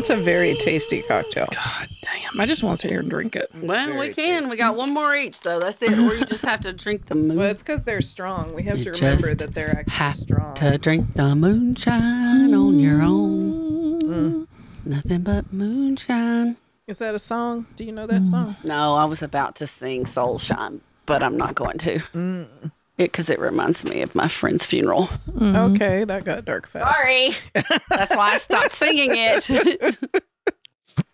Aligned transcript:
That's 0.00 0.08
a 0.08 0.16
very 0.16 0.54
tasty 0.54 1.02
cocktail. 1.02 1.46
God 1.52 1.86
damn. 2.00 2.40
I 2.40 2.46
just 2.46 2.62
want 2.62 2.78
to 2.78 2.80
sit 2.80 2.90
here 2.90 3.00
and 3.00 3.10
drink 3.10 3.36
it. 3.36 3.50
Well, 3.52 3.86
Very 3.88 4.08
we 4.08 4.14
can. 4.14 4.48
We 4.48 4.56
got 4.56 4.74
one 4.74 4.94
more 4.94 5.14
each, 5.14 5.42
though. 5.42 5.60
That's 5.60 5.82
it. 5.82 5.92
Or 5.92 6.14
you 6.14 6.24
just 6.24 6.42
have 6.42 6.62
to 6.62 6.72
drink 6.72 7.04
the 7.04 7.14
moon. 7.14 7.36
Well, 7.36 7.50
it's 7.50 7.62
because 7.62 7.84
they're 7.84 8.00
strong. 8.00 8.54
We 8.54 8.62
have 8.62 8.78
You 8.78 8.84
to 8.84 8.90
remember 8.92 9.26
just 9.26 9.38
that 9.40 9.52
they're 9.52 9.80
actually 9.80 9.92
have 9.92 10.16
strong. 10.16 10.54
to 10.54 10.78
drink 10.78 11.12
the 11.16 11.34
moonshine 11.34 12.54
on 12.54 12.80
your 12.80 13.02
own. 13.02 14.00
Mm. 14.00 14.46
Nothing 14.86 15.20
but 15.20 15.52
moonshine. 15.52 16.56
Is 16.86 16.96
that 16.96 17.14
a 17.14 17.18
song? 17.18 17.66
Do 17.76 17.84
you 17.84 17.92
know 17.92 18.06
that 18.06 18.24
song? 18.24 18.56
No, 18.64 18.94
I 18.94 19.04
was 19.04 19.20
about 19.20 19.56
to 19.56 19.66
sing 19.66 20.06
Soul 20.06 20.38
Shine, 20.38 20.80
but 21.04 21.22
I'm 21.22 21.36
not 21.36 21.54
going 21.54 21.76
to. 21.76 21.98
Mm. 22.14 22.70
Because 23.04 23.30
it, 23.30 23.38
reminds 23.38 23.84
me 23.84 24.02
of 24.02 24.14
my 24.14 24.28
friend's 24.28 24.66
funeral. 24.66 25.08
Okay, 25.40 26.04
that 26.04 26.24
got 26.24 26.44
dark 26.44 26.68
fast. 26.68 27.00
Sorry. 27.00 27.34
That's 27.88 28.14
why 28.14 28.34
I 28.34 28.38
stopped 28.38 28.72
singing 28.74 29.12
it. 29.14 29.96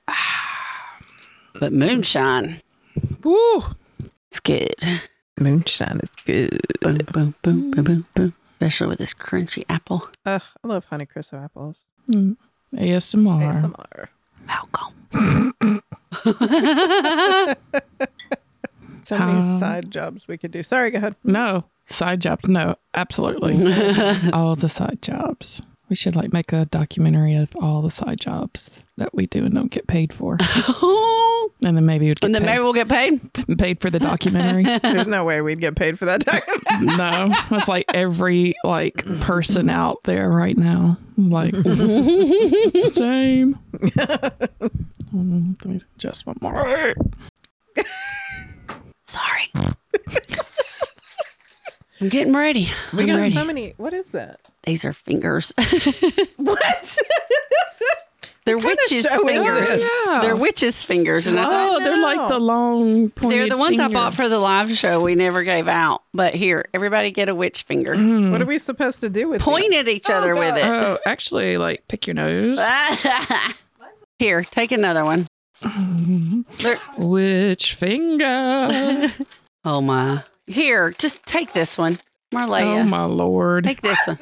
but 1.61 1.73
moonshine, 1.73 2.61
Woo! 3.23 3.63
it's 4.31 4.41
good. 4.41 4.75
Moonshine 5.39 6.01
is 6.03 6.11
good. 6.25 6.59
Boom, 6.81 6.97
boom, 7.13 7.35
boom, 7.43 7.71
boom, 7.71 7.85
boom, 7.85 8.07
boom. 8.15 8.35
Especially 8.55 8.87
with 8.89 8.99
this 8.99 9.15
crunchy 9.15 9.65
apple. 9.69 10.09
Ugh, 10.25 10.43
I 10.65 10.67
love 10.67 10.87
Honeycrisp 10.91 11.35
apples. 11.45 11.85
ASMR. 12.09 12.37
ASMR. 12.75 14.09
Malcolm. 14.47 14.95
So 19.05 19.17
many 19.19 19.39
Um, 19.39 19.61
side 19.61 19.91
jobs 19.93 20.27
we 20.27 20.37
could 20.37 20.51
do. 20.51 20.65
Sorry, 20.65 20.91
go 20.91 20.99
ahead. 20.99 21.15
No, 21.23 21.63
side 21.87 22.21
jobs. 22.21 22.49
No, 22.49 22.77
absolutely. 22.95 23.55
all 24.33 24.57
the 24.57 24.69
side 24.69 25.01
jobs. 25.03 25.63
We 25.89 25.95
should 25.97 26.17
like 26.17 26.33
make 26.33 26.53
a 26.53 26.65
documentary 26.67 27.37
of 27.37 27.55
all 27.57 27.81
the 27.81 27.93
side 27.93 28.19
jobs 28.19 28.71
that 28.97 29.15
we 29.15 29.27
do 29.27 29.45
and 29.45 29.55
don't 29.55 29.71
get 29.71 29.87
paid 29.87 30.13
for. 30.13 30.39
And 31.65 31.75
then 31.77 31.87
maybe 31.87 32.07
we'd 32.09 32.21
get 32.21 32.27
and 32.27 32.35
then 32.35 32.43
paid, 32.43 32.47
maybe 32.51 32.63
we'll 32.63 32.73
get 32.75 32.89
paid. 32.89 33.33
paid 33.59 33.81
for 33.81 33.89
the 33.89 33.99
documentary. 33.99 34.65
There's 34.81 35.07
no 35.07 35.25
way 35.25 35.41
we'd 35.41 35.61
get 35.61 35.75
paid 35.75 35.99
for 35.99 36.05
that 36.05 36.21
time. 36.21 36.43
no, 36.83 37.33
it's 37.51 37.69
like 37.69 37.87
every 37.95 38.55
like 38.63 38.97
person 39.21 39.71
out 39.71 40.03
there 40.05 40.29
right 40.29 40.57
now. 40.57 40.99
is 41.17 41.31
Like 41.31 41.55
same. 42.93 43.59
Mm, 45.15 45.65
let 45.65 45.67
me 45.67 45.81
Just 45.97 46.27
one 46.27 46.37
more. 46.43 46.95
Sorry. 49.07 49.51
I'm 52.01 52.09
getting 52.09 52.35
ready. 52.35 52.71
we 52.93 53.01
I'm 53.03 53.07
got 53.09 53.17
ready. 53.17 53.35
so 53.35 53.45
many. 53.45 53.75
What 53.79 53.93
is 53.95 54.09
that? 54.09 54.41
These 54.65 54.85
are 54.85 54.93
fingers. 54.93 55.53
What? 56.37 56.99
They're 58.45 58.59
kind 58.59 58.79
witches' 58.81 59.03
show 59.05 59.29
is 59.29 59.45
fingers. 59.45 59.79
Yeah. 60.07 60.21
They're 60.21 60.37
witches' 60.37 60.85
fingers. 60.85 61.27
And 61.27 61.37
I 61.41 61.45
thought, 61.47 61.81
Oh, 61.81 61.85
they're 61.85 61.99
like 62.01 62.29
the 62.29 62.39
long. 62.39 63.09
they're 63.23 63.49
the 63.49 63.57
ones 63.57 63.81
I 63.81 63.89
bought 63.89 64.15
for 64.15 64.29
the 64.29 64.39
live 64.39 64.71
show 64.79 65.03
we 65.03 65.17
never 65.17 65.43
gave 65.43 65.67
out. 65.67 66.03
But 66.15 66.35
here, 66.35 66.69
everybody 66.73 67.11
get 67.11 67.29
a 67.29 67.35
witch 67.35 67.65
finger. 67.65 67.95
Mm. 67.97 68.29
Mm. 68.29 68.31
what 68.31 68.41
are 68.41 68.47
we 68.47 68.59
supposed 68.59 69.01
to 69.01 69.11
do 69.11 69.29
with 69.29 69.43
Point 69.43 69.71
these? 69.73 69.81
at 69.81 69.89
each 69.89 70.09
other 70.09 70.37
Oh, 70.37 70.39
with 70.39 70.57
it. 70.57 70.65
Oh, 70.65 70.99
actually, 71.07 71.59
like 71.59 71.89
pick 71.89 72.07
your 72.07 72.15
nose. 72.15 72.61
Here, 74.21 74.43
take 74.43 74.71
another 74.71 75.05
one. 75.05 75.27
They're- 76.61 76.79
Which 76.99 77.75
finger? 77.75 79.13
oh 79.65 79.81
my. 79.81 80.23
Here, 80.47 80.91
just 80.99 81.25
take 81.27 81.53
this 81.53 81.77
one. 81.77 81.99
Marleah. 82.33 82.81
oh 82.81 82.85
my 82.85 83.05
lord! 83.05 83.65
Take 83.65 83.83
this 83.83 83.99
one. 84.07 84.19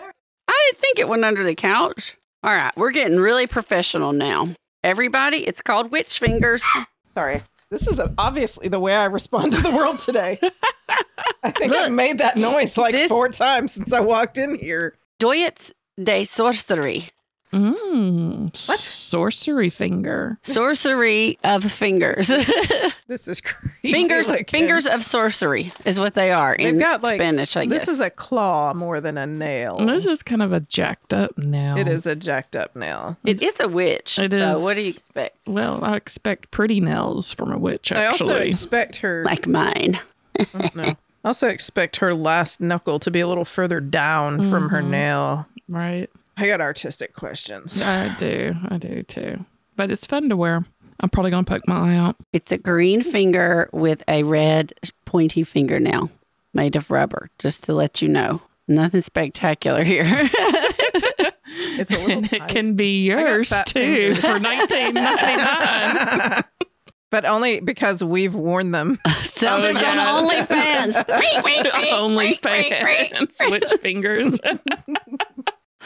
I 0.48 0.62
didn't 0.70 0.80
think 0.80 0.98
it 0.98 1.08
went 1.08 1.24
under 1.24 1.42
the 1.42 1.54
couch. 1.54 2.16
All 2.42 2.54
right, 2.54 2.72
we're 2.76 2.90
getting 2.90 3.18
really 3.18 3.46
professional 3.46 4.12
now. 4.12 4.48
Everybody, 4.82 5.38
it's 5.38 5.62
called 5.62 5.90
witch 5.90 6.18
fingers. 6.18 6.62
Sorry. 7.08 7.42
This 7.70 7.88
is 7.88 8.00
obviously 8.18 8.68
the 8.68 8.78
way 8.78 8.94
I 8.94 9.04
respond 9.06 9.52
to 9.52 9.60
the 9.62 9.70
world 9.70 9.98
today. 9.98 10.38
I 11.42 11.50
think 11.50 11.72
Look, 11.72 11.86
I've 11.86 11.92
made 11.92 12.18
that 12.18 12.36
noise 12.36 12.76
like 12.76 12.92
this- 12.92 13.08
four 13.08 13.28
times 13.30 13.72
since 13.72 13.92
I 13.92 14.00
walked 14.00 14.38
in 14.38 14.54
here. 14.56 14.94
Doyets 15.18 15.72
de 16.02 16.24
sorcery. 16.24 17.08
Mm, 17.54 18.56
sorcery 18.56 19.70
finger. 19.70 20.38
Sorcery 20.42 21.38
of 21.44 21.70
fingers. 21.70 22.30
This 23.06 23.28
is 23.28 23.42
crazy. 23.42 23.92
fingers 23.92 24.28
looking. 24.28 24.46
fingers 24.46 24.86
of 24.86 25.04
sorcery 25.04 25.72
is 25.84 25.98
what 25.98 26.14
they 26.14 26.32
are 26.32 26.56
They've 26.56 26.78
got 26.78 27.02
like 27.02 27.16
Spanish, 27.16 27.54
I 27.54 27.66
this 27.66 27.86
is 27.86 28.00
a 28.00 28.08
claw 28.08 28.72
more 28.72 28.98
than 29.02 29.18
a 29.18 29.26
nail. 29.26 29.76
This 29.76 30.06
is 30.06 30.22
kind 30.22 30.40
of 30.42 30.54
a 30.54 30.60
jacked 30.60 31.12
up 31.12 31.36
nail. 31.36 31.76
It 31.76 31.86
is 31.86 32.06
a 32.06 32.16
jacked 32.16 32.56
up 32.56 32.74
nail. 32.74 33.18
it 33.22 33.42
is 33.42 33.60
a 33.60 33.68
witch. 33.68 34.18
It 34.18 34.30
so 34.32 34.56
is- 34.56 34.62
what 34.64 34.74
do 34.76 34.82
you 34.82 34.88
expect? 34.88 35.36
Well, 35.46 35.84
I 35.84 35.96
expect 35.96 36.50
pretty 36.50 36.80
nails 36.80 37.32
from 37.34 37.52
a 37.52 37.58
witch. 37.58 37.92
Actually. 37.92 38.04
I 38.04 38.08
also 38.08 38.36
expect 38.36 38.96
her. 38.96 39.22
Like 39.24 39.46
mine. 39.46 40.00
no. 40.74 40.82
I 40.84 40.96
also 41.24 41.48
expect 41.48 41.96
her 41.98 42.14
last 42.14 42.58
knuckle 42.60 42.98
to 43.00 43.10
be 43.10 43.20
a 43.20 43.28
little 43.28 43.44
further 43.44 43.80
down 43.80 44.50
from 44.50 44.70
her 44.70 44.80
nail. 44.80 45.46
right? 45.68 46.08
I 46.36 46.46
got 46.46 46.60
artistic 46.60 47.14
questions. 47.14 47.80
I 47.80 48.14
do. 48.16 48.54
I 48.68 48.78
do 48.78 49.02
too. 49.04 49.44
But 49.76 49.90
it's 49.90 50.06
fun 50.06 50.28
to 50.28 50.36
wear. 50.36 50.64
I'm 51.00 51.08
probably 51.08 51.30
gonna 51.30 51.44
poke 51.44 51.66
my 51.66 51.94
eye 51.94 51.96
out. 51.96 52.16
It's 52.32 52.52
a 52.52 52.58
green 52.58 53.02
finger 53.02 53.68
with 53.72 54.02
a 54.08 54.22
red 54.22 54.72
pointy 55.04 55.42
fingernail 55.42 56.10
made 56.52 56.76
of 56.76 56.90
rubber, 56.90 57.30
just 57.38 57.64
to 57.64 57.74
let 57.74 58.02
you 58.02 58.08
know. 58.08 58.40
Nothing 58.68 59.00
spectacular 59.00 59.84
here. 59.84 60.28
It's 61.76 61.90
a 61.90 61.94
little 61.98 62.10
And 62.18 62.32
it 62.32 62.48
can 62.48 62.74
be 62.74 63.04
yours 63.04 63.52
too 63.66 64.14
for 64.16 64.38
19.99. 64.38 66.44
but 67.10 67.24
only 67.26 67.60
because 67.60 68.02
we've 68.02 68.34
worn 68.34 68.70
them. 68.70 68.98
Sell 69.22 69.58
Oh, 69.58 69.62
this 69.62 69.80
yeah. 69.80 70.08
on 70.08 70.24
OnlyFans. 70.24 71.92
Only 71.92 72.34
fans, 72.34 73.38
witch 73.50 73.72
fingers. 73.82 74.40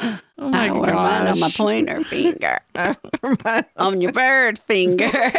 oh 0.38 0.48
my 0.48 0.68
I 0.68 0.70
wear 0.72 0.94
mine 0.94 1.26
on 1.26 1.40
my 1.40 1.50
pointer 1.50 2.04
finger. 2.04 2.60
on 3.76 4.00
your 4.00 4.12
bird 4.12 4.58
finger. 4.60 5.10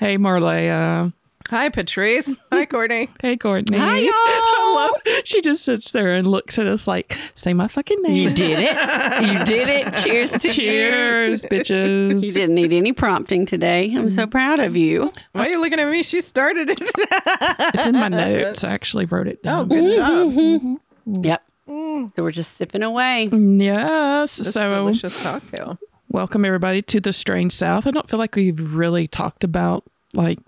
Hey 0.00 0.16
Marleah. 0.18 1.12
Hi, 1.50 1.68
Patrice. 1.68 2.28
Hi, 2.50 2.64
Courtney. 2.66 3.08
Hey 3.20 3.36
Courtney. 3.36 3.76
Hi, 3.76 3.98
y'all. 3.98 4.12
I 4.14 4.88
love- 5.06 5.22
She 5.24 5.40
just 5.42 5.64
sits 5.64 5.92
there 5.92 6.14
and 6.14 6.26
looks 6.26 6.58
at 6.58 6.66
us 6.66 6.86
like, 6.88 7.16
"Say 7.34 7.52
my 7.52 7.68
fucking 7.68 8.00
name." 8.02 8.14
you 8.14 8.30
did 8.30 8.58
it. 8.58 9.22
You 9.22 9.44
did 9.44 9.68
it. 9.68 9.92
Cheers 10.02 10.32
to 10.32 10.48
Cheers, 10.48 11.42
you. 11.44 11.48
bitches. 11.50 12.24
You 12.24 12.32
didn't 12.32 12.54
need 12.54 12.72
any 12.72 12.92
prompting 12.92 13.44
today. 13.46 13.92
I'm 13.94 14.08
so 14.10 14.26
proud 14.26 14.58
of 14.60 14.76
you. 14.76 15.12
Why 15.32 15.46
are 15.46 15.50
you 15.50 15.60
looking 15.60 15.78
at 15.78 15.88
me? 15.88 16.02
She 16.02 16.22
started 16.22 16.70
it. 16.70 16.78
It's 16.80 17.86
in 17.86 17.94
my 17.94 18.08
notes. 18.08 18.64
I 18.64 18.72
actually 18.72 19.04
wrote 19.04 19.28
it 19.28 19.40
oh, 19.44 19.64
down. 19.64 19.68
good 19.68 19.94
job. 19.94 20.12
Mm-hmm. 20.32 21.24
Yep. 21.24 21.42
Mm. 21.68 22.14
So 22.14 22.22
we're 22.22 22.32
just 22.32 22.56
sipping 22.56 22.82
away. 22.82 23.28
Yes. 23.32 24.36
This 24.36 24.54
so, 24.54 24.70
delicious 24.70 25.22
cocktail. 25.22 25.78
welcome 26.08 26.44
everybody 26.44 26.82
to 26.82 27.00
the 27.00 27.12
Strange 27.12 27.52
South. 27.52 27.86
I 27.86 27.90
don't 27.90 28.08
feel 28.08 28.18
like 28.18 28.36
we've 28.36 28.74
really 28.74 29.06
talked 29.06 29.44
about 29.44 29.84
like 30.14 30.38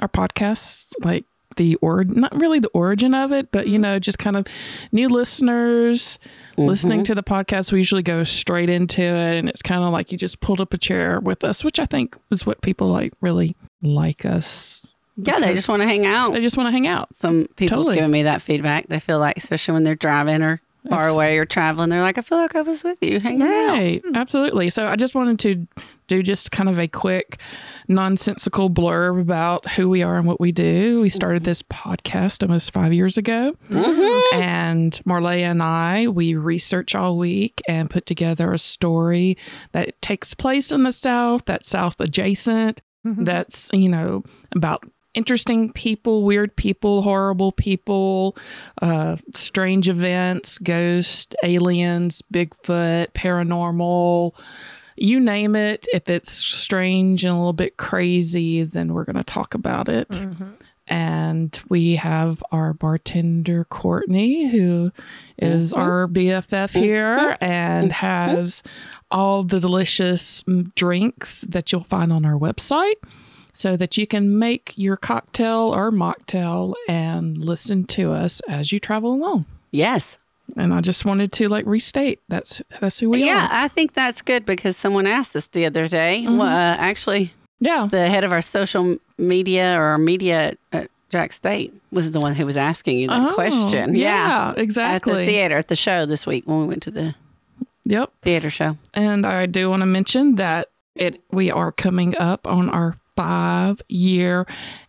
our 0.00 0.08
podcasts, 0.08 0.92
like 1.02 1.24
the 1.56 1.76
or 1.76 2.04
not 2.04 2.34
really 2.38 2.58
the 2.58 2.68
origin 2.68 3.14
of 3.14 3.32
it, 3.32 3.50
but 3.52 3.68
you 3.68 3.78
know, 3.78 3.98
just 3.98 4.18
kind 4.18 4.36
of 4.36 4.46
new 4.90 5.08
listeners 5.08 6.18
mm-hmm. 6.52 6.62
listening 6.62 7.04
to 7.04 7.14
the 7.14 7.22
podcast. 7.22 7.72
We 7.72 7.78
usually 7.78 8.02
go 8.02 8.24
straight 8.24 8.68
into 8.68 9.02
it, 9.02 9.38
and 9.38 9.48
it's 9.48 9.62
kind 9.62 9.84
of 9.84 9.92
like 9.92 10.12
you 10.12 10.18
just 10.18 10.40
pulled 10.40 10.60
up 10.60 10.72
a 10.74 10.78
chair 10.78 11.20
with 11.20 11.44
us, 11.44 11.62
which 11.62 11.78
I 11.78 11.86
think 11.86 12.16
is 12.30 12.46
what 12.46 12.62
people 12.62 12.88
like 12.88 13.12
really 13.20 13.56
like 13.82 14.24
us. 14.24 14.84
Yeah, 15.16 15.40
they 15.40 15.54
just 15.54 15.68
want 15.68 15.82
to 15.82 15.86
hang 15.86 16.06
out. 16.06 16.32
They 16.32 16.40
just 16.40 16.56
want 16.56 16.68
to 16.68 16.72
hang 16.72 16.86
out. 16.86 17.10
Some 17.20 17.46
people 17.56 17.78
Totally. 17.78 17.96
giving 17.96 18.10
me 18.10 18.22
that 18.22 18.40
feedback. 18.40 18.88
They 18.88 18.98
feel 18.98 19.18
like, 19.18 19.36
especially 19.36 19.74
when 19.74 19.82
they're 19.82 19.94
driving 19.94 20.42
or 20.42 20.61
far 20.88 21.08
away 21.08 21.38
or 21.38 21.44
traveling, 21.44 21.88
they're 21.88 22.02
like, 22.02 22.18
I 22.18 22.22
feel 22.22 22.38
like 22.38 22.56
I 22.56 22.62
was 22.62 22.82
with 22.82 22.98
you 23.02 23.20
hanging 23.20 23.42
out. 23.42 23.68
Right, 23.68 24.02
hmm. 24.04 24.14
absolutely. 24.14 24.70
So 24.70 24.86
I 24.86 24.96
just 24.96 25.14
wanted 25.14 25.38
to 25.40 25.66
do 26.08 26.22
just 26.22 26.50
kind 26.50 26.68
of 26.68 26.78
a 26.78 26.88
quick, 26.88 27.38
nonsensical 27.88 28.68
blurb 28.68 29.20
about 29.20 29.68
who 29.70 29.88
we 29.88 30.02
are 30.02 30.16
and 30.16 30.26
what 30.26 30.40
we 30.40 30.52
do. 30.52 31.00
We 31.00 31.08
started 31.08 31.44
this 31.44 31.62
podcast 31.62 32.42
almost 32.42 32.72
five 32.72 32.92
years 32.92 33.16
ago, 33.16 33.56
and 34.32 34.92
Marleah 35.06 35.50
and 35.50 35.62
I 35.62 36.08
we 36.08 36.34
research 36.34 36.94
all 36.94 37.16
week 37.16 37.62
and 37.68 37.88
put 37.88 38.06
together 38.06 38.52
a 38.52 38.58
story 38.58 39.36
that 39.72 40.00
takes 40.02 40.34
place 40.34 40.72
in 40.72 40.82
the 40.82 40.92
South, 40.92 41.44
that's 41.44 41.68
South 41.68 42.00
adjacent, 42.00 42.80
mm-hmm. 43.06 43.24
that's 43.24 43.70
you 43.72 43.88
know 43.88 44.24
about 44.54 44.84
interesting 45.14 45.72
people, 45.72 46.22
weird 46.24 46.56
people, 46.56 47.02
horrible 47.02 47.52
people, 47.52 48.36
uh, 48.80 49.16
strange 49.34 49.88
events, 49.88 50.58
ghosts, 50.58 51.34
aliens, 51.42 52.22
Bigfoot, 52.32 53.12
paranormal. 53.12 54.32
You 54.96 55.20
name 55.20 55.56
it. 55.56 55.86
If 55.92 56.08
it's 56.08 56.30
strange 56.30 57.24
and 57.24 57.34
a 57.34 57.36
little 57.36 57.52
bit 57.52 57.76
crazy, 57.76 58.62
then 58.64 58.92
we're 58.92 59.04
going 59.04 59.16
to 59.16 59.24
talk 59.24 59.54
about 59.54 59.88
it. 59.88 60.26
And 60.88 61.58
we 61.68 61.96
have 61.96 62.42
our 62.52 62.74
bartender, 62.74 63.64
Courtney, 63.64 64.48
who 64.48 64.92
is 65.38 65.72
our 65.72 66.06
BFF 66.06 66.78
here 66.78 67.36
and 67.40 67.92
has 67.92 68.62
all 69.10 69.42
the 69.44 69.60
delicious 69.60 70.42
mm, 70.42 70.74
drinks 70.74 71.42
that 71.42 71.72
you'll 71.72 71.84
find 71.84 72.12
on 72.12 72.24
our 72.24 72.38
website 72.38 72.96
so 73.52 73.76
that 73.76 73.96
you 73.98 74.06
can 74.06 74.38
make 74.38 74.72
your 74.76 74.96
cocktail 74.96 75.74
or 75.74 75.90
mocktail 75.90 76.74
and 76.88 77.36
listen 77.44 77.84
to 77.84 78.12
us 78.12 78.40
as 78.48 78.72
you 78.72 78.78
travel 78.80 79.12
along. 79.12 79.44
Yes. 79.70 80.18
And 80.56 80.74
I 80.74 80.80
just 80.80 81.04
wanted 81.04 81.32
to 81.32 81.48
like 81.48 81.64
restate 81.66 82.20
that's 82.28 82.60
that's 82.80 82.98
who 83.00 83.10
we 83.10 83.20
yeah, 83.24 83.32
are. 83.32 83.36
Yeah, 83.36 83.48
I 83.50 83.68
think 83.68 83.94
that's 83.94 84.22
good 84.22 84.44
because 84.44 84.76
someone 84.76 85.06
asked 85.06 85.34
us 85.36 85.46
the 85.46 85.64
other 85.66 85.88
day. 85.88 86.24
Well, 86.26 86.42
uh, 86.42 86.76
actually, 86.78 87.32
Yeah. 87.60 87.86
the 87.90 88.08
head 88.08 88.24
of 88.24 88.32
our 88.32 88.42
social 88.42 88.98
media 89.18 89.78
or 89.78 89.96
media 89.98 90.54
at 90.72 90.90
Jax 91.10 91.36
State 91.36 91.72
was 91.90 92.12
the 92.12 92.20
one 92.20 92.34
who 92.34 92.44
was 92.46 92.56
asking 92.56 92.98
you 92.98 93.08
that 93.08 93.30
Oh, 93.30 93.34
question. 93.34 93.94
yeah, 93.94 94.52
exactly. 94.52 94.52
At 94.52 94.54
the 94.56 94.62
exactly. 94.62 95.26
theater, 95.26 95.56
at 95.58 95.68
the 95.68 95.76
show 95.76 96.06
this 96.06 96.26
week 96.26 96.46
when 96.46 96.60
we 96.62 96.66
went 96.66 96.82
to 96.84 96.90
the 96.90 97.14
Yep. 97.84 98.12
theater 98.22 98.50
show. 98.50 98.76
And 98.94 99.26
I 99.26 99.46
do 99.46 99.68
want 99.70 99.80
to 99.80 99.86
mention 99.86 100.36
that 100.36 100.68
it 100.94 101.20
we 101.30 101.50
are 101.50 101.72
coming 101.72 102.16
up 102.18 102.46
on 102.46 102.68
our 102.68 102.96
five 103.16 103.80
year 103.88 104.46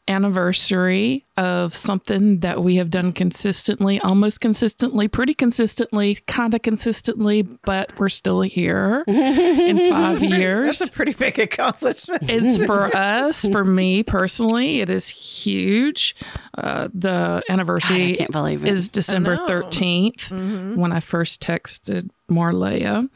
anniversary 0.07 1.25
of 1.37 1.73
something 1.73 2.39
that 2.41 2.61
we 2.63 2.75
have 2.75 2.89
done 2.89 3.13
consistently, 3.13 3.99
almost 4.01 4.41
consistently, 4.41 5.07
pretty 5.07 5.33
consistently, 5.33 6.15
kind 6.27 6.53
of 6.53 6.61
consistently, 6.61 7.41
but 7.41 7.97
we're 7.97 8.09
still 8.09 8.41
here 8.41 9.03
in 9.07 9.77
five 9.89 10.21
years. 10.23 10.79
That's 10.79 10.91
a 10.91 10.93
pretty 10.93 11.13
big 11.13 11.39
accomplishment. 11.39 12.29
It's 12.29 12.63
for 12.65 12.85
us, 12.97 13.47
for 13.47 13.63
me 13.63 14.03
personally, 14.03 14.81
it 14.81 14.89
is 14.89 15.07
huge. 15.09 16.15
Uh, 16.57 16.89
the 16.93 17.41
I 17.47 17.51
anniversary 17.53 18.13
can't 18.15 18.31
believe 18.31 18.63
it. 18.65 18.69
is 18.69 18.89
December 18.89 19.35
know. 19.35 19.45
13th 19.47 20.75
when 20.75 20.91
I 20.91 20.99
first 20.99 21.41
texted 21.41 22.09
Marleah. 22.29 23.09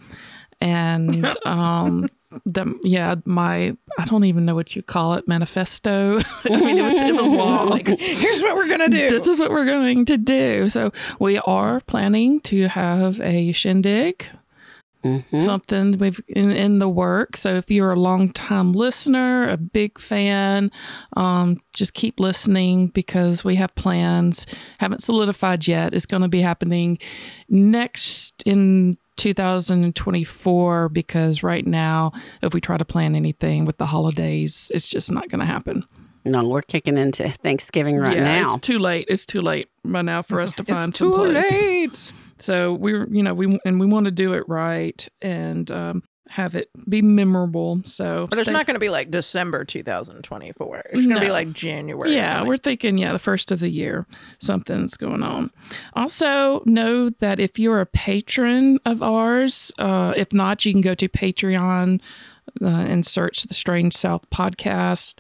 And 0.60 1.26
um 1.46 2.10
the 2.46 2.80
yeah, 2.84 3.16
my 3.26 3.76
I 4.00 4.06
don't 4.06 4.24
even 4.26 4.46
know 4.46 4.56
what 4.56 4.76
you 4.76 4.82
call 4.84 5.14
it, 5.16 5.28
manifesto. 5.28 6.20
I 6.46 6.50
mean 6.50 6.78
it 6.78 6.82
was 6.84 6.94
it 6.94 7.16
was 7.16 7.34
long. 7.34 7.70
like, 7.76 7.88
here's 7.88 8.42
what 8.42 8.56
we're 8.56 8.68
gonna 8.68 8.90
do. 8.90 9.10
this 9.10 9.28
is 9.28 9.40
what 9.40 9.52
we're 9.52 9.66
going 9.66 10.06
to 10.06 10.18
do. 10.18 10.70
So 10.70 10.92
we 11.20 11.38
are 11.40 11.80
planning 11.82 12.40
to 12.42 12.68
have 12.68 13.20
a 13.22 13.52
shindig 13.52 14.26
Mhm. 15.06 15.40
something 15.40 15.98
we've 16.00 16.20
in, 16.28 16.52
in 16.52 16.80
the 16.80 16.90
work. 16.90 17.38
So 17.38 17.56
if 17.56 17.70
you're 17.70 17.92
a 17.92 18.00
long 18.00 18.32
time 18.34 18.74
listener, 18.74 19.48
a 19.48 19.56
big 19.56 20.00
fan, 20.00 20.72
um, 21.16 21.60
just 21.76 21.94
keep 21.94 22.20
listening 22.20 22.88
because 22.88 23.44
we 23.44 23.56
have 23.56 23.74
plans. 23.76 24.48
Haven't 24.80 25.04
solidified 25.04 25.68
yet. 25.68 25.94
It's 25.94 26.08
going 26.08 26.24
to 26.24 26.28
be 26.28 26.42
happening 26.42 26.98
next 27.48 28.42
in 28.46 28.98
2024 29.18 30.90
because 30.90 31.44
right 31.44 31.66
now, 31.66 32.12
if 32.42 32.54
we 32.54 32.62
try 32.62 32.78
to 32.78 32.86
plan 32.86 33.16
anything 33.16 33.66
with 33.66 33.78
the 33.78 33.86
holidays, 33.86 34.72
it's 34.74 34.90
just 34.90 35.12
not 35.12 35.30
going 35.30 35.40
to 35.40 35.46
happen. 35.46 35.86
No, 36.26 36.48
we're 36.48 36.62
kicking 36.62 36.98
into 36.98 37.30
Thanksgiving 37.30 37.98
right 37.98 38.18
yeah, 38.18 38.24
now. 38.24 38.56
it's 38.56 38.66
too 38.66 38.80
late. 38.80 39.08
It's 39.10 39.26
too 39.26 39.42
late 39.42 39.70
by 39.84 40.02
now 40.02 40.22
for 40.22 40.42
us 40.42 40.54
to 40.54 40.64
find 40.64 40.90
it's 40.90 41.00
some 41.00 41.10
too 41.10 41.16
place. 41.16 41.52
late. 41.52 42.14
So 42.40 42.74
we're, 42.74 43.08
you 43.10 43.24
know, 43.24 43.34
we 43.34 43.60
and 43.66 43.80
we 43.80 43.86
want 43.86 44.06
to 44.06 44.12
do 44.12 44.34
it 44.34 44.44
right 44.48 45.08
and 45.22 45.70
um, 45.72 46.04
have 46.30 46.56
it 46.56 46.70
be 46.88 47.02
memorable. 47.02 47.82
So, 47.86 48.28
But 48.30 48.40
it's 48.40 48.50
not 48.50 48.66
going 48.66 48.76
to 48.76 48.80
be 48.80 48.90
like 48.90 49.12
December 49.12 49.64
2024. 49.64 50.78
It's 50.78 50.94
going 50.94 51.10
to 51.10 51.20
be 51.20 51.32
like 51.32 51.54
January. 51.54 52.14
Yeah, 52.14 52.44
we're 52.44 52.58
thinking, 52.58 52.98
yeah, 52.98 53.14
the 53.14 53.20
first 53.20 53.52
of 53.52 53.60
the 53.60 53.70
year, 53.70 54.06
something's 54.40 54.96
going 54.98 55.24
on. 55.24 55.52
Also, 55.94 56.62
know 56.66 57.10
that 57.10 57.40
if 57.40 57.58
you're 57.58 57.82
a 57.82 57.86
patron 57.86 58.80
of 58.86 59.02
ours, 59.02 59.72
uh, 59.80 60.14
if 60.16 60.34
not, 60.34 60.66
you 60.66 60.74
can 60.74 60.82
go 60.82 60.96
to 60.96 61.08
Patreon 61.08 62.02
uh, 62.62 62.66
and 62.66 63.06
search 63.06 63.44
the 63.44 63.54
Strange 63.54 63.96
South 63.96 64.30
podcast 64.30 65.20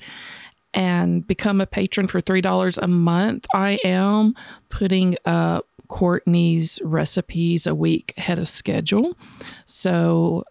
and 0.73 1.25
become 1.25 1.61
a 1.61 1.65
patron 1.65 2.07
for 2.07 2.21
$3 2.21 2.77
a 2.81 2.87
month. 2.87 3.45
I 3.53 3.79
am 3.83 4.35
putting 4.69 5.17
up 5.25 5.65
Courtney's 5.87 6.79
recipes 6.83 7.65
a 7.65 7.73
week 7.73 8.13
ahead 8.17 8.39
of 8.39 8.49
schedule. 8.49 9.17
So 9.65 10.43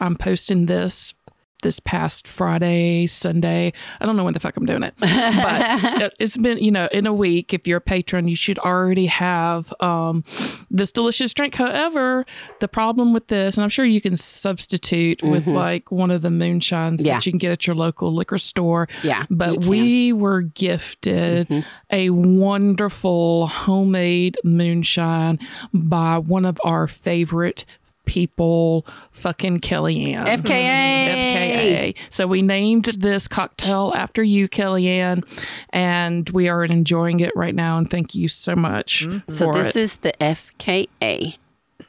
I'm 0.00 0.16
posting 0.16 0.66
this 0.66 1.14
this 1.62 1.80
past 1.80 2.28
Friday, 2.28 3.06
Sunday. 3.06 3.72
I 3.98 4.04
don't 4.06 4.14
know 4.14 4.24
when 4.24 4.34
the 4.34 4.40
fuck 4.40 4.56
I'm 4.58 4.66
doing 4.66 4.82
it, 4.82 4.94
but 5.00 5.08
it- 6.02 6.12
it's 6.20 6.36
been, 6.36 6.58
you 6.58 6.70
know, 6.70 6.86
in 6.92 7.06
a 7.06 7.14
week. 7.14 7.54
If 7.54 7.66
you're 7.66 7.78
a 7.78 7.80
patron, 7.80 8.28
you 8.28 8.36
should 8.36 8.58
already 8.58 9.06
have 9.06 9.72
um, 9.80 10.22
this 10.70 10.92
delicious 10.92 11.32
drink. 11.32 11.54
However, 11.54 12.26
the 12.60 12.68
problem 12.68 13.14
with 13.14 13.28
this, 13.28 13.56
and 13.56 13.64
I'm 13.64 13.70
sure 13.70 13.86
you 13.86 14.02
can 14.02 14.18
substitute 14.18 15.22
with 15.22 15.46
like 15.46 15.90
one 15.90 16.10
of 16.10 16.20
the 16.20 16.28
moonshines 16.28 17.02
Yeah. 17.02 17.14
that 17.14 17.26
you 17.26 17.32
can 17.32 17.38
get 17.38 17.52
at 17.52 17.66
your 17.66 17.74
local 17.74 18.14
liquor 18.14 18.38
store. 18.38 18.86
Yeah, 19.02 19.24
But 19.30 19.64
we 19.64 20.12
were 20.12 20.42
gifted 20.42 21.64
a 21.90 22.10
wonderful 22.10 23.46
homemade 23.46 24.36
moonshine 24.44 25.38
by 25.72 26.18
one 26.18 26.44
of 26.44 26.58
our 26.64 26.86
favorite 26.86 27.64
people, 28.06 28.86
fucking 29.12 29.60
Kellyanne. 29.60 30.26
FKA. 30.26 31.94
FKA. 31.94 31.96
So 32.08 32.26
we 32.26 32.40
named 32.40 32.86
this 32.86 33.28
cocktail 33.28 33.92
after 33.94 34.22
you, 34.22 34.48
Kellyanne, 34.48 35.24
and 35.70 36.28
we 36.30 36.48
are 36.48 36.64
enjoying 36.64 37.20
it 37.20 37.32
right 37.36 37.54
now. 37.54 37.76
And 37.76 37.88
thank 37.90 38.14
you 38.14 38.28
so 38.28 38.56
much 38.56 39.06
mm-hmm. 39.06 39.30
So 39.32 39.52
for 39.52 39.54
this 39.62 39.68
it. 39.68 39.76
is 39.76 39.96
the 39.96 40.12
FKA. 40.20 41.36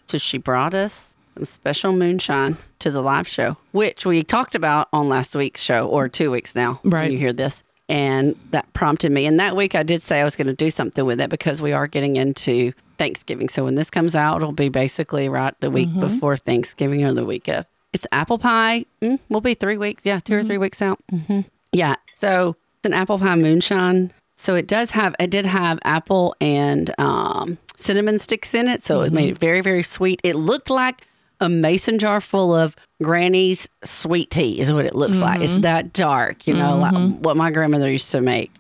So 0.07 0.17
she 0.17 0.37
brought 0.37 0.73
us 0.73 1.15
some 1.35 1.45
special 1.45 1.93
moonshine 1.93 2.57
to 2.79 2.91
the 2.91 3.01
live 3.01 3.27
show, 3.27 3.57
which 3.71 4.05
we 4.05 4.23
talked 4.23 4.55
about 4.55 4.87
on 4.91 5.09
last 5.09 5.35
week's 5.35 5.61
show 5.61 5.87
or 5.87 6.09
two 6.09 6.31
weeks 6.31 6.55
now. 6.55 6.79
when 6.81 6.93
Right. 6.93 7.11
you 7.11 7.17
hear 7.17 7.33
this. 7.33 7.63
And 7.89 8.35
that 8.51 8.71
prompted 8.73 9.11
me. 9.13 9.25
And 9.25 9.39
that 9.39 9.55
week 9.55 9.73
I 9.73 9.83
did 9.83 10.01
say 10.01 10.19
I 10.19 10.23
was 10.25 10.35
going 10.35 10.47
to 10.47 10.53
do 10.53 10.69
something 10.69 11.05
with 11.05 11.21
it 11.21 11.29
because 11.29 11.61
we 11.61 11.71
are 11.71 11.87
getting 11.87 12.17
into 12.17 12.73
Thanksgiving. 12.97 13.49
So 13.49 13.63
when 13.63 13.75
this 13.75 13.89
comes 13.89 14.15
out, 14.15 14.37
it'll 14.37 14.51
be 14.51 14.69
basically 14.69 15.29
right 15.29 15.53
the 15.59 15.69
week 15.71 15.89
Mm-hmm. 15.89 15.99
before 16.01 16.37
Thanksgiving 16.37 17.03
or 17.05 17.13
the 17.13 17.25
week 17.25 17.47
of. 17.47 17.65
It's 17.93 18.05
apple 18.11 18.37
pie. 18.37 18.85
Mm, 19.01 19.19
we'll 19.29 19.41
be 19.41 19.53
three 19.53 19.77
weeks. 19.77 20.03
Yeah, 20.05 20.19
2 20.19 20.33
or 20.33 20.37
Mm-hmm. 20.39 20.47
three 20.47 20.57
weeks 20.57 20.81
out. 20.81 20.99
hmm 21.09 21.41
Yeah. 21.71 21.95
So 22.21 22.55
it's 22.79 22.85
an 22.85 22.93
apple 22.93 23.17
pie 23.19 23.35
moonshine. 23.35 24.11
So 24.35 24.53
it 24.55 24.67
does 24.67 24.91
have, 24.91 25.15
it 25.19 25.29
did 25.31 25.45
have 25.45 25.79
apple 25.83 26.35
and 26.39 26.93
um, 26.99 27.57
cinnamon 27.75 28.19
sticks 28.19 28.53
in 28.53 28.67
it. 28.67 28.83
So 28.83 29.01
it 29.01 29.11
made 29.13 29.29
it 29.31 29.37
very, 29.39 29.61
very 29.61 29.81
sweet. 29.83 30.19
It 30.23 30.35
looked 30.35 30.69
like 30.69 31.07
a 31.39 31.49
mason 31.49 31.97
jar 31.97 32.19
full 32.21 32.53
of 32.53 32.75
granny's 33.01 33.67
sweet 33.83 34.29
tea, 34.31 34.59
is 34.59 34.71
what 34.71 34.85
it 34.85 34.95
looks 34.95 35.17
like. 35.17 35.41
It's 35.41 35.59
that 35.61 35.93
dark, 35.93 36.45
you 36.47 36.53
know, 36.53 36.77
like 36.77 37.19
what 37.19 37.37
my 37.37 37.49
grandmother 37.51 37.89
used 37.89 38.11
to 38.11 38.21
make. 38.21 38.51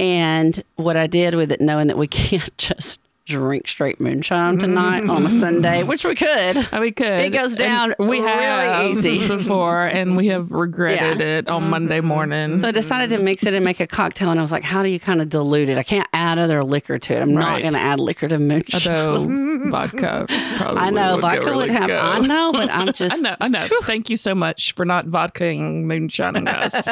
And 0.00 0.62
what 0.76 0.96
I 0.96 1.06
did 1.06 1.34
with 1.34 1.52
it, 1.52 1.60
knowing 1.60 1.86
that 1.86 1.96
we 1.98 2.06
can't 2.08 2.56
just 2.58 3.00
drink 3.32 3.66
straight 3.66 4.00
moonshine 4.00 4.58
tonight 4.58 5.08
on 5.08 5.26
a 5.26 5.30
Sunday, 5.30 5.82
which 5.90 6.04
we 6.04 6.14
could. 6.14 6.68
Oh, 6.72 6.80
we 6.80 6.92
could. 6.92 7.06
It 7.06 7.30
goes 7.30 7.50
And 7.52 7.58
down 7.58 7.94
we 7.98 8.20
really 8.20 8.22
have 8.28 8.84
easy. 8.96 9.26
before, 9.36 9.86
and 9.86 10.16
we 10.16 10.28
have 10.28 10.50
regretted 10.52 11.18
Yeah. 11.20 11.38
it 11.38 11.48
on 11.48 11.70
Monday 11.70 12.00
morning. 12.00 12.60
So 12.60 12.68
I 12.68 12.70
decided 12.72 13.10
to 13.16 13.22
mix 13.22 13.44
it 13.44 13.54
and 13.54 13.64
make 13.64 13.80
a 13.80 13.86
cocktail. 13.86 14.30
And 14.30 14.38
I 14.38 14.42
was 14.42 14.52
like, 14.52 14.64
how 14.64 14.82
do 14.82 14.88
you 14.88 15.00
kind 15.00 15.20
of 15.22 15.28
dilute 15.28 15.68
it? 15.68 15.78
I 15.78 15.82
can't 15.82 16.08
add 16.12 16.38
other 16.38 16.62
liquor 16.62 16.98
to 16.98 17.14
it. 17.14 17.20
I'm 17.22 17.32
not 17.34 17.60
going 17.60 17.72
to 17.72 17.78
add 17.80 17.98
liquor 18.00 18.28
to 18.28 18.38
moonshine. 18.38 18.96
Although 18.96 19.70
vodka 19.70 20.26
probably 20.56 20.80
I 20.80 20.90
know 20.90 21.18
vodka 21.18 21.54
would 21.56 21.70
have. 21.70 21.88
go. 21.88 21.98
I 21.98 22.18
know, 22.20 22.52
but 22.52 22.70
I'm 22.70 22.92
just. 22.92 23.14
I 23.14 23.18
know, 23.18 23.36
I 23.40 23.48
know. 23.48 23.66
Thank 23.82 24.10
you 24.10 24.16
so 24.16 24.34
much 24.34 24.74
for 24.74 24.84
not 24.84 25.06
vodkaing 25.06 25.84
moonshining 25.84 26.48
us. 26.48 26.84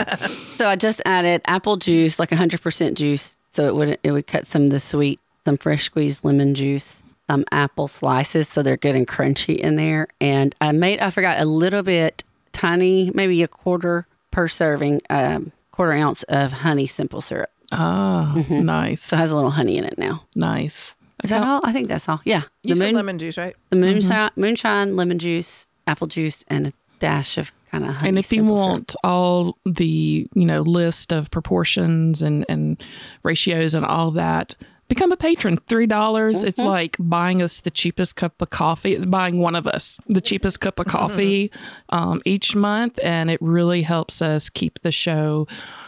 So 0.56 0.68
I 0.68 0.76
just 0.76 1.02
added 1.04 1.42
apple 1.46 1.76
juice, 1.76 2.18
like 2.18 2.30
100% 2.30 2.94
juice, 2.94 3.36
so 3.50 3.66
it 3.66 3.74
would 3.74 3.98
it 4.02 4.12
would 4.12 4.26
cut 4.26 4.46
some 4.46 4.64
of 4.64 4.70
the 4.70 4.80
sweet, 4.80 5.20
some 5.44 5.56
fresh 5.56 5.84
squeezed 5.84 6.24
lemon 6.24 6.54
juice, 6.54 7.02
some 7.28 7.44
apple 7.52 7.88
slices 7.88 8.48
so 8.48 8.62
they're 8.62 8.76
good 8.76 8.96
and 8.96 9.06
crunchy 9.06 9.56
in 9.56 9.76
there. 9.76 10.08
And 10.20 10.54
I 10.60 10.72
made, 10.72 11.00
I 11.00 11.10
forgot 11.10 11.40
a 11.40 11.44
little 11.44 11.82
bit, 11.82 12.24
tiny, 12.52 13.10
maybe 13.14 13.42
a 13.42 13.48
quarter 13.48 14.06
per 14.30 14.48
serving, 14.48 15.02
um, 15.10 15.52
quarter 15.72 15.92
ounce 15.92 16.22
of 16.24 16.52
honey 16.52 16.86
simple 16.86 17.20
syrup. 17.20 17.50
Ah, 17.72 18.44
nice. 18.50 19.02
So 19.02 19.16
it 19.16 19.20
has 19.20 19.30
a 19.30 19.36
little 19.36 19.50
honey 19.50 19.78
in 19.78 19.84
it 19.84 19.96
now. 19.98 20.24
nice. 20.34 20.94
Is 21.22 21.28
that 21.30 21.46
all? 21.46 21.60
I 21.62 21.72
think 21.72 21.88
that's 21.88 22.08
all. 22.08 22.22
Yeah. 22.24 22.44
You 22.62 22.74
the 22.74 22.78
said 22.80 22.86
moon, 22.86 22.94
lemon 22.94 23.18
juice, 23.18 23.36
right? 23.36 23.54
the 23.68 23.76
moonshine, 23.76 24.30
moonshine, 24.36 24.96
lemon 24.96 25.18
juice, 25.18 25.68
apple 25.86 26.06
juice, 26.06 26.44
and 26.48 26.68
a 26.68 26.72
dash 26.98 27.36
of 27.36 27.52
kind 27.70 27.84
of 27.84 27.94
honey. 27.94 28.08
and 28.08 28.18
if 28.18 28.32
you 28.32 28.38
simple 28.38 28.56
syrup. 28.56 28.68
want 28.68 28.96
all 29.04 29.58
the 29.66 30.26
you 30.34 30.46
know 30.46 30.62
list 30.62 31.12
of 31.12 31.30
proportions 31.30 32.22
and 32.22 32.46
and 32.48 32.82
ratios 33.22 33.74
and 33.74 33.84
all 33.84 34.10
that 34.12 34.54
become 34.90 35.12
a 35.12 35.16
patron. 35.16 35.56
Three 35.66 35.86
dollars 35.86 36.44
it's 36.44 36.60
like 36.62 36.96
buying 36.98 37.40
us 37.40 37.60
the 37.60 37.70
cheapest 37.70 38.16
cup 38.16 38.42
of 38.42 38.50
coffee. 38.50 38.92
It's 38.94 39.06
buying 39.06 39.38
one 39.38 39.56
of 39.56 39.66
us 39.66 39.96
the 40.06 40.20
cheapest 40.20 40.60
cup 40.60 40.78
of 40.78 40.86
coffee 40.86 41.50
um, 41.88 42.20
each 42.26 42.54
month 42.54 42.98
and 43.02 43.30
it 43.30 43.40
really 43.40 43.80
helps 43.80 44.20
us 44.20 44.50
keep 44.50 44.80
the 44.82 44.92
show 44.92 45.46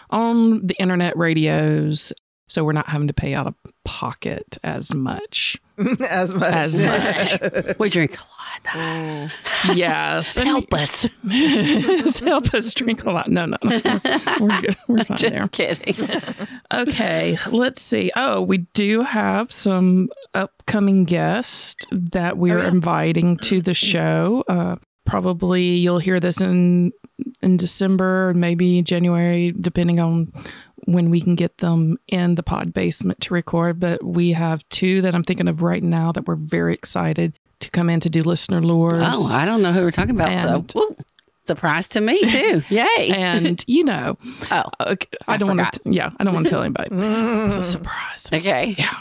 on 0.08 0.66
the 0.66 0.74
internet 0.80 1.16
radios 1.18 2.12
so 2.48 2.64
we're 2.64 2.72
not 2.72 2.88
having 2.88 3.08
to 3.08 3.14
pay 3.14 3.34
out 3.34 3.46
of 3.46 3.54
pocket 3.84 4.58
as 4.62 4.94
much 4.94 5.60
as 6.08 6.32
much. 6.34 6.52
as 6.52 6.80
much 7.60 7.78
we 7.78 7.88
drink 7.88 8.16
a 8.18 8.22
lot. 8.74 9.30
yes 9.74 10.36
Help 10.36 10.72
us. 10.74 11.08
help 12.20 12.54
us 12.54 12.74
drink 12.74 13.04
a 13.04 13.10
lot 13.10 13.28
no 13.30 13.46
no 13.46 13.56
no 13.64 13.80
we're 14.40 14.60
good 14.60 14.76
we're 14.88 15.04
fine 15.04 15.18
there 15.20 15.48
Just 15.48 15.52
kidding. 15.84 16.08
Okay, 16.72 17.36
let's 17.50 17.82
see. 17.82 18.10
Oh, 18.16 18.40
we 18.42 18.58
do 18.74 19.02
have 19.02 19.52
some 19.52 20.08
upcoming 20.34 21.04
guests 21.04 21.76
that 21.90 22.38
we're 22.38 22.58
Oh, 22.58 22.62
yeah. 22.62 22.68
inviting 22.68 23.36
to 23.38 23.60
the 23.60 23.74
show. 23.74 24.42
Uh, 24.48 24.76
probably 25.04 25.62
you'll 25.62 25.98
hear 25.98 26.18
this 26.20 26.40
in 26.40 26.92
in 27.42 27.56
December, 27.56 28.32
maybe 28.34 28.82
January, 28.82 29.52
depending 29.60 30.00
on 30.00 30.32
when 30.86 31.10
we 31.10 31.20
can 31.20 31.34
get 31.34 31.58
them 31.58 31.98
in 32.08 32.34
the 32.34 32.42
pod 32.42 32.72
basement 32.74 33.20
to 33.22 33.34
record. 33.34 33.78
But 33.80 34.02
we 34.04 34.32
have 34.32 34.68
two 34.68 35.00
that 35.02 35.14
I'm 35.14 35.22
thinking 35.24 35.48
of 35.48 35.62
right 35.62 35.82
now 35.82 36.12
that 36.12 36.26
we're 36.26 36.36
very 36.36 36.74
excited 36.74 37.38
to 37.60 37.70
come 37.70 37.88
in 37.88 38.00
to 38.00 38.10
do 38.10 38.22
listener 38.22 38.60
lures. 38.60 39.04
Oh, 39.06 39.32
I 39.34 39.44
don't 39.44 39.62
know 39.62 39.72
who 39.72 39.82
we're 39.82 39.90
talking 39.92 40.10
about. 40.14 40.28
And- 40.28 40.70
so, 40.70 40.80
woo, 40.80 40.96
surprise 41.46 41.88
to 41.90 42.00
me 42.00 42.20
too. 42.30 42.62
Yay! 42.68 43.10
and 43.14 43.64
you 43.68 43.84
know, 43.84 44.18
oh, 44.50 44.56
uh, 44.80 44.86
okay, 44.90 45.08
I, 45.28 45.34
I 45.34 45.36
don't 45.36 45.56
want 45.56 45.72
to. 45.72 45.80
Yeah, 45.84 46.10
I 46.18 46.24
don't 46.24 46.34
want 46.34 46.46
to 46.46 46.50
tell 46.50 46.62
anybody. 46.64 46.90
It's 46.92 47.56
a 47.56 47.62
surprise. 47.62 48.30
okay. 48.32 48.74
Yeah. 48.78 48.94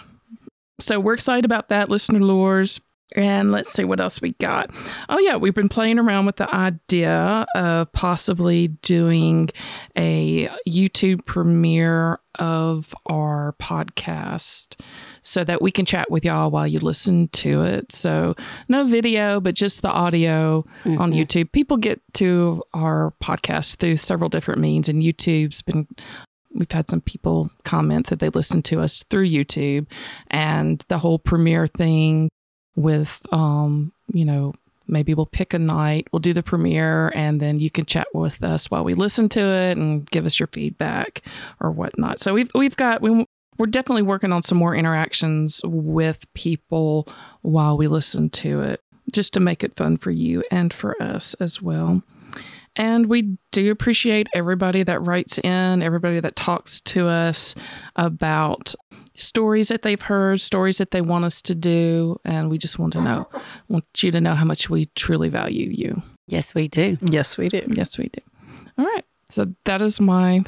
So 0.80 1.00
we're 1.00 1.14
excited 1.14 1.46
about 1.46 1.70
that, 1.70 1.90
listener 1.90 2.20
lures. 2.20 2.80
And 3.14 3.52
let's 3.52 3.72
see 3.72 3.84
what 3.84 4.00
else 4.00 4.22
we 4.22 4.32
got. 4.34 4.70
Oh, 5.10 5.20
yeah, 5.20 5.36
we've 5.36 5.54
been 5.54 5.70
playing 5.70 6.00
around 6.00 6.26
with 6.26 6.38
the 6.38 6.54
idea 6.54 7.46
of 7.56 7.92
possibly 7.92 8.70
doing 8.70 9.50
a 9.98 10.50
YouTube 10.68 11.26
premiere 11.26 12.20
of 12.40 12.96
our 13.08 13.56
podcast 13.60 14.80
so 15.22 15.44
that 15.44 15.62
we 15.62 15.72
can 15.72 15.86
chat 15.86 16.10
with 16.10 16.24
y'all 16.24 16.50
while 16.50 16.68
you 16.68 16.80
listen 16.80 17.28
to 17.30 17.64
it. 17.64 17.92
So, 17.92 18.36
no 18.70 18.86
video, 18.86 19.42
but 19.42 19.56
just 19.56 19.82
the 19.82 19.92
audio 19.92 20.66
on 20.86 20.96
mm-hmm. 20.96 21.12
YouTube. 21.12 21.52
People 21.52 21.78
get 21.78 22.02
to 22.14 22.64
our 22.74 23.14
podcast 23.22 23.78
through 23.78 23.98
several 23.98 24.30
different 24.30 24.62
means, 24.62 24.88
and 24.88 25.04
YouTube's 25.04 25.62
been 25.62 25.88
we've 26.54 26.72
had 26.72 26.90
some 26.90 27.02
people 27.02 27.50
comment 27.64 28.08
that 28.08 28.20
they 28.20 28.30
listen 28.30 28.62
to 28.62 28.82
us 28.82 29.04
through 29.10 29.28
YouTube 29.28 29.88
and 30.30 30.84
the 30.90 30.98
whole 30.98 31.18
premiere 31.18 31.68
thing 31.68 32.30
with 32.76 33.22
um 33.32 33.92
you 34.14 34.26
know 34.26 34.54
maybe 34.88 35.14
we'll 35.14 35.26
pick 35.26 35.54
a 35.54 35.60
night 35.60 36.08
we'll 36.12 36.20
do 36.20 36.34
the 36.34 36.44
premiere 36.44 37.12
and 37.16 37.40
then 37.40 37.60
you 37.60 37.70
can 37.70 37.86
chat 37.86 38.08
with 38.14 38.44
us 38.44 38.70
while 38.70 38.84
we 38.84 38.94
listen 38.94 39.30
to 39.30 39.40
it 39.40 39.78
and 39.78 40.10
give 40.12 40.26
us 40.26 40.40
your 40.40 40.48
feedback 40.48 41.22
or 41.60 41.72
whatnot. 41.72 42.20
So 42.20 42.34
we've 42.34 42.52
we've 42.54 42.76
got 42.76 43.02
we, 43.02 43.26
we're 43.58 43.68
definitely 43.68 44.02
working 44.02 44.32
on 44.32 44.44
some 44.44 44.58
more 44.58 44.76
interactions 44.76 45.62
with 45.64 46.32
people 46.34 47.08
while 47.42 47.78
we 47.78 47.88
listen 47.88 48.30
to 48.30 48.62
it 48.62 48.82
just 49.12 49.34
to 49.34 49.40
make 49.40 49.64
it 49.64 49.76
fun 49.76 49.98
for 49.98 50.12
you 50.12 50.44
and 50.52 50.74
for 50.74 51.02
us 51.02 51.34
as 51.36 51.62
well. 51.62 52.02
And 52.76 53.08
we 53.08 53.38
do 53.52 53.70
appreciate 53.72 54.30
everybody 54.34 54.84
that 54.84 55.06
writes 55.06 55.38
in, 55.40 55.82
everybody 55.82 56.22
that 56.22 56.38
talks 56.38 56.80
to 56.82 57.08
us 57.08 57.54
about 57.98 58.74
stories 59.22 59.68
that 59.70 59.82
they've 59.84 60.02
heard, 60.02 60.42
stories 60.42 60.78
that 60.80 60.92
they 60.92 61.02
want 61.02 61.26
us 61.26 61.42
to 61.44 61.56
do. 61.56 62.20
And 62.26 62.50
we 62.50 62.58
just 62.58 62.80
want 62.80 62.94
to 62.94 63.02
know, 63.02 63.28
want 63.68 63.86
you 64.04 64.12
to 64.12 64.22
know 64.22 64.36
how 64.36 64.46
much 64.46 64.70
we 64.70 64.88
truly 64.96 65.30
value 65.30 65.70
you. 65.70 66.02
Yes, 66.28 66.56
we 66.56 66.68
do. 66.68 66.98
Yes, 67.02 67.38
we 67.38 67.50
do. 67.50 67.62
Yes, 67.68 67.98
we 67.98 68.10
do. 68.10 68.22
All 68.78 68.86
right. 68.86 69.06
So 69.30 69.54
that 69.66 69.82
is 69.82 70.02
my, 70.02 70.44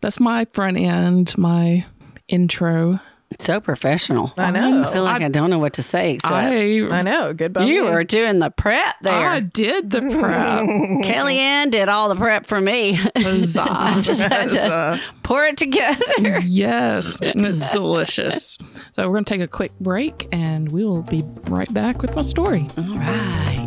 that's 0.00 0.20
my 0.20 0.46
front 0.52 0.76
end, 0.76 1.36
my 1.36 1.84
intro. 2.28 3.00
So 3.40 3.60
professional. 3.60 4.32
I 4.36 4.52
know. 4.52 4.84
I 4.84 4.92
feel 4.92 5.02
like 5.02 5.20
I, 5.22 5.28
don't 5.28 5.50
know 5.50 5.58
what 5.58 5.74
to 5.74 5.82
say 5.82 6.18
I, 6.22 6.86
I 6.90 7.02
know. 7.02 7.34
Good 7.34 7.52
bump. 7.52 7.68
you 7.68 7.82
were 7.84 8.04
doing 8.04 8.38
the 8.38 8.50
prep 8.50 8.94
there. 9.02 9.12
I 9.28 9.40
did 9.40 9.90
the 9.90 10.00
prep. 10.00 10.60
Kellyanne 11.04 11.70
did 11.72 11.88
all 11.88 12.08
the 12.08 12.14
prep 12.14 12.46
for 12.46 12.60
me. 12.60 12.92
Huzzah. 13.16 13.66
I 13.68 14.00
just 14.02 14.20
had 14.20 14.50
to 14.50 14.62
Uh, 14.62 14.98
pour 15.24 15.44
it 15.46 15.56
together. 15.56 16.38
Yes, 16.44 17.18
and 17.20 17.44
it's 17.44 17.66
delicious. 17.72 18.56
So 18.92 19.06
we're 19.08 19.14
going 19.14 19.24
to 19.24 19.34
take 19.34 19.42
a 19.42 19.48
quick 19.48 19.72
break 19.80 20.28
and 20.30 20.70
we'll 20.70 21.02
be 21.02 21.24
right 21.48 21.72
back 21.74 22.02
with 22.02 22.14
my 22.14 22.22
story. 22.22 22.68
All 22.78 22.84
right. 22.84 23.66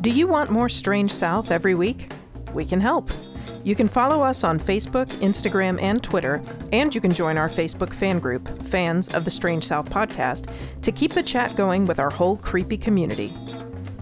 Do 0.00 0.10
you 0.10 0.28
want 0.28 0.50
more 0.50 0.68
Strange 0.68 1.12
South 1.12 1.50
every 1.50 1.74
week? 1.74 2.12
We 2.52 2.64
can 2.64 2.80
help. 2.80 3.10
You 3.64 3.74
can 3.74 3.88
follow 3.88 4.22
us 4.22 4.44
on 4.44 4.60
Facebook, 4.60 5.06
Instagram, 5.20 5.80
and 5.80 6.02
Twitter, 6.02 6.42
and 6.70 6.94
you 6.94 7.00
can 7.00 7.14
join 7.14 7.38
our 7.38 7.48
Facebook 7.48 7.94
fan 7.94 8.18
group, 8.18 8.62
Fans 8.64 9.08
of 9.08 9.24
the 9.24 9.30
Strange 9.30 9.66
South 9.66 9.88
Podcast, 9.88 10.52
to 10.82 10.92
keep 10.92 11.14
the 11.14 11.22
chat 11.22 11.56
going 11.56 11.86
with 11.86 11.98
our 11.98 12.10
whole 12.10 12.36
creepy 12.36 12.76
community. 12.76 13.32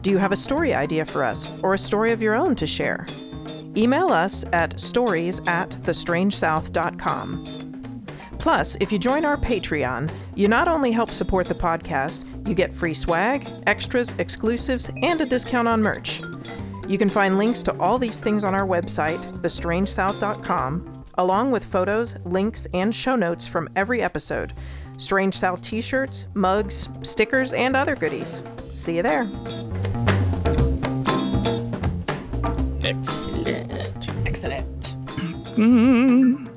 Do 0.02 0.11
you 0.11 0.19
have 0.19 0.33
a 0.33 0.37
story 0.37 0.75
idea 0.75 1.04
for 1.04 1.23
us 1.23 1.49
or 1.62 1.75
a 1.75 1.78
story 1.78 2.11
of 2.11 2.21
your 2.21 2.35
own 2.35 2.57
to 2.57 2.66
share? 2.66 3.07
Email 3.76 4.09
us 4.09 4.45
at 4.52 4.81
stories 4.81 5.40
at 5.47 5.71
thestrangesouth.com. 5.71 8.02
Plus, 8.40 8.76
if 8.81 8.90
you 8.90 8.99
join 8.99 9.25
our 9.25 9.37
Patreon, 9.37 10.12
you 10.35 10.49
not 10.49 10.66
only 10.66 10.90
help 10.90 11.14
support 11.14 11.47
the 11.47 11.54
podcast, 11.54 12.25
you 12.49 12.57
get 12.57 12.75
free 12.75 12.95
swag, 12.95 13.49
extras, 13.69 14.16
exclusives, 14.19 14.90
and 15.02 15.21
a 15.21 15.26
discount 15.26 15.69
on 15.69 15.81
merch. 15.81 16.21
You 16.88 16.98
can 16.98 17.08
find 17.08 17.38
links 17.38 17.62
to 17.62 17.76
all 17.78 17.98
these 17.98 18.20
things 18.20 18.44
on 18.44 18.54
our 18.54 18.66
website, 18.66 19.22
thestrangesouth.com, 19.40 21.04
along 21.16 21.50
with 21.50 21.64
photos, 21.64 22.16
links, 22.24 22.66
and 22.74 22.94
show 22.94 23.14
notes 23.16 23.46
from 23.46 23.68
every 23.76 24.02
episode, 24.02 24.52
Strange 24.98 25.34
South 25.36 25.62
t 25.62 25.80
shirts, 25.80 26.28
mugs, 26.34 26.88
stickers, 27.02 27.52
and 27.52 27.76
other 27.76 27.96
goodies. 27.96 28.42
See 28.76 28.96
you 28.96 29.02
there. 29.02 29.28
Excellent. 32.84 34.26
Excellent. 34.26 34.80
Mm, 35.56 36.48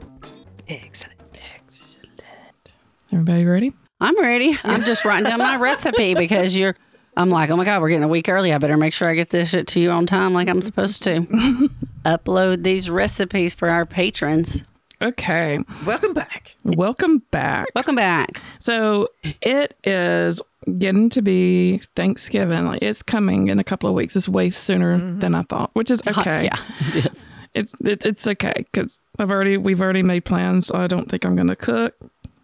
Excellent. 0.67 1.39
excellent. 1.55 2.73
Everybody 3.11 3.45
ready? 3.45 3.73
I'm 4.01 4.19
ready. 4.19 4.57
I'm 4.63 4.83
just 4.83 5.05
writing 5.05 5.25
down 5.29 5.39
my 5.39 5.55
recipe 5.57 6.15
because 6.15 6.55
you're. 6.55 6.75
I'm 7.17 7.29
like, 7.29 7.49
oh 7.49 7.55
my 7.55 7.65
god, 7.65 7.81
we're 7.81 7.89
getting 7.89 8.03
a 8.03 8.09
week 8.09 8.27
early. 8.27 8.53
I 8.53 8.57
better 8.57 8.77
make 8.77 8.93
sure 8.93 9.09
I 9.09 9.15
get 9.15 9.29
this 9.29 9.49
shit 9.49 9.67
to 9.67 9.79
you 9.79 9.91
on 9.91 10.05
time, 10.05 10.33
like 10.33 10.47
I'm 10.47 10.61
supposed 10.61 11.03
to. 11.03 11.21
Upload 12.05 12.63
these 12.63 12.89
recipes 12.89 13.53
for 13.53 13.69
our 13.69 13.85
patrons. 13.85 14.63
Okay. 15.01 15.59
Welcome 15.85 16.13
back. 16.13 16.55
Welcome 16.63 17.19
back. 17.31 17.67
Welcome 17.75 17.95
back. 17.95 18.41
So 18.59 19.09
it 19.41 19.77
is 19.83 20.41
getting 20.77 21.09
to 21.09 21.21
be 21.21 21.81
Thanksgiving. 21.95 22.65
Like 22.65 22.81
it's 22.81 23.01
coming 23.01 23.47
in 23.47 23.59
a 23.59 23.63
couple 23.63 23.89
of 23.89 23.95
weeks. 23.95 24.15
It's 24.15 24.29
way 24.29 24.49
sooner 24.49 24.97
mm-hmm. 24.97 25.19
than 25.19 25.35
I 25.35 25.43
thought, 25.43 25.71
which 25.73 25.91
is 25.91 26.01
okay. 26.05 26.45
Yeah. 26.45 26.59
it 26.95 27.05
is. 27.05 27.27
it, 27.53 27.71
it 27.83 28.05
it's 28.05 28.27
okay 28.27 28.65
because 28.71 28.97
I've 29.19 29.31
already 29.31 29.57
we've 29.57 29.81
already 29.81 30.03
made 30.03 30.25
plans. 30.25 30.71
I 30.71 30.87
don't 30.87 31.09
think 31.09 31.25
I'm 31.25 31.35
going 31.35 31.47
to 31.47 31.55
cook. 31.55 31.95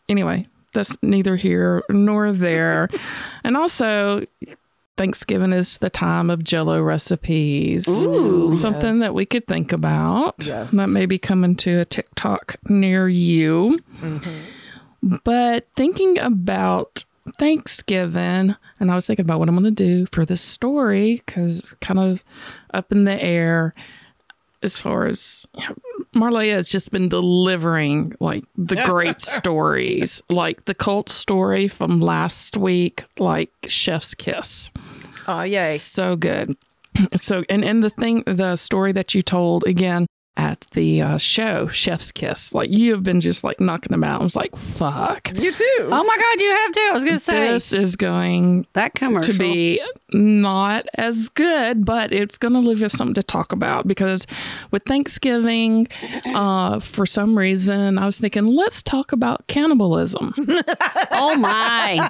Anyway, 0.10 0.48
that's 0.74 0.98
neither 1.02 1.36
here 1.36 1.84
nor 1.90 2.32
there. 2.32 2.90
and 3.44 3.56
also, 3.58 4.26
Thanksgiving 5.02 5.52
is 5.52 5.80
the 5.80 5.90
time 5.90 6.30
of 6.30 6.44
Jello 6.44 6.80
recipes. 6.80 7.88
Ooh. 7.88 8.56
something 8.56 9.00
that 9.00 9.16
we 9.16 9.26
could 9.26 9.48
think 9.48 9.72
about. 9.72 10.46
Yes. 10.46 10.70
That 10.70 10.90
may 10.90 11.08
be 11.08 11.18
coming 11.18 11.56
to 11.56 11.80
a 11.80 11.86
TikTok 11.86 12.58
near 12.70 13.10
you. 13.10 13.80
Mm-hmm. 14.00 15.18
But 15.24 15.66
thinking 15.76 16.20
about 16.20 17.06
Thanksgiving, 17.40 18.56
and 18.80 18.92
I 18.92 18.94
was 18.94 19.08
thinking 19.08 19.26
about 19.26 19.40
what 19.40 19.50
I'm 19.50 19.56
going 19.56 19.76
to 19.76 19.84
do 19.84 20.06
for 20.12 20.24
this 20.24 20.44
story 20.44 21.24
because 21.26 21.76
kind 21.82 22.00
of 22.00 22.24
up 22.72 22.92
in 22.92 23.06
the 23.06 23.20
air. 23.20 23.74
As 24.64 24.78
far 24.78 25.08
as 25.08 25.48
Marleah 26.16 26.54
has 26.54 26.70
just 26.70 26.92
been 26.92 27.10
delivering 27.10 28.14
like 28.20 28.44
the 28.56 28.76
great 28.86 29.22
stories, 29.40 30.22
like 30.30 30.66
the 30.66 30.76
cult 30.76 31.10
story 31.10 31.68
from 31.68 32.00
last 32.00 32.58
week, 32.58 33.04
like 33.18 33.52
Chef's 33.68 34.14
Kiss. 34.14 34.70
Oh, 35.28 35.42
yay. 35.42 35.78
So 35.78 36.16
good. 36.16 36.56
So, 37.16 37.44
and, 37.50 37.64
and 37.64 37.82
the 37.82 37.90
thing, 37.90 38.22
the 38.28 38.58
story 38.58 38.92
that 38.92 39.16
you 39.16 39.22
told 39.22 39.64
again 39.66 40.08
at 40.36 40.62
the 40.74 41.02
uh, 41.02 41.18
show, 41.18 41.68
Chef's 41.70 42.12
Kiss, 42.12 42.54
like 42.54 42.70
you 42.70 42.92
have 42.92 43.02
been 43.02 43.22
just 43.22 43.46
like 43.46 43.62
knocking 43.62 43.92
them 43.92 44.04
out. 44.04 44.20
I 44.20 44.24
was 44.24 44.36
like, 44.36 44.56
fuck. 44.58 45.32
You 45.34 45.54
too. 45.54 45.66
Oh 45.90 46.04
my 46.04 46.18
God, 46.18 46.42
you 46.42 46.50
have 46.54 46.72
to. 46.74 46.80
I 46.82 46.92
was 46.92 47.04
going 47.06 47.18
to 47.18 47.24
say 47.24 47.48
This 47.48 47.72
is 47.72 47.96
going 47.96 48.68
that 48.74 48.94
commercial. 48.94 49.34
to 49.34 49.40
be 49.40 49.82
not 50.14 50.86
as 50.96 51.30
good, 51.30 51.86
but 51.86 52.12
it's 52.14 52.38
going 52.38 52.54
to 52.54 52.60
leave 52.60 52.84
us 52.84 52.94
something 52.94 53.14
to 53.16 53.24
talk 53.24 53.52
about 53.52 53.88
because 53.88 54.28
with 54.72 54.84
Thanksgiving, 54.86 55.88
uh, 56.26 56.80
for 56.80 57.06
some 57.06 57.38
reason, 57.38 57.98
I 57.98 58.06
was 58.06 58.20
thinking, 58.20 58.46
let's 58.46 58.84
talk 58.84 59.12
about 59.12 59.48
cannibalism. 59.48 60.34
oh 61.12 61.36
my. 61.38 62.10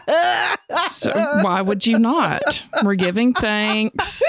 So 0.89 1.11
why 1.41 1.61
would 1.61 1.85
you 1.85 1.99
not? 1.99 2.67
We're 2.83 2.95
giving 2.95 3.33
thanks. 3.33 4.23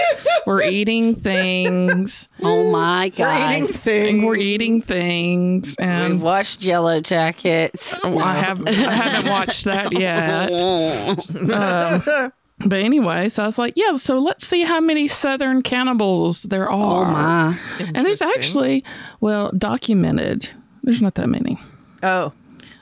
We're 0.46 0.62
eating 0.62 1.14
things. 1.14 2.28
Oh 2.42 2.70
my 2.70 3.08
God. 3.10 3.18
We're 3.18 3.26
God. 3.28 3.50
eating 3.52 3.66
And 3.66 3.74
things. 3.76 4.24
we're 4.24 4.36
eating 4.36 4.80
things. 4.82 5.76
And 5.78 6.14
We've 6.14 6.22
watched 6.22 6.62
Yellow 6.62 7.00
Jackets. 7.00 7.98
Oh, 8.02 8.18
I 8.18 8.34
have 8.34 8.66
I 8.66 8.72
haven't 8.72 9.30
watched 9.30 9.64
that 9.64 9.92
yet. 9.92 10.50
Um, 11.52 12.32
but 12.66 12.78
anyway, 12.80 13.28
so 13.28 13.42
I 13.42 13.46
was 13.46 13.58
like, 13.58 13.74
yeah, 13.76 13.96
so 13.96 14.18
let's 14.18 14.46
see 14.46 14.62
how 14.62 14.80
many 14.80 15.08
southern 15.08 15.62
cannibals 15.62 16.42
there 16.44 16.70
are. 16.70 17.04
Oh 17.04 17.10
my. 17.10 17.58
And 17.94 18.06
there's 18.06 18.22
actually, 18.22 18.84
well, 19.20 19.50
documented. 19.56 20.50
There's 20.82 21.02
not 21.02 21.14
that 21.14 21.28
many. 21.28 21.58
Oh, 22.02 22.32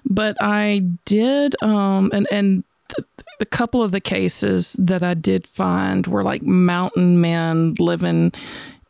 But 0.05 0.37
I 0.41 0.83
did 1.05 1.55
um 1.63 2.11
and 2.13 2.27
and 2.31 2.65
the, 2.97 3.05
the 3.39 3.47
couple 3.47 3.83
of 3.83 3.93
the 3.93 4.01
cases 4.01 4.75
that 4.79 5.03
I 5.03 5.15
did 5.15 5.47
find 5.47 6.07
were 6.07 6.25
like 6.25 6.43
mountain 6.43 7.21
men 7.21 7.75
living 7.79 8.33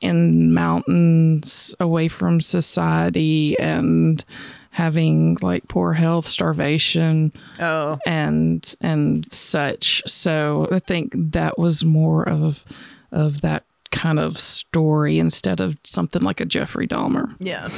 in 0.00 0.54
mountains 0.54 1.74
away 1.80 2.08
from 2.08 2.40
society 2.40 3.58
and 3.58 4.24
having 4.80 5.36
like 5.42 5.68
poor 5.68 5.92
health, 5.92 6.24
starvation, 6.24 7.32
oh, 7.60 7.98
and 8.06 8.74
and 8.80 9.30
such. 9.30 10.02
So 10.06 10.68
I 10.72 10.78
think 10.78 11.12
that 11.14 11.58
was 11.58 11.84
more 11.84 12.26
of 12.26 12.64
of 13.12 13.42
that 13.42 13.64
kind 13.90 14.18
of 14.18 14.38
story 14.38 15.18
instead 15.18 15.60
of 15.60 15.76
something 15.84 16.22
like 16.22 16.40
a 16.40 16.46
Jeffrey 16.46 16.88
Dahmer. 16.88 17.36
yeah. 17.38 17.68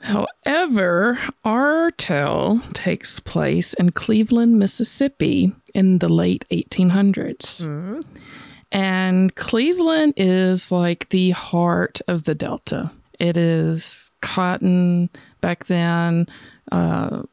However, 0.00 1.16
our 1.44 1.92
tale 1.92 2.58
takes 2.72 3.20
place 3.20 3.72
in 3.74 3.92
Cleveland, 3.92 4.58
Mississippi 4.58 5.52
in 5.74 5.98
the 5.98 6.08
late 6.08 6.44
1800s. 6.50 7.62
Mm-hmm. 7.62 8.00
And 8.72 9.32
Cleveland 9.36 10.14
is 10.16 10.72
like 10.72 11.10
the 11.10 11.30
heart 11.30 12.00
of 12.08 12.24
the 12.24 12.34
Delta. 12.34 12.90
It 13.20 13.36
is 13.36 14.10
cotton 14.20 15.08
back 15.42 15.66
then. 15.66 16.26
Uh, 16.72 17.24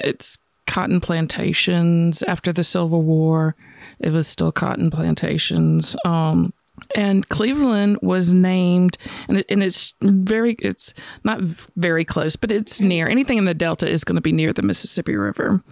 it's 0.00 0.36
cotton 0.66 1.00
plantations 1.00 2.22
after 2.24 2.52
the 2.52 2.64
Civil 2.64 3.02
War. 3.02 3.54
It 4.00 4.12
was 4.12 4.26
still 4.26 4.52
cotton 4.52 4.90
plantations. 4.90 5.96
Um, 6.04 6.52
and 6.96 7.28
Cleveland 7.28 7.98
was 8.02 8.34
named, 8.34 8.98
and, 9.28 9.38
it, 9.38 9.46
and 9.48 9.62
it's 9.62 9.94
very, 10.02 10.54
it's 10.58 10.92
not 11.22 11.40
very 11.40 12.04
close, 12.04 12.34
but 12.36 12.50
it's 12.50 12.80
near. 12.80 13.08
Anything 13.08 13.38
in 13.38 13.44
the 13.44 13.54
Delta 13.54 13.88
is 13.88 14.04
going 14.04 14.16
to 14.16 14.20
be 14.20 14.32
near 14.32 14.52
the 14.52 14.62
Mississippi 14.62 15.14
River. 15.16 15.62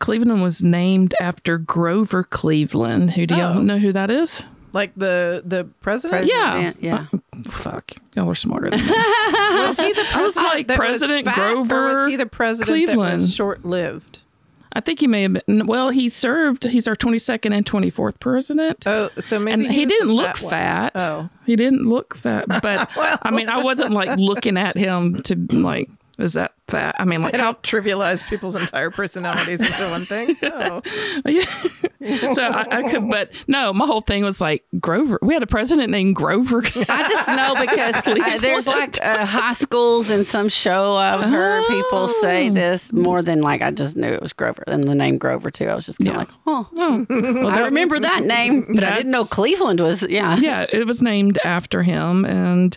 Cleveland 0.00 0.42
was 0.42 0.62
named 0.62 1.14
after 1.20 1.58
Grover 1.58 2.24
Cleveland. 2.24 3.12
Who 3.12 3.24
do 3.24 3.36
y'all 3.36 3.58
Oh. 3.58 3.62
know 3.62 3.78
who 3.78 3.92
that 3.92 4.10
is? 4.10 4.42
Like 4.76 4.92
the 4.94 5.42
the 5.44 5.64
president. 5.80 6.26
Yeah. 6.26 6.52
President, 6.52 6.76
Yeah. 6.82 7.06
Oh, 7.12 7.50
fuck, 7.50 7.92
y'all 8.14 8.28
are 8.30 8.34
smarter 8.34 8.68
than 8.70 8.80
me. 8.80 8.86
Was 8.92 9.78
he 9.80 9.92
the 9.92 9.94
president? 9.94 10.16
I 10.16 10.22
was 10.22 10.36
like 10.36 10.66
that 10.68 10.76
President 10.76 11.24
fat, 11.26 11.38
or 11.56 11.64
was 11.64 12.06
he 12.06 12.16
the 12.16 12.26
president 12.26 12.66
that 12.68 12.72
Cleveland. 12.86 13.12
was 13.14 13.34
short 13.34 13.64
lived? 13.64 14.20
I 14.74 14.80
think 14.80 15.00
he 15.00 15.06
may 15.06 15.22
have 15.22 15.32
been. 15.46 15.66
Well, 15.66 15.88
he 15.88 16.10
served. 16.10 16.64
He's 16.64 16.86
our 16.86 16.94
twenty 16.94 17.18
second 17.18 17.54
and 17.54 17.64
twenty 17.64 17.88
fourth 17.88 18.20
president. 18.20 18.86
Oh, 18.86 19.08
so 19.18 19.38
maybe 19.38 19.64
and 19.64 19.72
he, 19.72 19.86
was 19.86 19.92
didn't 19.92 20.08
the 20.08 20.12
look 20.14 20.42
one. 20.42 20.50
fat. 20.50 20.92
Oh, 20.94 21.30
He 21.46 21.56
didn't 21.56 21.86
look 21.86 22.14
fat, 22.14 22.44
but 22.46 22.90
I 23.22 23.30
mean, 23.30 23.48
I 23.48 23.62
wasn't 23.62 23.92
like 23.92 24.18
looking 24.18 24.58
at 24.58 24.76
him 24.76 25.22
to 25.22 25.34
like, 25.50 25.88
is 26.18 26.32
that 26.34 26.52
fat? 26.68 26.94
I 26.98 27.04
mean, 27.04 27.20
like, 27.22 27.34
I 27.34 27.38
how? 27.38 27.44
don't 27.52 27.62
trivialize 27.62 28.26
people's 28.28 28.56
entire 28.56 28.90
personalities 28.90 29.60
into 29.60 29.88
one 29.90 30.06
thing. 30.06 30.36
Oh, 30.42 30.80
Yeah. 31.26 32.30
so 32.32 32.42
I, 32.42 32.64
I 32.70 32.90
could, 32.90 33.08
but 33.10 33.32
no, 33.48 33.72
my 33.72 33.84
whole 33.86 34.00
thing 34.00 34.22
was 34.22 34.40
like 34.40 34.64
Grover. 34.78 35.18
We 35.22 35.34
had 35.34 35.42
a 35.42 35.46
president 35.46 35.90
named 35.90 36.14
Grover. 36.14 36.58
I 36.88 37.08
just 37.08 37.28
know 37.28 37.54
because 37.60 37.96
uh, 37.96 38.38
there's 38.38 38.66
like 38.68 38.98
uh, 39.02 39.26
high 39.26 39.54
schools 39.54 40.08
and 40.10 40.24
some 40.26 40.48
show 40.48 40.94
I've 40.94 41.28
heard 41.28 41.66
people 41.66 42.08
say 42.08 42.48
this 42.48 42.92
more 42.92 43.22
than 43.22 43.40
like 43.40 43.60
I 43.60 43.70
just 43.72 43.96
knew 43.96 44.08
it 44.08 44.22
was 44.22 44.32
Grover 44.32 44.62
and 44.68 44.86
the 44.86 44.94
name 44.94 45.18
Grover 45.18 45.50
too. 45.50 45.66
I 45.66 45.74
was 45.74 45.84
just 45.86 45.98
kind 45.98 46.10
of 46.10 46.14
Yeah. 46.14 46.18
like, 46.20 46.28
oh, 46.46 46.68
Oh, 46.76 47.06
well, 47.08 47.48
I 47.48 47.56
that- 47.56 47.64
remember 47.64 47.98
that 48.00 48.24
name, 48.24 48.66
but 48.74 48.84
I 48.84 48.96
didn't 48.96 49.10
know 49.12 49.24
Cleveland 49.24 49.80
was. 49.80 50.02
Yeah, 50.02 50.36
yeah, 50.36 50.66
it 50.72 50.86
was 50.86 51.02
named 51.02 51.38
after 51.44 51.82
him, 51.82 52.24
and 52.24 52.76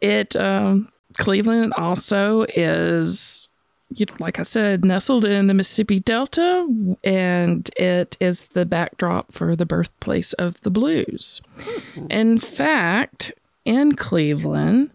it 0.00 0.34
um, 0.34 0.90
Cleveland 1.20 1.72
also 1.76 2.46
is, 2.54 3.48
you 3.90 4.06
know, 4.06 4.14
like 4.18 4.38
I 4.38 4.42
said, 4.42 4.84
nestled 4.84 5.24
in 5.24 5.46
the 5.46 5.54
Mississippi 5.54 6.00
Delta, 6.00 6.66
and 7.04 7.70
it 7.76 8.16
is 8.20 8.48
the 8.48 8.66
backdrop 8.66 9.32
for 9.32 9.54
the 9.54 9.66
birthplace 9.66 10.32
of 10.34 10.60
the 10.62 10.70
blues. 10.70 11.40
Hmm. 11.94 12.06
In 12.10 12.38
fact, 12.38 13.32
in 13.64 13.94
Cleveland, 13.94 14.90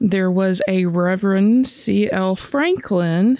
there 0.00 0.30
was 0.30 0.60
a 0.68 0.86
Reverend 0.86 1.66
C. 1.66 2.10
L. 2.10 2.36
Franklin 2.36 3.38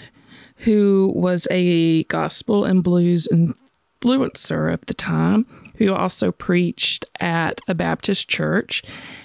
who 0.57 1.11
was 1.13 1.47
a 1.51 2.03
gospel 2.05 2.63
and 2.63 2.83
blues 2.83 3.27
influencer 3.31 4.71
at 4.71 4.87
the 4.87 4.93
time, 4.93 5.45
who 5.77 5.93
also 5.93 6.31
preached 6.31 7.05
at 7.19 7.59
a 7.67 7.75
Baptist 7.75 8.29
church, 8.29 8.81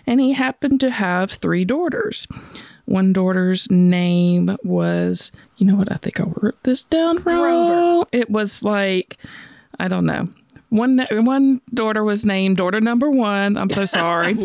and 0.06 0.20
he 0.20 0.32
happened 0.32 0.80
to 0.80 0.90
have 0.90 1.30
three 1.30 1.64
daughters. 1.64 2.26
One 2.88 3.12
daughter's 3.12 3.70
name 3.70 4.56
was, 4.64 5.30
you 5.58 5.66
know 5.66 5.74
what? 5.76 5.92
I 5.92 5.96
think 5.96 6.20
I 6.20 6.24
wrote 6.24 6.62
this 6.62 6.84
down 6.84 7.18
wrong. 7.22 7.68
Grover. 7.68 8.08
It 8.12 8.30
was 8.30 8.62
like, 8.62 9.18
I 9.78 9.88
don't 9.88 10.06
know. 10.06 10.28
One 10.70 11.06
one 11.10 11.60
daughter 11.72 12.02
was 12.02 12.24
named 12.24 12.56
daughter 12.56 12.80
number 12.80 13.10
one. 13.10 13.56
I'm 13.58 13.68
so 13.70 13.84
sorry, 13.84 14.36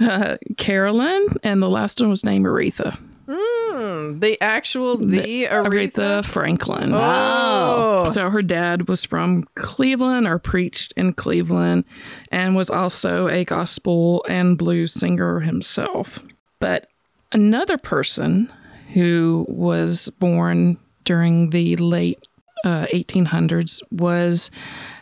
uh, 0.00 0.36
Carolyn, 0.56 1.26
and 1.44 1.62
the 1.62 1.68
last 1.70 2.00
one 2.00 2.10
was 2.10 2.24
named 2.24 2.46
Aretha. 2.46 2.98
Hmm, 3.28 4.18
the 4.18 4.40
actual 4.40 4.96
the 4.96 5.46
Aretha. 5.46 5.64
Aretha 5.92 6.24
Franklin. 6.24 6.92
Oh, 6.92 8.06
So 8.08 8.28
her 8.28 8.42
dad 8.42 8.88
was 8.88 9.04
from 9.04 9.44
Cleveland 9.54 10.26
or 10.26 10.38
preached 10.38 10.92
in 10.96 11.12
Cleveland 11.12 11.84
and 12.30 12.54
was 12.56 12.70
also 12.70 13.28
a 13.28 13.44
gospel 13.44 14.24
and 14.28 14.58
blues 14.58 14.92
singer 14.92 15.40
himself. 15.40 16.20
But 16.60 16.88
another 17.34 17.76
person 17.76 18.50
who 18.94 19.44
was 19.48 20.08
born 20.18 20.78
during 21.04 21.50
the 21.50 21.76
late 21.76 22.18
uh, 22.64 22.86
1800s 22.94 23.82
was 23.90 24.50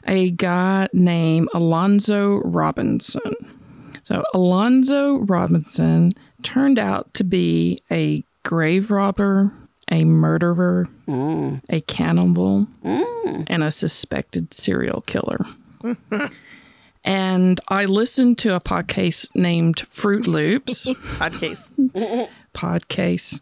a 0.09 0.33
guy 0.33 0.89
named 0.93 1.49
Alonzo 1.55 2.41
Robinson. 2.45 3.35
So 4.03 4.25
Alonzo 4.35 5.19
Robinson 5.19 6.13
turned 6.43 6.79
out 6.79 7.15
to 7.15 7.23
be 7.23 7.83
a 7.91 8.25
grave 8.43 8.91
robber, 8.91 9.53
a 9.93 10.05
murderer, 10.05 10.89
a 11.69 11.81
cannibal, 11.83 12.67
and 13.47 13.63
a 13.63 13.71
suspected 13.71 14.53
serial 14.53 15.03
killer. 15.03 15.39
and 17.05 17.61
I 17.69 17.85
listened 17.87 18.39
to 18.39 18.55
a 18.55 18.61
podcast 18.61 19.35
named 19.35 19.81
Fruit 19.91 20.27
Loops 20.27 20.87
podcast. 21.19 21.71
podcast. 22.55 23.41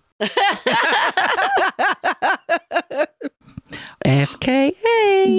FKA. 4.05 4.73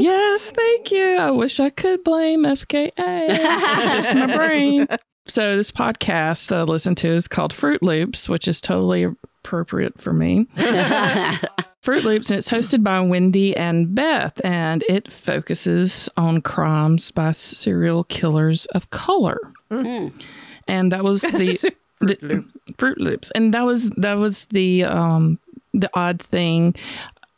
Yes, 0.02 0.52
thank 0.52 0.92
you. 0.92 1.18
I 1.18 1.32
wish 1.32 1.60
I 1.60 1.70
could 1.70 2.04
blame 2.04 2.44
FKA. 2.44 2.92
It's 2.98 3.84
just 3.94 4.16
my 4.16 4.36
brain. 4.36 4.88
So 5.28 5.56
this 5.56 5.72
podcast 5.72 6.50
that 6.50 6.60
I 6.60 6.64
listen 6.64 6.96
to 6.96 7.10
is 7.10 7.28
called 7.28 7.54
Fruit 7.54 7.82
Loops, 7.84 8.28
which 8.28 8.48
is 8.48 8.60
totally 8.60 9.04
appropriate 9.44 10.02
for 10.02 10.14
me. 10.14 10.48
Fruit 11.82 12.04
Loops, 12.04 12.30
and 12.30 12.38
it's 12.38 12.50
hosted 12.50 12.84
by 12.84 13.02
Wendy 13.02 13.56
and 13.58 13.96
Beth, 13.96 14.40
and 14.44 14.84
it 14.88 15.12
focuses 15.12 16.10
on 16.16 16.42
crimes 16.42 17.10
by 17.12 17.32
serial 17.32 18.04
killers 18.04 18.66
of 18.68 18.90
color. 18.92 19.40
And 19.72 20.92
that 20.92 21.04
was 21.04 21.22
the 21.22 21.74
Fruit 22.00 22.20
the- 22.20 22.28
Loops. 22.28 22.58
Fruit 22.78 22.98
Loops, 23.00 23.32
and 23.32 23.54
that 23.54 23.66
was 23.66 23.90
that 23.92 24.16
was 24.16 24.46
the 24.46 24.84
um 24.84 25.40
the 25.74 25.90
odd 25.94 26.22
thing, 26.22 26.76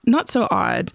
not 0.06 0.28
so 0.30 0.48
odd, 0.52 0.92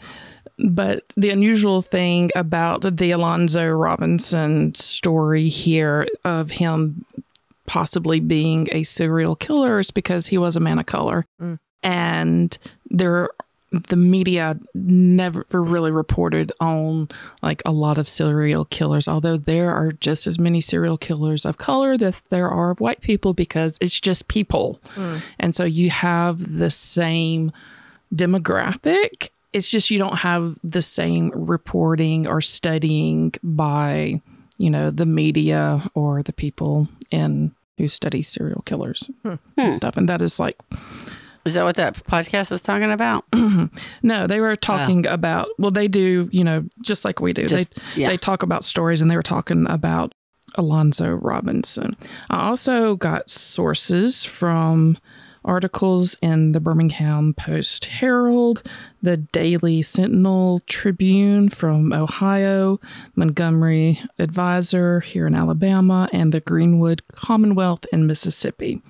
but 0.59 1.05
the 1.17 1.31
unusual 1.31 1.83
thing 1.83 2.31
about 2.35 2.97
the 2.97 3.11
Alonzo 3.11 3.67
Robinson 3.69 4.75
story 4.75 5.49
here 5.49 6.07
of 6.25 6.51
him 6.53 7.05
possibly 7.67 8.19
being 8.21 8.67
a 8.73 8.83
serial 8.83 9.37
killer 9.37 9.79
is 9.79 9.91
because 9.91 10.29
he 10.29 10.39
was 10.39 10.57
a 10.57 10.61
man 10.61 10.79
of 10.79 10.87
color, 10.87 11.27
Mm. 11.41 11.59
and 11.83 12.59
there. 12.91 13.29
The 13.71 13.97
media 13.97 14.59
never 14.75 15.45
really 15.53 15.91
reported 15.91 16.53
on 16.59 17.11
like 17.43 17.61
a 17.67 17.71
lot 17.71 17.99
of 17.99 18.09
serial 18.09 18.65
killers, 18.65 19.07
although 19.07 19.37
there 19.37 19.75
are 19.75 19.93
just 19.93 20.27
as 20.27 20.39
many 20.39 20.63
serial 20.63 20.97
killers 20.97 21.45
of 21.45 21.59
color 21.59 21.99
that 21.99 22.23
there 22.31 22.49
are 22.49 22.71
of 22.71 22.81
white 22.81 23.03
people 23.03 23.35
because 23.35 23.77
it's 23.83 24.01
just 24.01 24.27
people. 24.27 24.81
And 25.39 25.55
so 25.55 25.65
you 25.65 25.91
have 25.91 26.57
the 26.57 26.71
same 26.71 27.53
demographic. 28.15 29.29
It's 29.59 29.69
just 29.69 29.91
you 29.91 29.99
don't 29.99 30.19
have 30.19 30.57
the 30.63 30.83
same 30.83 31.31
reporting 31.35 32.29
or 32.29 32.41
studying 32.41 33.35
by, 33.43 34.23
you 34.57 34.71
know, 34.71 34.91
the 34.91 35.05
media 35.05 35.83
or 35.95 36.23
the 36.23 36.33
people 36.33 36.89
in 37.11 37.53
who 37.77 37.89
study 37.89 38.23
serial 38.23 38.63
killers 38.63 39.11
and 39.25 39.39
hmm. 39.57 39.63
Hmm. 39.63 39.69
stuff. 39.71 39.97
And 39.97 40.09
that 40.09 40.23
is 40.23 40.39
like 40.39 40.57
Is 41.45 41.55
that 41.55 41.65
what 41.65 41.77
that 41.77 42.05
podcast 42.05 42.51
was 42.51 42.63
talking 42.63 42.93
about? 42.93 43.25
no, 44.03 44.29
they 44.29 44.41
were 44.41 44.55
talking 44.55 45.07
ah. 45.07 45.15
about 45.15 45.49
well, 45.59 45.73
they 45.73 45.89
do, 45.89 46.29
you 46.31 46.45
know, 46.45 46.65
just 46.83 47.05
like 47.05 47.21
we 47.21 47.33
do. 47.33 47.47
Just- 47.47 47.75
they 47.75 48.03
yeah. 48.03 48.09
they 48.09 48.17
talk 48.17 48.45
about 48.45 48.63
stories 48.65 49.03
and 49.03 49.11
they 49.11 49.17
were 49.17 49.23
talking 49.23 49.67
about 49.69 50.13
Alonzo 50.55 51.11
Robinson. 51.11 51.97
I 52.31 52.49
also 52.49 52.97
got 52.97 53.29
sources 53.29 54.25
from 54.25 54.99
articles 55.45 56.17
in 56.21 56.53
the 56.53 56.61
Birmingham 56.61 57.35
Post 57.35 57.87
Herald, 57.87 58.63
the 59.03 59.17
Daily 59.17 59.83
Sentinel 59.83 60.61
Tribune 60.67 61.49
from 61.49 61.93
Ohio, 61.93 62.81
Montgomery 63.17 64.01
Advisor 64.19 65.01
here 65.01 65.27
in 65.27 65.35
Alabama, 65.35 66.09
and 66.13 66.33
the 66.33 66.41
Greenwood 66.41 67.03
Commonwealth 67.13 67.87
in 67.93 68.07
Mississippi. 68.07 68.83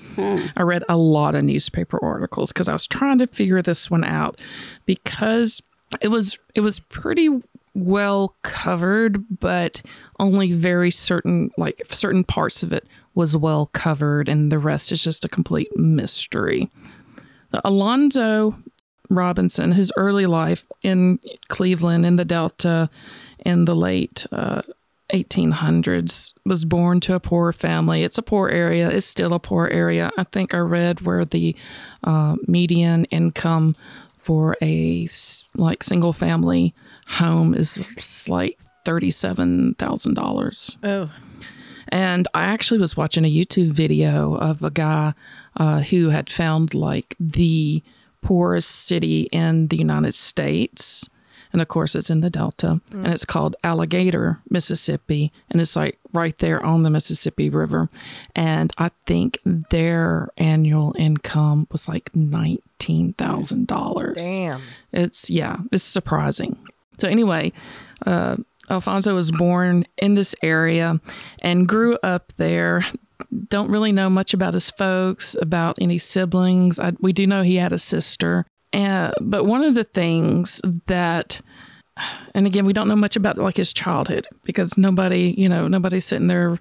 I 0.56 0.62
read 0.62 0.84
a 0.88 0.96
lot 0.96 1.34
of 1.34 1.44
newspaper 1.44 1.98
articles 2.02 2.52
because 2.52 2.68
I 2.68 2.72
was 2.72 2.86
trying 2.86 3.18
to 3.18 3.26
figure 3.26 3.62
this 3.62 3.90
one 3.90 4.04
out 4.04 4.40
because 4.86 5.62
it 6.00 6.08
was 6.08 6.38
it 6.54 6.60
was 6.60 6.80
pretty 6.80 7.42
well 7.74 8.34
covered, 8.42 9.24
but 9.40 9.82
only 10.18 10.52
very 10.52 10.90
certain 10.90 11.50
like 11.56 11.82
certain 11.90 12.24
parts 12.24 12.62
of 12.62 12.72
it 12.72 12.86
was 13.18 13.36
well 13.36 13.66
covered, 13.72 14.28
and 14.28 14.52
the 14.52 14.60
rest 14.60 14.92
is 14.92 15.02
just 15.02 15.24
a 15.24 15.28
complete 15.28 15.76
mystery. 15.76 16.70
Alonzo 17.64 18.54
Robinson, 19.10 19.72
his 19.72 19.90
early 19.96 20.24
life 20.24 20.64
in 20.84 21.18
Cleveland 21.48 22.06
in 22.06 22.14
the 22.14 22.24
Delta 22.24 22.88
in 23.44 23.64
the 23.64 23.74
late 23.74 24.24
uh, 24.30 24.62
1800s, 25.12 26.32
was 26.44 26.64
born 26.64 27.00
to 27.00 27.14
a 27.16 27.18
poor 27.18 27.52
family. 27.52 28.04
It's 28.04 28.18
a 28.18 28.22
poor 28.22 28.50
area. 28.50 28.88
It's 28.88 29.04
still 29.04 29.34
a 29.34 29.40
poor 29.40 29.66
area. 29.66 30.12
I 30.16 30.22
think 30.22 30.54
I 30.54 30.58
read 30.58 31.00
where 31.00 31.24
the 31.24 31.56
uh, 32.04 32.36
median 32.46 33.06
income 33.06 33.74
for 34.16 34.56
a 34.62 35.08
like 35.56 35.82
single 35.82 36.12
family 36.12 36.72
home 37.08 37.52
is 37.52 38.28
like 38.28 38.60
thirty-seven 38.84 39.74
thousand 39.74 40.14
dollars. 40.14 40.76
Oh, 40.84 41.10
And 41.90 42.28
I 42.34 42.44
actually 42.44 42.80
was 42.80 42.96
watching 42.96 43.24
a 43.24 43.34
YouTube 43.34 43.70
video 43.70 44.34
of 44.36 44.62
a 44.62 44.70
guy 44.70 45.14
uh, 45.56 45.80
who 45.80 46.10
had 46.10 46.30
found 46.30 46.74
like 46.74 47.16
the 47.18 47.82
poorest 48.22 48.70
city 48.70 49.22
in 49.32 49.68
the 49.68 49.76
United 49.76 50.14
States. 50.14 51.08
And 51.50 51.62
of 51.62 51.68
course, 51.68 51.94
it's 51.94 52.10
in 52.10 52.20
the 52.20 52.28
Delta, 52.28 52.78
and 52.92 53.06
it's 53.06 53.24
called 53.24 53.56
Alligator, 53.64 54.36
Mississippi. 54.50 55.32
And 55.50 55.62
it's 55.62 55.76
like 55.76 55.98
right 56.12 56.36
there 56.38 56.62
on 56.62 56.82
the 56.82 56.90
Mississippi 56.90 57.48
River. 57.48 57.88
And 58.36 58.70
I 58.76 58.90
think 59.06 59.38
their 59.46 60.28
annual 60.36 60.94
income 60.98 61.66
was 61.72 61.88
like 61.88 62.12
$19,000. 62.12 64.14
damn. 64.14 64.60
It's 64.92 65.30
yeah, 65.30 65.56
it's 65.72 65.82
surprising. 65.82 66.58
So 66.98 67.08
anyway, 67.08 67.52
uh, 68.04 68.36
Alfonso 68.70 69.14
was 69.14 69.30
born 69.30 69.84
in 69.98 70.14
this 70.14 70.34
area 70.42 71.00
and 71.40 71.68
grew 71.68 71.96
up 72.02 72.32
there. 72.36 72.84
Don't 73.48 73.70
really 73.70 73.92
know 73.92 74.08
much 74.08 74.34
about 74.34 74.54
his 74.54 74.70
folks, 74.70 75.36
about 75.40 75.78
any 75.80 75.98
siblings. 75.98 76.78
I, 76.78 76.92
we 77.00 77.12
do 77.12 77.26
know 77.26 77.42
he 77.42 77.56
had 77.56 77.72
a 77.72 77.78
sister. 77.78 78.46
And, 78.72 79.14
but 79.20 79.44
one 79.44 79.62
of 79.62 79.74
the 79.74 79.84
things 79.84 80.60
that, 80.86 81.40
and 82.34 82.46
again, 82.46 82.66
we 82.66 82.72
don't 82.72 82.88
know 82.88 82.96
much 82.96 83.16
about 83.16 83.38
like 83.38 83.56
his 83.56 83.72
childhood 83.72 84.26
because 84.44 84.78
nobody, 84.78 85.34
you 85.36 85.48
know, 85.48 85.68
nobody's 85.68 86.04
sitting 86.04 86.28
there 86.28 86.58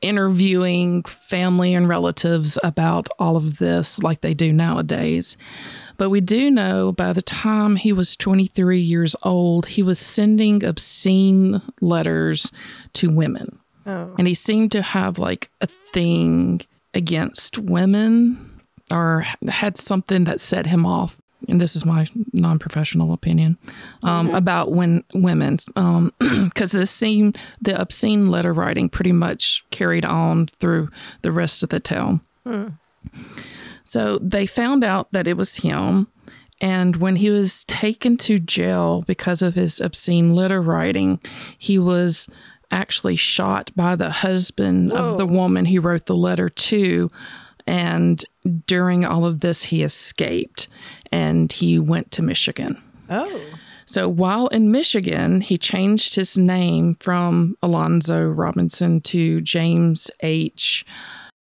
interviewing 0.00 1.02
family 1.02 1.74
and 1.74 1.88
relatives 1.88 2.58
about 2.62 3.08
all 3.18 3.36
of 3.36 3.58
this 3.58 4.02
like 4.02 4.20
they 4.20 4.34
do 4.34 4.52
nowadays. 4.52 5.36
But 5.96 6.10
we 6.10 6.20
do 6.20 6.50
know 6.50 6.92
by 6.92 7.12
the 7.12 7.22
time 7.22 7.76
he 7.76 7.92
was 7.92 8.16
23 8.16 8.80
years 8.80 9.14
old, 9.22 9.66
he 9.66 9.82
was 9.82 9.98
sending 9.98 10.64
obscene 10.64 11.62
letters 11.80 12.50
to 12.94 13.10
women. 13.10 13.58
Oh, 13.86 14.14
And 14.18 14.28
he 14.28 14.34
seemed 14.34 14.72
to 14.72 14.82
have 14.82 15.18
like 15.18 15.50
a 15.60 15.66
thing 15.66 16.62
against 16.94 17.58
women 17.58 18.60
or 18.90 19.24
had 19.48 19.76
something 19.76 20.24
that 20.24 20.40
set 20.40 20.66
him 20.66 20.86
off. 20.86 21.18
And 21.48 21.60
this 21.60 21.74
is 21.74 21.84
my 21.84 22.06
non 22.32 22.60
professional 22.60 23.12
opinion 23.12 23.58
um, 24.04 24.32
about 24.32 24.70
when 24.70 25.02
women, 25.12 25.56
because 26.18 26.70
this 26.70 26.90
seemed 26.90 27.36
the 27.60 27.80
obscene 27.80 28.28
letter 28.28 28.52
writing 28.52 28.88
pretty 28.88 29.10
much 29.10 29.64
carried 29.70 30.04
on 30.04 30.46
through 30.60 30.88
the 31.22 31.32
rest 31.32 31.64
of 31.64 31.70
the 31.70 31.80
tale. 31.80 32.20
So 33.84 34.18
they 34.18 34.46
found 34.46 34.84
out 34.84 35.12
that 35.12 35.26
it 35.26 35.36
was 35.36 35.56
him. 35.56 36.08
And 36.60 36.96
when 36.96 37.16
he 37.16 37.30
was 37.30 37.64
taken 37.64 38.16
to 38.18 38.38
jail 38.38 39.02
because 39.06 39.42
of 39.42 39.54
his 39.54 39.80
obscene 39.80 40.34
letter 40.34 40.62
writing, 40.62 41.20
he 41.58 41.78
was 41.78 42.28
actually 42.70 43.16
shot 43.16 43.70
by 43.74 43.96
the 43.96 44.10
husband 44.10 44.92
of 44.92 45.18
the 45.18 45.26
woman 45.26 45.64
he 45.64 45.78
wrote 45.78 46.06
the 46.06 46.16
letter 46.16 46.48
to. 46.48 47.10
And 47.66 48.24
during 48.66 49.04
all 49.04 49.24
of 49.24 49.40
this, 49.40 49.64
he 49.64 49.82
escaped 49.82 50.68
and 51.10 51.52
he 51.52 51.78
went 51.78 52.10
to 52.12 52.22
Michigan. 52.22 52.80
oh, 53.10 53.40
So 53.86 54.08
while 54.08 54.46
in 54.48 54.70
Michigan, 54.70 55.40
he 55.42 55.58
changed 55.58 56.14
his 56.14 56.38
name 56.38 56.96
from 57.00 57.56
Alonzo 57.62 58.24
Robinson 58.24 59.00
to 59.02 59.40
James 59.40 60.10
H. 60.20 60.86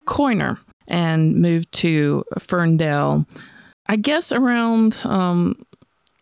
Coiner 0.06 0.58
and 0.90 1.36
moved 1.36 1.72
to 1.72 2.24
Ferndale. 2.38 3.26
I 3.86 3.96
guess 3.96 4.30
around 4.30 4.98
um, 5.04 5.64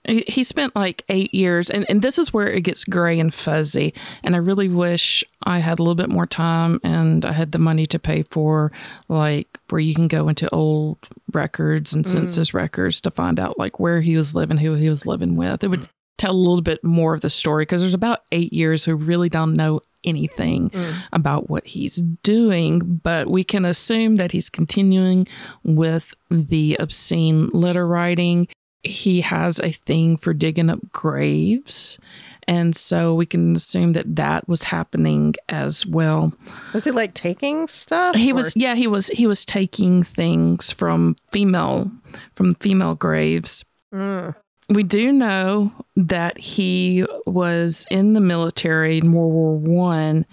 he 0.08 0.42
spent 0.42 0.74
like 0.74 1.04
eight 1.08 1.34
years, 1.34 1.68
and, 1.68 1.84
and 1.88 2.00
this 2.00 2.18
is 2.18 2.32
where 2.32 2.50
it 2.50 2.62
gets 2.62 2.84
gray 2.84 3.20
and 3.20 3.32
fuzzy. 3.32 3.92
And 4.22 4.34
I 4.34 4.38
really 4.38 4.68
wish 4.68 5.22
I 5.42 5.58
had 5.58 5.78
a 5.78 5.82
little 5.82 5.94
bit 5.94 6.08
more 6.08 6.26
time 6.26 6.80
and 6.82 7.24
I 7.24 7.32
had 7.32 7.52
the 7.52 7.58
money 7.58 7.86
to 7.86 7.98
pay 7.98 8.22
for 8.22 8.72
like 9.08 9.58
where 9.68 9.80
you 9.80 9.94
can 9.94 10.08
go 10.08 10.28
into 10.28 10.48
old 10.50 10.98
records 11.32 11.94
and 11.94 12.06
census 12.06 12.54
records 12.54 13.00
to 13.02 13.10
find 13.10 13.38
out 13.38 13.58
like 13.58 13.78
where 13.78 14.00
he 14.00 14.16
was 14.16 14.34
living, 14.34 14.56
who 14.56 14.74
he 14.74 14.88
was 14.88 15.06
living 15.06 15.36
with. 15.36 15.62
It 15.62 15.68
would 15.68 15.88
tell 16.16 16.32
a 16.32 16.34
little 16.34 16.62
bit 16.62 16.82
more 16.82 17.14
of 17.14 17.20
the 17.20 17.30
story 17.30 17.62
because 17.62 17.82
there's 17.82 17.94
about 17.94 18.24
eight 18.32 18.52
years 18.52 18.84
who 18.84 18.96
really 18.96 19.28
don't 19.28 19.56
know 19.56 19.80
anything 20.04 20.70
about 21.12 21.50
what 21.50 21.66
he's 21.66 21.96
doing, 22.22 23.00
but 23.02 23.28
we 23.28 23.44
can 23.44 23.64
assume 23.64 24.16
that 24.16 24.32
he's 24.32 24.50
continuing 24.50 25.26
with 25.64 26.14
the 26.30 26.76
obscene 26.78 27.48
letter 27.48 27.86
writing. 27.86 28.48
He 28.82 29.20
has 29.22 29.58
a 29.60 29.72
thing 29.72 30.16
for 30.16 30.32
digging 30.32 30.70
up 30.70 30.92
graves. 30.92 31.98
And 32.46 32.74
so 32.74 33.14
we 33.14 33.26
can 33.26 33.54
assume 33.56 33.92
that 33.92 34.16
that 34.16 34.48
was 34.48 34.62
happening 34.62 35.34
as 35.50 35.84
well. 35.84 36.32
was 36.72 36.84
he 36.84 36.90
like 36.90 37.12
taking 37.12 37.66
stuff? 37.66 38.14
He 38.14 38.32
or- 38.32 38.36
was, 38.36 38.56
yeah, 38.56 38.74
he 38.74 38.86
was, 38.86 39.08
he 39.08 39.26
was 39.26 39.44
taking 39.44 40.02
things 40.02 40.72
from 40.72 41.16
female, 41.30 41.90
from 42.36 42.54
female 42.54 42.94
graves. 42.94 43.64
Mm. 43.92 44.34
We 44.70 44.82
do 44.82 45.12
know 45.12 45.72
that 45.96 46.36
he 46.36 47.06
was 47.26 47.86
in 47.90 48.12
the 48.12 48.20
military 48.20 48.98
in 48.98 49.12
World 49.12 49.32
War 49.32 49.56
One, 49.56 50.26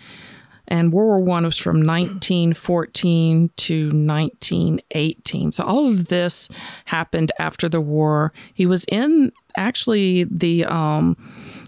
and 0.67 0.91
World 0.91 1.07
War 1.07 1.35
One 1.35 1.45
was 1.45 1.57
from 1.57 1.77
1914 1.77 3.49
to 3.55 3.85
1918. 3.85 5.51
So 5.53 5.63
all 5.63 5.87
of 5.87 6.07
this 6.07 6.49
happened 6.83 7.31
after 7.39 7.69
the 7.69 7.79
war. 7.79 8.33
He 8.53 8.65
was 8.65 8.83
in 8.89 9.31
actually 9.55 10.25
the 10.25 10.65
um, 10.65 11.15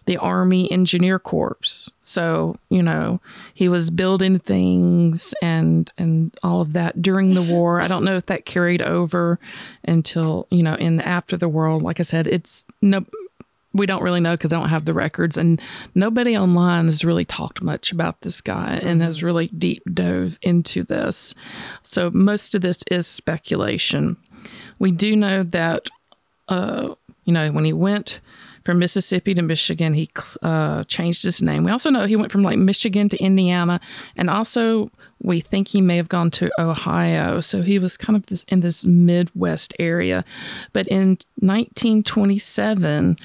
the 0.08 0.18
Army 0.18 0.72
Engineer 0.72 1.20
Corps. 1.20 1.92
So, 2.02 2.56
you 2.70 2.82
know, 2.82 3.20
he 3.54 3.70
was 3.70 3.92
building 3.92 4.40
things 4.40 5.36
and 5.42 5.92
and 5.98 6.36
all 6.42 6.62
of 6.62 6.74
that 6.74 7.02
during 7.02 7.34
the 7.34 7.44
war. 7.44 7.82
I 7.82 7.88
don't 7.88 8.06
know 8.06 8.16
if 8.16 8.26
that 8.28 8.46
carried 8.46 8.82
over 8.82 9.38
until, 9.84 10.48
you 10.50 10.64
know, 10.64 10.76
in 10.76 11.02
after 11.02 11.38
the 11.38 11.50
war. 11.50 11.78
Like 11.80 12.00
I 12.00 12.04
said, 12.04 12.26
it's 12.26 12.66
no 12.82 13.06
we 13.74 13.86
don't 13.86 14.02
really 14.02 14.22
know 14.22 14.32
because 14.32 14.54
I 14.54 14.60
don't 14.60 14.70
have 14.70 14.86
the 14.86 14.94
records, 14.94 15.38
and 15.38 15.62
nobody 15.94 16.36
online 16.38 16.86
has 16.86 17.06
really 17.06 17.26
talked 17.26 17.62
much 17.62 17.92
about 17.92 18.22
this 18.22 18.42
guy 18.42 18.80
and 18.82 19.02
has 19.02 19.22
really 19.22 19.48
deep 19.48 19.84
dove 19.94 20.40
into 20.42 20.84
this. 20.84 21.36
So 21.84 22.10
most 22.10 22.56
of 22.56 22.62
this 22.62 22.80
is 22.90 23.06
speculation. 23.06 24.18
We 24.80 24.92
do 24.92 25.16
know 25.18 25.44
that, 25.44 25.90
uh, 26.48 26.96
you 27.26 27.34
know, 27.34 27.52
when 27.52 27.66
he 27.66 27.74
went 27.74 28.22
from 28.68 28.80
Mississippi 28.80 29.34
to 29.34 29.42
Michigan, 29.42 29.94
he 29.94 30.10
uh, 30.42 30.84
changed 30.84 31.24
his 31.24 31.42
name. 31.42 31.64
We 31.64 31.72
also 31.72 31.90
know 31.90 32.06
he 32.06 32.18
went 32.18 32.34
from 32.34 32.44
like 32.44 32.58
Michigan 32.58 33.08
to 33.08 33.18
Indiana, 33.18 33.80
and 34.18 34.30
also 34.30 34.92
we 35.24 35.40
think 35.40 35.70
he 35.70 35.80
may 35.80 35.96
have 35.96 36.10
gone 36.10 36.30
to 36.32 36.52
Ohio. 36.60 37.40
So 37.40 37.62
he 37.62 37.80
was 37.80 37.96
kind 37.96 38.18
of 38.18 38.26
this 38.26 38.44
in 38.50 38.60
this 38.60 38.86
Midwest 38.86 39.74
area. 39.80 40.26
But 40.74 40.86
in 40.90 41.18
1927, 41.40 43.16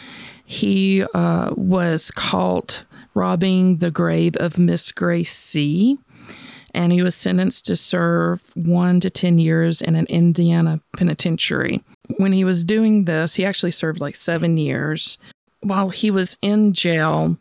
he 0.44 1.02
uh, 1.12 1.55
was 1.57 2.12
caught 2.12 2.85
robbing 3.12 3.78
the 3.78 3.90
grave 3.90 4.37
of 4.37 4.61
Miss 4.61 4.92
Grace 4.92 5.33
C. 5.33 5.98
And 6.72 6.92
he 6.92 7.02
was 7.02 7.16
sentenced 7.16 7.66
to 7.66 7.74
serve 7.74 8.52
one 8.55 9.00
to 9.00 9.11
10 9.11 9.40
years 9.40 9.83
in 9.83 9.96
an 9.96 10.07
Indiana 10.07 10.81
penitentiary. 10.96 11.83
When 12.17 12.33
he 12.33 12.45
was 12.45 12.65
doing 12.65 13.05
this, 13.05 13.35
he 13.35 13.45
actually 13.45 13.71
served 13.71 14.01
like 14.01 14.15
seven 14.15 14.57
years. 14.57 15.19
While 15.61 15.91
he 15.91 16.11
was 16.11 16.37
in 16.43 16.73
jail, 16.73 17.37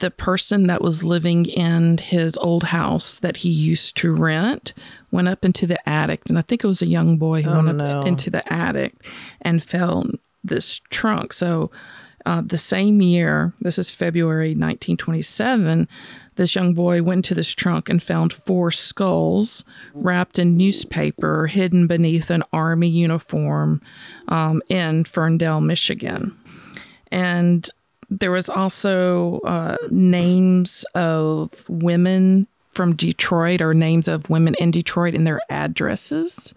the 0.00 0.10
person 0.10 0.66
that 0.68 0.82
was 0.82 1.02
living 1.04 1.46
in 1.46 1.98
his 1.98 2.36
old 2.38 2.64
house 2.64 3.14
that 3.14 3.38
he 3.38 3.50
used 3.50 3.96
to 3.98 4.12
rent 4.12 4.74
went 5.10 5.28
up 5.28 5.44
into 5.44 5.66
the 5.66 5.88
attic. 5.88 6.22
And 6.28 6.38
I 6.38 6.42
think 6.42 6.62
it 6.62 6.68
was 6.68 6.82
a 6.82 6.86
young 6.86 7.16
boy 7.18 7.42
who 7.42 7.50
Oh, 7.50 7.64
went 7.64 7.78
no. 7.78 8.00
up 8.00 8.06
into 8.06 8.30
the 8.30 8.50
attic 8.52 8.94
and 9.40 9.62
found 9.62 10.18
this 10.44 10.80
trunk. 10.90 11.32
So 11.32 11.70
uh, 12.26 12.42
the 12.44 12.56
same 12.56 13.00
year, 13.00 13.52
this 13.60 13.78
is 13.78 13.90
February 13.90 14.50
1927, 14.50 15.88
this 16.36 16.54
young 16.54 16.74
boy 16.74 17.02
went 17.02 17.24
to 17.26 17.34
this 17.34 17.54
trunk 17.54 17.88
and 17.88 18.02
found 18.02 18.32
four 18.32 18.70
skulls 18.70 19.64
wrapped 19.94 20.38
in 20.38 20.56
newspaper 20.56 21.46
hidden 21.46 21.86
beneath 21.86 22.30
an 22.30 22.42
army 22.52 22.88
uniform 22.88 23.82
um, 24.28 24.62
in 24.68 25.04
Ferndale, 25.04 25.60
Michigan. 25.60 26.36
And 27.10 27.68
there 28.08 28.30
was 28.30 28.48
also 28.48 29.40
uh, 29.40 29.76
names 29.90 30.84
of 30.94 31.68
women 31.68 32.46
from 32.72 32.96
Detroit 32.96 33.60
or 33.60 33.74
names 33.74 34.08
of 34.08 34.30
women 34.30 34.54
in 34.58 34.70
Detroit 34.70 35.14
and 35.14 35.26
their 35.26 35.40
addresses. 35.50 36.54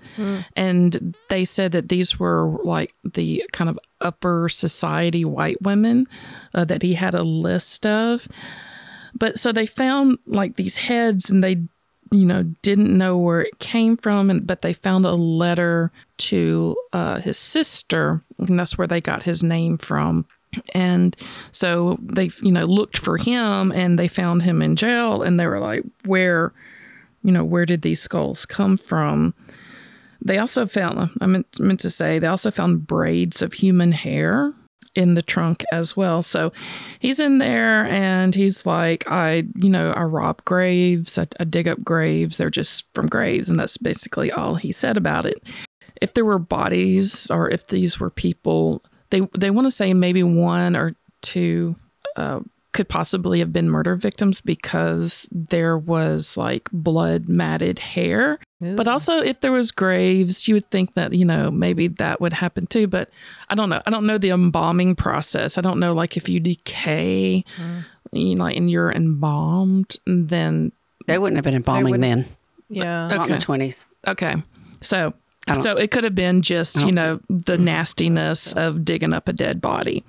And 0.56 1.16
they 1.30 1.46
said 1.46 1.72
that 1.74 1.90
these 1.90 2.20
were 2.20 2.58
like 2.64 2.94
the 3.04 3.44
kind 3.52 3.70
of 3.70 3.78
upper 4.02 4.48
society 4.50 5.26
white 5.26 5.62
women 5.62 6.08
uh, 6.54 6.66
that 6.66 6.82
he 6.82 6.94
had 6.94 7.14
a 7.14 7.24
list 7.24 7.86
of. 7.86 8.28
But 9.18 9.40
so 9.40 9.52
they 9.52 9.66
found 9.66 10.18
like 10.26 10.56
these 10.56 10.78
heads 10.78 11.30
and 11.30 11.44
they 11.44 11.58
you 12.12 12.26
know 12.26 12.44
didn't 12.62 12.96
know 12.96 13.18
where 13.18 13.42
it 13.42 13.58
came 13.60 13.98
from 13.98 14.30
and 14.30 14.46
but 14.46 14.62
they 14.62 14.74
found 14.74 15.06
a 15.06 15.14
letter 15.14 15.92
to 16.18 16.76
uh, 16.94 17.20
his 17.20 17.38
sister 17.38 18.22
and 18.38 18.60
that's 18.60 18.78
where 18.78 18.88
they 18.88 19.02
got 19.02 19.24
his 19.24 19.44
name 19.44 19.78
from 19.78 20.26
and 20.74 21.16
so 21.52 21.98
they 22.02 22.30
you 22.42 22.52
know 22.52 22.66
looked 22.66 22.98
for 22.98 23.18
him 23.18 23.72
and 23.72 23.98
they 24.00 24.08
found 24.08 24.42
him 24.42 24.62
in 24.62 24.76
jail 24.76 25.22
and 25.22 25.40
they 25.40 25.48
were 25.48 25.60
like 25.60 25.84
where 26.06 26.54
you 27.26 27.32
know 27.32 27.44
where 27.44 27.66
did 27.66 27.82
these 27.82 28.02
skulls 28.02 28.46
come 28.46 28.78
from? 28.78 29.34
They 30.24 30.38
also 30.38 30.66
found 30.66 31.12
i 31.22 31.26
meant, 31.26 31.60
meant 31.60 31.80
to 31.82 31.90
say 31.90 32.20
they 32.20 32.28
also 32.28 32.52
found 32.52 32.88
braids 32.88 33.42
of 33.42 33.54
human 33.54 33.92
hair 33.92 34.54
in 34.94 35.14
the 35.16 35.22
trunk 35.22 35.64
as 35.72 35.98
well. 35.98 36.22
So 36.22 36.54
he's 37.00 37.20
in 37.20 37.40
there 37.40 37.86
and 37.88 38.34
he's 38.34 38.66
like 38.66 39.10
i 39.12 39.44
you 39.56 39.70
know 39.70 39.92
i 39.92 40.04
rob 40.04 40.44
graves 40.46 41.18
I, 41.18 41.28
I 41.40 41.44
dig 41.44 41.68
up 41.68 41.84
graves. 41.84 42.38
They're 42.38 42.50
just 42.50 42.86
from 42.94 43.08
graves. 43.08 43.50
And 43.50 43.60
that's 43.60 43.78
basically 43.78 44.32
all 44.32 44.56
he 44.56 44.72
said 44.72 44.98
about 44.98 45.26
it. 45.26 45.42
If 46.02 46.14
there 46.14 46.26
were 46.26 46.40
bodies 46.40 47.30
or 47.32 47.50
if 47.50 47.68
these 47.68 48.00
were 48.00 48.10
people 48.10 48.84
they 49.10 49.22
they 49.38 49.50
want 49.52 49.66
to 49.66 49.72
say 49.72 49.94
maybe 49.94 50.24
one 50.24 50.76
or 50.76 50.96
two 51.22 51.76
uh, 52.16 52.40
could 52.74 52.88
possibly 52.90 53.40
have 53.40 53.54
been 53.54 53.70
murder 53.70 53.96
victims 53.96 54.42
because 54.42 55.28
there 55.32 55.78
was 55.78 56.36
like 56.38 56.70
blood 56.74 57.28
matted 57.30 57.80
hair 57.80 58.38
but 58.60 58.88
also 58.88 59.20
if 59.20 59.40
there 59.42 59.52
was 59.52 59.72
graves 59.72 60.48
you 60.48 60.56
would 60.56 60.70
think 60.72 60.94
that 60.96 61.14
you 61.14 61.24
know 61.24 61.52
maybe 61.52 61.88
that 61.88 62.20
would 62.20 62.34
happen 62.34 62.66
too 62.68 62.88
but 62.88 63.10
i 63.50 63.56
don't 63.56 63.70
know 63.70 63.80
i 63.86 63.90
don't 63.92 64.06
know 64.08 64.18
the 64.18 64.30
embalming 64.30 64.96
process 64.96 65.58
i 65.58 65.62
don't 65.62 65.80
know 65.80 65.94
like 65.94 66.18
if 66.18 66.28
you 66.28 66.40
decay 66.40 67.44
you 68.12 68.36
know 68.36 68.46
and 68.46 68.70
you're 68.72 68.92
embalmed 68.92 69.96
then 70.08 70.72
They 71.06 71.18
wouldn't 71.18 71.38
have 71.38 71.44
been 71.44 71.54
embalming 71.56 72.00
then. 72.02 72.26
yeah. 72.70 73.08
Not 73.08 73.12
in 73.14 73.18
the 73.30 73.36
Okay. 73.36 73.40
twenties. 73.40 73.86
Okay. 74.08 74.36
So 74.82 74.98
I 74.98 75.02
don't- 75.04 75.16
so 75.62 75.76
it 75.78 75.92
could 75.92 76.04
have 76.04 76.16
been 76.16 76.42
just, 76.42 76.86
you 76.86 76.92
know, 76.92 77.20
the 77.30 77.58
nastiness 77.58 78.54
of 78.54 78.84
digging 78.84 79.14
up 79.14 79.28
a 79.28 79.34
dead 79.34 79.62
body 79.62 80.04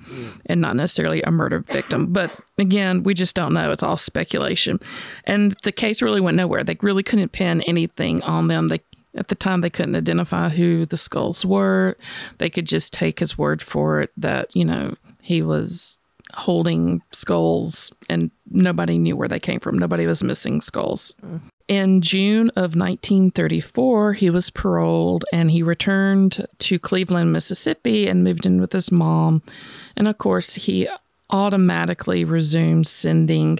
and 0.46 0.60
not 0.60 0.76
necessarily 0.76 1.20
a 1.22 1.30
murder 1.30 1.60
victim. 1.60 2.12
But 2.12 2.34
again, 2.58 3.02
we 3.02 3.12
just 3.12 3.36
don't 3.36 3.52
know. 3.52 3.70
It's 3.70 3.82
all 3.82 3.96
speculation. 3.98 4.80
And 5.24 5.54
the 5.62 5.72
case 5.72 6.00
really 6.00 6.20
went 6.20 6.36
nowhere. 6.36 6.64
They 6.64 6.78
really 6.80 7.02
couldn't 7.02 7.32
pin 7.32 7.60
anything 7.62 8.22
on 8.22 8.48
them. 8.48 8.68
They 8.68 8.80
at 9.14 9.28
the 9.28 9.34
time 9.34 9.62
they 9.62 9.70
couldn't 9.70 9.96
identify 9.96 10.50
who 10.50 10.84
the 10.86 10.96
skulls 10.96 11.44
were. 11.44 11.96
They 12.38 12.50
could 12.50 12.66
just 12.66 12.92
take 12.92 13.18
his 13.18 13.38
word 13.38 13.62
for 13.62 14.02
it 14.02 14.10
that, 14.16 14.54
you 14.54 14.64
know, 14.64 14.94
he 15.22 15.42
was 15.42 15.96
holding 16.36 17.02
skulls 17.12 17.90
and 18.08 18.30
nobody 18.50 18.98
knew 18.98 19.16
where 19.16 19.28
they 19.28 19.40
came 19.40 19.58
from. 19.58 19.78
Nobody 19.78 20.06
was 20.06 20.22
missing 20.22 20.60
skulls. 20.60 21.14
In 21.66 22.00
June 22.00 22.50
of 22.50 22.76
1934, 22.76 24.12
he 24.12 24.30
was 24.30 24.50
paroled 24.50 25.24
and 25.32 25.50
he 25.50 25.62
returned 25.62 26.46
to 26.58 26.78
Cleveland, 26.78 27.32
Mississippi, 27.32 28.06
and 28.06 28.22
moved 28.22 28.46
in 28.46 28.60
with 28.60 28.72
his 28.72 28.92
mom. 28.92 29.42
And 29.96 30.06
of 30.06 30.18
course, 30.18 30.54
he 30.54 30.88
automatically 31.30 32.24
resumed 32.24 32.86
sending 32.86 33.58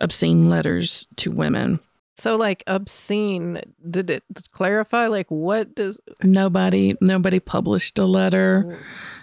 obscene 0.00 0.50
letters 0.50 1.06
to 1.16 1.30
women. 1.30 1.80
So 2.20 2.36
like 2.36 2.62
obscene. 2.66 3.60
Did 3.90 4.10
it 4.10 4.24
clarify 4.52 5.06
like 5.06 5.26
what 5.30 5.74
does 5.74 5.98
Nobody, 6.22 6.96
nobody 7.00 7.40
published 7.40 7.98
a 7.98 8.04
letter, 8.04 8.78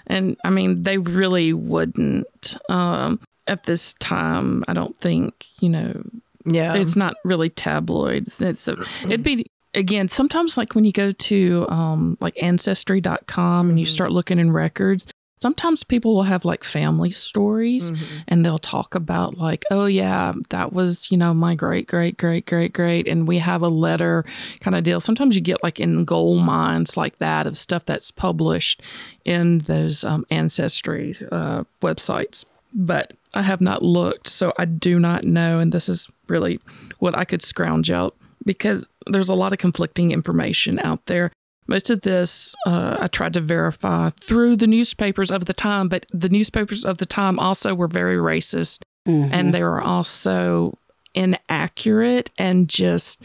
and 0.07 0.35
I 0.43 0.49
mean, 0.49 0.83
they 0.83 0.97
really 0.97 1.53
wouldn't. 1.53 2.57
Um, 2.69 3.19
at 3.45 3.63
this 3.63 3.93
time, 3.95 4.63
I 4.67 4.73
don't 4.73 4.99
think 4.99 5.45
you 5.61 5.69
know 5.69 6.03
yeah. 6.45 6.73
it's 6.75 6.95
not 6.95 7.15
really 7.23 7.49
tabloids. 7.49 8.41
It's 8.41 8.67
a, 8.67 8.77
it'd 9.03 9.23
be 9.23 9.45
again 9.73 10.09
sometimes 10.09 10.57
like 10.57 10.73
when 10.75 10.85
you 10.85 10.91
go 10.91 11.11
to 11.11 11.67
um 11.69 12.17
like 12.19 12.41
ancestry.com 12.41 13.69
and 13.69 13.79
you 13.79 13.85
Mhm. 13.85 13.89
start 13.89 14.11
looking 14.11 14.39
in 14.39 14.51
records 14.51 15.05
sometimes 15.37 15.83
people 15.83 16.13
will 16.15 16.23
have 16.23 16.43
like 16.45 16.63
family 16.63 17.09
stories 17.11 17.91
Mhm. 17.91 17.97
and 18.27 18.45
they'll 18.45 18.57
talk 18.59 18.95
about 18.95 19.37
like 19.37 19.63
oh 19.71 19.85
yeah 19.85 20.33
that 20.49 20.73
was 20.73 21.09
you 21.11 21.17
know 21.17 21.33
my 21.33 21.55
great 21.55 21.87
great 21.87 22.17
great 22.17 22.45
great 22.45 22.73
great 22.73 23.07
and 23.07 23.27
we 23.27 23.37
have 23.37 23.61
a 23.61 23.69
letter 23.69 24.25
kind 24.59 24.75
of 24.75 24.83
deal 24.83 24.99
sometimes 24.99 25.35
you 25.35 25.41
get 25.41 25.63
like 25.63 25.79
in 25.79 26.03
gold 26.05 26.43
mines 26.43 26.97
like 26.97 27.17
that 27.19 27.47
of 27.47 27.55
stuff 27.57 27.85
that's 27.85 28.11
published 28.11 28.81
in 29.25 29.59
those 29.59 30.03
um, 30.03 30.25
ancestry 30.31 31.15
uh, 31.31 31.63
websites 31.81 32.43
but 32.73 33.13
i 33.33 33.41
have 33.41 33.61
not 33.61 33.81
looked 33.83 34.27
so 34.27 34.51
i 34.57 34.65
do 34.65 34.99
not 34.99 35.23
know 35.23 35.59
and 35.59 35.71
this 35.71 35.87
is 35.87 36.09
really 36.27 36.59
what 36.99 37.15
i 37.17 37.23
could 37.23 37.41
scrounge 37.41 37.89
up 37.91 38.15
because 38.45 38.85
there's 39.07 39.29
a 39.29 39.33
lot 39.35 39.51
of 39.53 39.57
conflicting 39.59 40.11
information 40.11 40.79
out 40.79 41.05
there 41.05 41.31
most 41.67 41.89
of 41.89 42.01
this 42.01 42.55
uh, 42.65 42.97
I 42.99 43.07
tried 43.07 43.33
to 43.33 43.41
verify 43.41 44.09
through 44.21 44.55
the 44.57 44.67
newspapers 44.67 45.29
of 45.31 45.45
the 45.45 45.53
time, 45.53 45.87
but 45.89 46.05
the 46.11 46.29
newspapers 46.29 46.85
of 46.85 46.97
the 46.97 47.05
time 47.05 47.37
also 47.39 47.73
were 47.75 47.87
very 47.87 48.17
racist 48.17 48.81
Mm-hmm. 49.07 49.33
and 49.33 49.53
they 49.53 49.63
were 49.63 49.81
also 49.81 50.77
inaccurate 51.13 52.29
and 52.37 52.67
just 52.67 53.21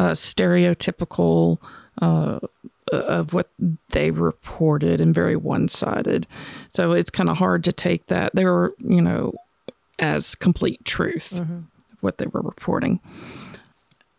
uh, 0.00 0.12
stereotypical 0.12 1.58
uh, 2.00 2.38
of 2.92 3.32
what 3.32 3.50
they 3.90 4.10
reported 4.10 5.00
and 5.00 5.14
very 5.14 5.36
one 5.36 5.68
sided. 5.68 6.26
So 6.68 6.92
it's 6.92 7.10
kind 7.10 7.28
of 7.28 7.36
hard 7.36 7.64
to 7.64 7.72
take 7.72 8.06
that. 8.06 8.34
They 8.34 8.44
were, 8.44 8.74
you 8.78 9.02
know, 9.02 9.34
as 9.98 10.34
complete 10.34 10.84
truth 10.84 11.32
Mhm. 11.34 11.64
what 12.00 12.18
they 12.18 12.26
were 12.26 12.42
reporting. 12.42 13.00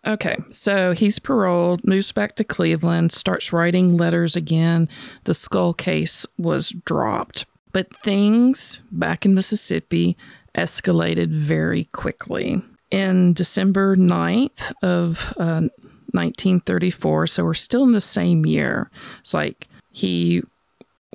Okay, 0.08 0.38
so 0.52 0.94
he's 0.94 1.20
paroled, 1.20 1.86
moves 1.86 2.14
back 2.14 2.36
to 2.38 2.46
Cleveland, 2.46 3.12
starts 3.12 3.52
writing 3.52 3.98
letters 3.98 4.38
again. 4.38 4.88
The 5.26 5.34
skull 5.34 5.74
case 5.74 6.26
was 6.38 6.70
dropped. 6.70 7.46
But 7.74 7.94
things 8.04 8.82
back 8.90 9.26
in 9.26 9.34
Mississippi 9.34 10.16
escalated 10.58 11.30
very 11.30 11.84
quickly. 11.86 12.64
In 12.90 13.34
December 13.34 13.98
9th 13.98 14.72
of 14.82 15.34
uh, 15.38 15.68
1934, 16.14 17.28
so 17.28 17.44
we're 17.44 17.54
still 17.54 17.84
in 17.84 17.92
the 17.92 18.00
same 18.00 18.46
year. 18.46 18.90
It's 19.20 19.34
like 19.34 19.68
he 19.92 20.42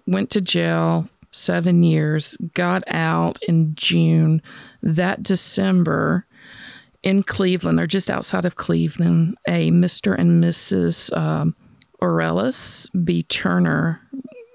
went 0.06 0.28
to 0.30 0.42
jail 0.42 1.08
seven 1.30 1.82
years, 1.82 2.36
got 2.52 2.84
out 2.88 3.42
in 3.48 3.74
June. 3.74 4.42
That 4.82 5.22
December, 5.22 6.26
in 7.02 7.22
Cleveland, 7.22 7.80
or 7.80 7.86
just 7.86 8.10
outside 8.10 8.44
of 8.44 8.56
Cleveland, 8.56 9.36
a 9.48 9.70
Mr. 9.70 10.16
and 10.18 10.42
Mrs. 10.42 11.14
Um, 11.16 11.56
B. 13.04 13.22
Turner 13.24 14.00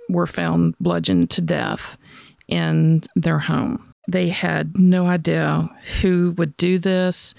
were 0.09 0.27
found 0.27 0.75
bludgeoned 0.79 1.29
to 1.31 1.41
death 1.41 1.97
in 2.47 3.03
their 3.15 3.39
home. 3.39 3.93
They 4.09 4.29
had 4.29 4.77
no 4.77 5.05
idea 5.07 5.69
who 6.01 6.33
would 6.37 6.55
do 6.55 6.79
this. 6.79 7.33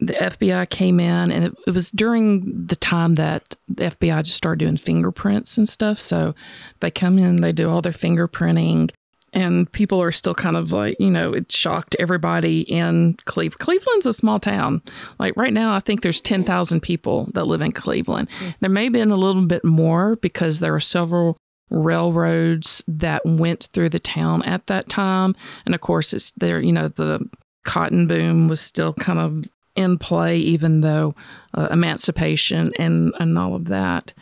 The 0.00 0.14
FBI 0.14 0.68
came 0.70 0.98
in, 0.98 1.30
and 1.30 1.44
it, 1.44 1.54
it 1.68 1.70
was 1.70 1.90
during 1.92 2.66
the 2.66 2.74
time 2.76 3.14
that 3.14 3.54
the 3.68 3.84
FBI 3.84 4.24
just 4.24 4.36
started 4.36 4.58
doing 4.58 4.76
fingerprints 4.76 5.56
and 5.56 5.68
stuff. 5.68 6.00
So 6.00 6.34
they 6.80 6.90
come 6.90 7.18
in, 7.18 7.36
they 7.36 7.52
do 7.52 7.70
all 7.70 7.80
their 7.80 7.92
fingerprinting, 7.92 8.90
and 9.34 9.70
people 9.72 10.00
are 10.00 10.12
still 10.12 10.34
kind 10.34 10.56
of 10.56 10.72
like, 10.72 10.96
you 11.00 11.10
know, 11.10 11.32
it 11.32 11.50
shocked 11.50 11.96
everybody 11.98 12.60
in 12.60 13.16
Cleveland. 13.24 13.58
Cleveland's 13.58 14.06
a 14.06 14.12
small 14.12 14.38
town. 14.38 14.80
Like 15.18 15.36
right 15.36 15.52
now, 15.52 15.74
I 15.74 15.80
think 15.80 16.02
there's 16.02 16.20
10,000 16.20 16.80
people 16.80 17.28
that 17.34 17.46
live 17.46 17.60
in 17.60 17.72
Cleveland. 17.72 18.28
There 18.60 18.70
may 18.70 18.84
have 18.84 18.92
been 18.92 19.10
a 19.10 19.16
little 19.16 19.44
bit 19.44 19.64
more 19.64 20.16
because 20.16 20.60
there 20.60 20.74
are 20.74 20.80
several 20.80 21.36
railroads 21.68 22.84
that 22.86 23.26
went 23.26 23.68
through 23.72 23.88
the 23.88 23.98
town 23.98 24.42
at 24.44 24.68
that 24.68 24.88
time. 24.88 25.34
And 25.66 25.74
of 25.74 25.80
course, 25.80 26.12
it's 26.14 26.30
there, 26.32 26.60
you 26.60 26.72
know, 26.72 26.88
the 26.88 27.28
cotton 27.64 28.06
boom 28.06 28.46
was 28.46 28.60
still 28.60 28.94
kind 28.94 29.18
of 29.18 29.44
in 29.74 29.98
play, 29.98 30.38
even 30.38 30.82
though 30.82 31.16
uh, 31.54 31.66
emancipation 31.72 32.72
and, 32.78 33.12
and 33.18 33.36
all 33.36 33.56
of 33.56 33.64
that. 33.64 34.12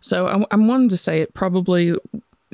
So 0.00 0.28
I, 0.28 0.54
I 0.54 0.56
wanted 0.56 0.90
to 0.90 0.96
say 0.96 1.20
it 1.20 1.34
probably 1.34 1.96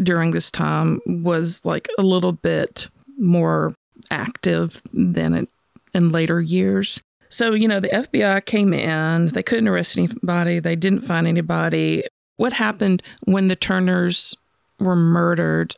during 0.03 0.31
this 0.31 0.51
time 0.51 1.01
was 1.07 1.65
like 1.65 1.89
a 1.99 2.03
little 2.03 2.33
bit 2.33 2.91
more 3.19 3.75
active 4.11 4.83
than 4.93 5.35
it 5.35 5.49
in 5.95 6.11
later 6.11 6.41
years. 6.41 7.01
So, 7.29 7.53
you 7.53 7.67
know, 7.67 7.81
the 7.81 7.89
FBI 7.89 8.45
came 8.45 8.73
in, 8.73 9.29
they 9.29 9.43
couldn't 9.43 9.69
arrest 9.69 9.99
anybody, 9.99 10.59
they 10.61 10.77
didn't 10.77 11.01
find 11.01 11.27
anybody. 11.27 12.05
What 12.37 12.53
happened 12.53 13.03
when 13.25 13.49
the 13.49 13.57
Turners 13.57 14.37
were 14.79 14.97
murdered? 14.97 15.75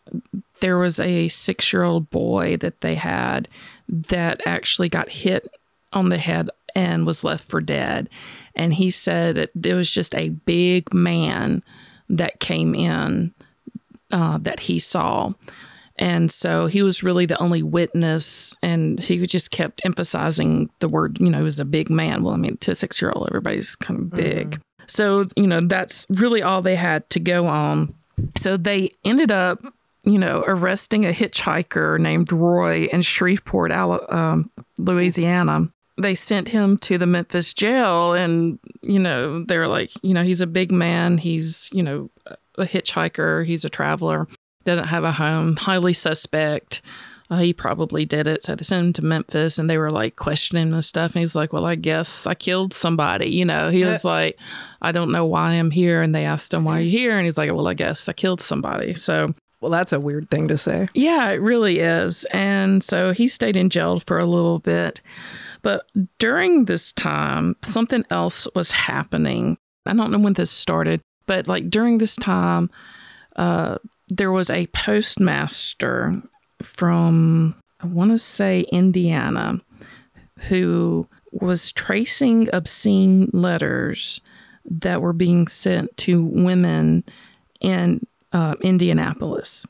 There 0.61 0.79
was 0.79 0.99
a 0.99 1.29
six 1.29 1.73
year 1.73 1.85
old 1.85 2.11
boy 2.11 2.57
that 2.59 2.81
they 2.81 2.97
had 2.97 3.49
that 3.89 4.41
actually 4.45 4.89
got 4.89 5.09
hit 5.09 5.49
on 5.93 6.09
the 6.09 6.19
head 6.19 6.51
and 6.75 7.07
was 7.07 7.25
left 7.25 7.49
for 7.49 7.61
dead. 7.61 8.09
And 8.55 8.75
he 8.75 8.91
said 8.91 9.37
that 9.37 9.51
there 9.55 9.77
was 9.77 9.91
just 9.91 10.15
a 10.15 10.31
big 10.31 10.93
man 10.93 11.63
that 12.09 12.41
came 12.41 12.75
in 12.75 13.33
uh, 14.11 14.39
that 14.39 14.61
he 14.61 14.79
saw. 14.79 15.31
And 16.01 16.31
so 16.31 16.67
he 16.67 16.83
was 16.83 17.03
really 17.03 17.27
the 17.27 17.39
only 17.39 17.63
witness, 17.63 18.55
and 18.63 19.01
he 19.01 19.19
just 19.27 19.51
kept 19.51 19.85
emphasizing 19.85 20.71
the 20.79 20.89
word, 20.89 21.19
you 21.21 21.29
know, 21.29 21.39
he 21.39 21.45
was 21.45 21.59
a 21.59 21.65
big 21.65 21.91
man. 21.91 22.23
Well, 22.23 22.35
I 22.35 22.37
mean, 22.37 22.57
to 22.59 22.71
a 22.71 22.75
six 22.77 23.03
year 23.03 23.11
old, 23.11 23.27
everybody's 23.29 23.75
kind 23.75 23.99
of 23.99 24.11
big. 24.11 24.51
Mm-hmm. 24.51 24.85
So, 24.87 25.27
you 25.35 25.49
know, 25.49 25.61
that's 25.61 26.07
really 26.09 26.41
all 26.41 26.63
they 26.63 26.77
had 26.77 27.11
to 27.11 27.21
go 27.21 27.49
on. 27.49 27.95
So 28.37 28.57
they 28.57 28.91
ended 29.05 29.33
up, 29.33 29.61
you 30.05 30.19
know, 30.19 30.45
arresting 30.47 31.05
a 31.05 31.11
hitchhiker 31.11 31.99
named 31.99 32.31
Roy 32.31 32.85
in 32.85 33.03
Shreveport, 33.03 33.73
um, 33.73 34.51
Louisiana. 34.79 35.69
They 36.01 36.15
sent 36.15 36.49
him 36.49 36.79
to 36.79 36.97
the 36.97 37.07
Memphis 37.07 37.53
jail, 37.53 38.13
and, 38.13 38.61
you 38.83 39.01
know, 39.01 39.43
they're 39.43 39.67
like, 39.67 39.91
you 40.03 40.15
know, 40.15 40.23
he's 40.23 40.41
a 40.41 40.47
big 40.47 40.71
man. 40.71 41.19
He's, 41.19 41.69
you 41.73 41.83
know, 41.83 42.09
a 42.59 42.67
hitchhiker. 42.67 43.47
He's 43.47 43.65
a 43.65 43.69
traveler, 43.71 44.27
doesn't 44.65 44.89
have 44.89 45.05
a 45.05 45.13
home, 45.13 45.57
highly 45.57 45.93
suspect. 45.93 46.83
Uh, 47.31 47.39
he 47.39 47.53
probably 47.53 48.07
did 48.07 48.27
it. 48.27 48.43
So 48.43 48.55
they 48.55 48.63
sent 48.63 48.87
him 48.87 48.93
to 48.95 49.05
Memphis 49.05 49.59
and 49.59 49.69
they 49.69 49.77
were 49.77 49.91
like 49.91 50.17
questioning 50.17 50.69
him 50.69 50.75
and 50.75 50.85
stuff. 50.85 51.15
And 51.15 51.21
he's 51.21 51.35
like, 51.35 51.53
Well, 51.53 51.67
I 51.67 51.75
guess 51.75 52.27
I 52.27 52.35
killed 52.35 52.73
somebody. 52.73 53.29
You 53.29 53.45
know, 53.45 53.69
he 53.69 53.85
was 53.85 54.05
like, 54.05 54.39
I 54.81 54.93
don't 54.93 55.13
know 55.13 55.27
why 55.27 55.53
I'm 55.53 55.71
here. 55.71 56.01
And 56.01 56.15
they 56.15 56.25
asked 56.25 56.55
him, 56.55 56.65
Why 56.65 56.79
are 56.79 56.83
you 56.83 56.91
here? 56.91 57.17
And 57.17 57.27
he's 57.27 57.37
like, 57.37 57.53
Well, 57.53 57.69
I 57.69 57.75
guess 57.75 58.09
I 58.09 58.15
killed 58.15 58.41
somebody. 58.41 58.95
So, 58.95 59.35
well, 59.61 59.71
that's 59.71 59.93
a 59.93 60.01
weird 60.01 60.31
thing 60.31 60.49
to 60.49 60.57
say. 60.57 60.89
Yeah, 60.95 61.29
it 61.31 61.43
really 61.43 61.81
is. 61.81 62.25
And 62.27 62.83
so 62.83 63.13
he 63.13 63.29
stayed 63.29 63.57
in 63.57 63.71
jail 63.71 64.01
for 64.01 64.19
a 64.19 64.27
little 64.27 64.61
bit. 64.61 65.03
But 65.63 65.85
during 66.19 66.65
this 66.65 66.93
time, 66.93 67.57
something 67.63 68.05
else 68.11 68.47
was 68.55 68.71
happening. 68.71 69.59
I 69.85 69.95
don't 69.95 70.11
know 70.11 70.19
when 70.19 70.35
this 70.35 70.51
started, 70.51 71.01
but 71.29 71.47
like 71.47 71.71
during 71.71 71.99
this 71.99 72.17
time, 72.17 72.71
uh, 73.37 73.77
there 74.09 74.33
was 74.33 74.51
a 74.51 74.67
postmaster 74.69 76.21
from, 76.63 77.55
I 77.79 77.87
want 77.87 78.11
to 78.11 78.19
say 78.19 78.63
Indiana, 78.73 79.61
who 80.49 81.07
was 81.31 81.71
tracing 81.71 82.49
obscene 82.53 83.29
letters 83.33 84.21
that 84.65 85.03
were 85.03 85.13
being 85.13 85.47
sent 85.47 85.95
to 85.99 86.25
women 86.25 87.05
in 87.61 88.07
uh, 88.33 88.55
Indianapolis. 88.63 89.67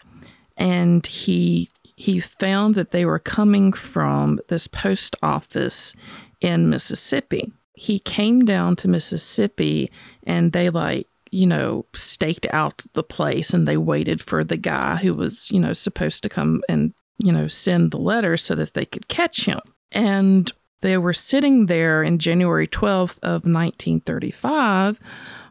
And 0.57 1.07
he 1.07 1.69
he 1.97 2.21
found 2.21 2.77
that 2.77 2.93
they 2.93 3.05
were 3.05 3.19
coming 3.19 3.73
from 3.73 4.39
this 4.47 4.69
post 4.69 5.17
office 5.21 5.97
in 6.41 6.71
Mississippi. 6.71 7.53
He 7.75 7.99
came 7.99 8.45
down 8.45 8.77
to 8.77 8.89
Mississippi 8.89 9.91
and 10.25 10.53
they 10.53 10.71
like 10.71 11.08
you 11.31 11.47
know, 11.47 11.87
staked 11.95 12.47
out 12.51 12.83
the 12.93 13.03
place 13.03 13.53
and 13.53 13.67
they 13.67 13.77
waited 13.77 14.21
for 14.21 14.45
the 14.45 14.57
guy 14.57 14.97
who 14.97 15.15
was, 15.15 15.51
you 15.51 15.61
know, 15.61 15.73
supposed 15.73 16.23
to 16.23 16.29
come 16.29 16.63
and, 16.69 16.95
you 17.19 17.33
know, 17.33 17.49
send 17.49 17.91
the 17.91 17.99
letter 17.99 18.37
so 18.37 18.55
that 18.55 18.75
they 18.75 18.85
could 18.85 19.09
catch 19.09 19.47
him. 19.47 19.61
And 19.93 20.53
they 20.81 20.97
were 20.97 21.13
sitting 21.13 21.67
there 21.67 22.03
in 22.03 22.19
January 22.19 22.67
12th 22.67 23.19
of 23.23 23.45
1935. 23.45 25.01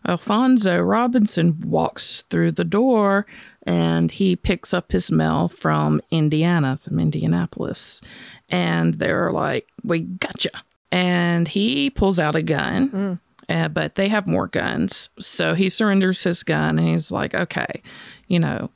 Alonzo 0.05 0.79
Robinson 0.79 1.59
walks 1.61 2.23
through 2.29 2.53
the 2.53 2.63
door 2.63 3.25
and 3.63 4.09
he 4.09 4.37
picks 4.37 4.73
up 4.73 4.91
his 4.91 5.11
mail 5.11 5.49
from 5.49 6.01
Indiana, 6.11 6.77
from 6.77 6.99
Indianapolis. 6.99 8.01
And 8.47 8.93
they're 8.93 9.31
like, 9.33 9.67
We 9.83 9.99
gotcha. 9.99 10.51
And 10.91 11.49
he 11.49 11.89
pulls 11.89 12.19
out 12.19 12.37
a 12.37 12.41
gun. 12.41 12.89
Mm 12.89 13.19
uh, 13.49 13.67
but 13.67 13.95
they 13.95 14.07
have 14.09 14.27
more 14.27 14.47
guns. 14.47 15.09
So 15.19 15.53
he 15.53 15.69
surrenders 15.69 16.23
his 16.23 16.43
gun 16.43 16.77
and 16.77 16.87
he's 16.87 17.11
like, 17.11 17.33
okay, 17.33 17.81
you 18.27 18.39
know, 18.39 18.69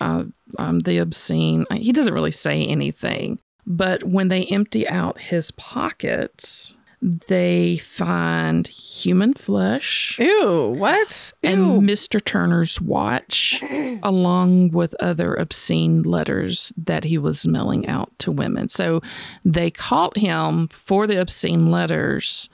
uh, 0.00 0.24
I'm 0.58 0.78
the 0.80 0.98
obscene. 0.98 1.64
He 1.72 1.92
doesn't 1.92 2.14
really 2.14 2.30
say 2.30 2.64
anything. 2.64 3.38
But 3.66 4.04
when 4.04 4.28
they 4.28 4.44
empty 4.44 4.88
out 4.88 5.20
his 5.20 5.50
pockets, 5.50 6.74
they 7.00 7.76
find 7.76 8.66
human 8.66 9.34
flesh. 9.34 10.16
Ew, 10.18 10.74
what? 10.76 11.32
Ew. 11.42 11.50
And 11.50 11.82
Mr. 11.82 12.22
Turner's 12.22 12.80
watch, 12.80 13.62
along 14.02 14.70
with 14.70 14.94
other 14.94 15.34
obscene 15.34 16.02
letters 16.02 16.72
that 16.76 17.04
he 17.04 17.18
was 17.18 17.46
mailing 17.46 17.86
out 17.86 18.10
to 18.20 18.32
women. 18.32 18.68
So 18.68 19.00
they 19.44 19.70
caught 19.70 20.16
him 20.16 20.68
for 20.72 21.06
the 21.06 21.20
obscene 21.20 21.70
letters 21.70 22.48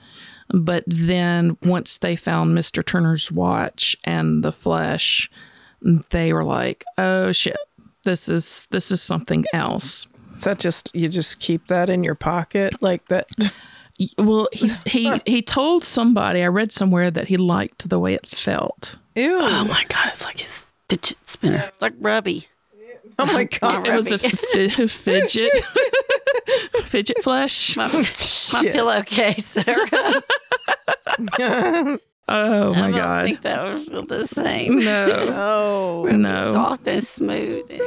but 0.49 0.83
then 0.87 1.57
once 1.63 1.97
they 1.97 2.15
found 2.15 2.57
Mr. 2.57 2.85
Turner's 2.85 3.31
watch 3.31 3.97
and 4.03 4.43
the 4.43 4.51
flesh, 4.51 5.29
they 6.09 6.33
were 6.33 6.43
like, 6.43 6.83
"Oh 6.97 7.31
shit, 7.31 7.57
this 8.03 8.29
is 8.29 8.67
this 8.71 8.91
is 8.91 9.01
something 9.01 9.45
else." 9.53 10.07
Is 10.35 10.43
that 10.43 10.59
just 10.59 10.91
you 10.93 11.07
just 11.09 11.39
keep 11.39 11.67
that 11.67 11.89
in 11.89 12.03
your 12.03 12.15
pocket 12.15 12.81
like 12.81 13.05
that? 13.07 13.27
Well, 14.17 14.49
he 14.51 14.69
he 14.85 15.21
he 15.25 15.41
told 15.41 15.85
somebody 15.85 16.43
I 16.43 16.47
read 16.47 16.73
somewhere 16.73 17.09
that 17.09 17.29
he 17.29 17.37
liked 17.37 17.87
the 17.87 17.97
way 17.97 18.13
it 18.13 18.27
felt. 18.27 18.97
Ew! 19.15 19.39
Oh 19.41 19.63
my 19.69 19.85
god, 19.87 20.07
it's 20.09 20.25
like 20.25 20.41
his 20.41 20.67
fidget 20.89 21.25
spinner. 21.25 21.63
It's 21.69 21.81
like 21.81 21.93
Rubby. 22.01 22.47
Oh 23.19 23.25
my 23.31 23.45
god! 23.45 23.87
It 23.87 23.95
was 23.95 24.11
a 24.11 24.25
f- 24.25 24.91
fidget, 24.91 25.51
fidget 26.83 27.23
flesh. 27.23 27.77
My, 27.77 27.87
my 27.87 28.61
pillowcase. 28.71 29.53
oh 29.57 29.63
my 32.27 32.87
I 32.87 32.91
god! 32.91 33.01
I 33.01 33.23
think 33.25 33.41
that 33.43 33.63
would 33.63 33.87
feel 33.87 34.05
the 34.05 34.27
same. 34.27 34.79
No, 34.79 36.03
no, 36.03 36.17
no. 36.17 36.53
Soft 36.53 36.85
and 36.89 37.07
smooth. 37.07 37.71
And 37.71 37.81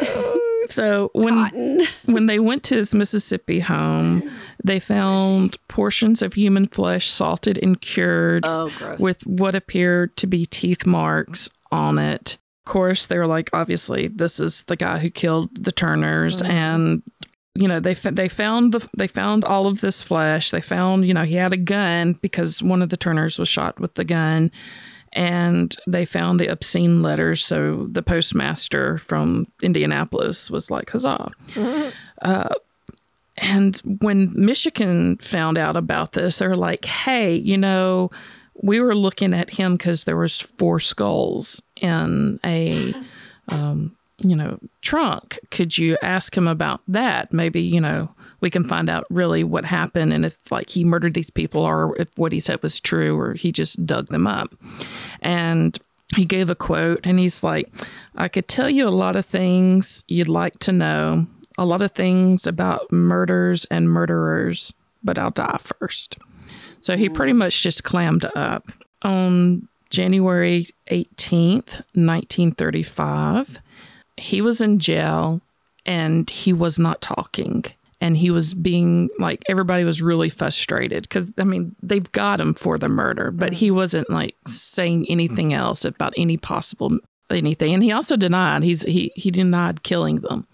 so 0.71 1.11
when 1.13 1.35
cotton. 1.35 1.83
when 2.07 2.25
they 2.25 2.39
went 2.39 2.63
to 2.65 2.77
his 2.77 2.95
Mississippi 2.95 3.61
home, 3.61 4.31
they 4.65 4.81
found 4.81 5.59
portions 5.69 6.23
of 6.23 6.33
human 6.35 6.69
flesh 6.69 7.11
salted 7.11 7.59
and 7.63 7.79
cured 7.81 8.45
oh, 8.47 8.71
gross. 8.79 8.99
with 8.99 9.27
what 9.27 9.55
appeared 9.55 10.17
to 10.17 10.27
be 10.27 10.47
teeth 10.47 10.87
marks 10.87 11.51
on 11.71 11.99
it 11.99 12.39
course, 12.69 13.07
they 13.07 13.19
were 13.19 13.27
like, 13.27 13.51
obviously, 13.53 14.07
this 14.09 14.39
is 14.39 14.63
the 14.65 14.77
guy 14.77 14.99
who 14.99 15.11
killed 15.11 15.49
the 15.55 15.73
Turners, 15.73 16.41
Mhm. 16.43 16.49
and 16.51 17.03
you 17.55 17.67
know 17.67 17.81
they 17.81 17.95
they 17.95 18.29
found 18.29 18.73
the 18.73 18.89
they 18.97 19.09
found 19.09 19.45
all 19.45 19.67
of 19.67 19.81
this 19.81 20.03
flesh. 20.05 20.51
They 20.53 20.61
found 20.61 21.07
you 21.07 21.15
know 21.15 21.25
he 21.25 21.35
had 21.35 21.53
a 21.53 21.57
gun 21.57 22.13
because 22.23 22.63
one 22.63 22.83
of 22.83 22.91
the 22.91 22.97
Turners 22.97 23.39
was 23.39 23.49
shot 23.49 23.81
with 23.81 23.95
the 23.95 24.05
gun, 24.05 24.53
and 25.13 25.75
they 25.89 26.05
found 26.05 26.39
the 26.39 26.47
obscene 26.47 27.03
letters. 27.03 27.45
So 27.45 27.89
the 27.91 28.03
postmaster 28.03 28.99
from 28.99 29.47
Indianapolis 29.63 30.51
was 30.51 30.71
like, 30.71 30.91
"Huzzah!" 30.91 31.31
Uh, 32.23 32.49
and 33.39 33.77
when 34.01 34.33
Michigan 34.35 35.17
found 35.19 35.59
out 35.59 35.77
about 35.77 36.13
this, 36.13 36.39
they're 36.39 36.57
like, 36.57 36.85
"Hey, 36.85 37.35
you 37.37 37.57
know." 37.59 38.11
We 38.63 38.81
were 38.81 38.95
looking 38.95 39.35
at 39.35 39.51
him 39.51 39.77
because 39.77 40.05
there 40.05 40.17
was 40.17 40.41
four 40.41 40.81
skulls 40.81 41.63
in 41.77 42.41
a 42.45 42.95
um, 43.49 43.97
you 44.19 44.35
know, 44.35 44.59
trunk. 44.81 45.39
Could 45.51 45.79
you 45.79 45.97
ask 46.03 46.37
him 46.37 46.49
about 46.49 46.81
that? 46.89 47.33
Maybe, 47.33 47.61
you 47.61 47.81
know, 47.81 48.11
we 48.41 48.51
can 48.51 48.67
find 48.67 48.91
out 48.91 49.07
really 49.11 49.45
what 49.45 49.65
happened 49.65 50.13
and 50.13 50.25
if 50.25 50.37
like 50.51 50.71
he 50.71 50.85
murdered 50.85 51.15
these 51.15 51.31
people 51.31 51.63
or 51.63 51.97
if 52.01 52.09
what 52.17 52.33
he 52.33 52.41
said 52.41 52.63
was 52.63 52.81
true 52.81 53.19
or 53.19 53.35
he 53.35 53.53
just 53.53 53.87
dug 53.87 54.09
them 54.09 54.27
up. 54.27 54.53
And 55.21 55.79
he 56.17 56.25
gave 56.25 56.51
a 56.51 56.57
quote 56.57 57.07
and 57.07 57.19
he's 57.19 57.45
like, 57.45 57.71
I 58.17 58.29
could 58.29 58.49
tell 58.49 58.69
you 58.69 58.89
a 58.89 58.91
lot 58.91 59.15
of 59.15 59.25
things 59.25 60.03
you'd 60.09 60.29
like 60.29 60.59
to 60.61 60.73
know, 60.73 61.27
a 61.57 61.65
lot 61.65 61.83
of 61.83 61.93
things 61.93 62.47
about 62.47 62.91
murders 62.91 63.67
and 63.71 63.89
murderers, 63.89 64.73
but 65.05 65.19
I'll 65.19 65.31
die 65.31 65.59
first. 65.59 66.19
So 66.89 66.97
he 66.97 67.11
pretty 67.11 67.35
much 67.35 67.63
just 67.63 67.85
clammed 67.85 68.25
up. 68.35 68.73
On 69.03 69.69
January 69.91 70.69
18th, 70.91 71.83
1935, 71.93 73.61
he 74.17 74.41
was 74.41 74.63
in 74.63 74.79
jail 74.79 75.43
and 75.85 76.31
he 76.31 76.55
was 76.55 76.79
not 76.79 77.03
talking. 77.03 77.67
And 78.01 78.17
he 78.17 78.31
was 78.31 78.55
being 78.55 79.11
like, 79.19 79.43
everybody 79.51 79.85
was 79.85 80.01
really 80.01 80.31
frustrated 80.31 81.03
because, 81.03 81.31
I 81.37 81.45
mean, 81.45 81.77
they've 81.83 82.11
got 82.13 82.41
him 82.41 82.55
for 82.55 82.79
the 82.79 82.89
murder, 82.89 83.33
but 83.33 83.53
he 83.53 83.71
wasn't 83.71 84.09
like 84.09 84.35
saying 84.47 85.05
anything 85.11 85.53
else 85.53 85.85
about 85.85 86.15
any 86.17 86.39
possible 86.39 86.97
anything. 87.29 87.75
And 87.75 87.83
he 87.83 87.93
also 87.93 88.17
denied, 88.17 88.63
he's, 88.63 88.85
he, 88.85 89.13
he 89.15 89.31
denied 89.31 89.83
killing 89.83 90.21
them. 90.21 90.47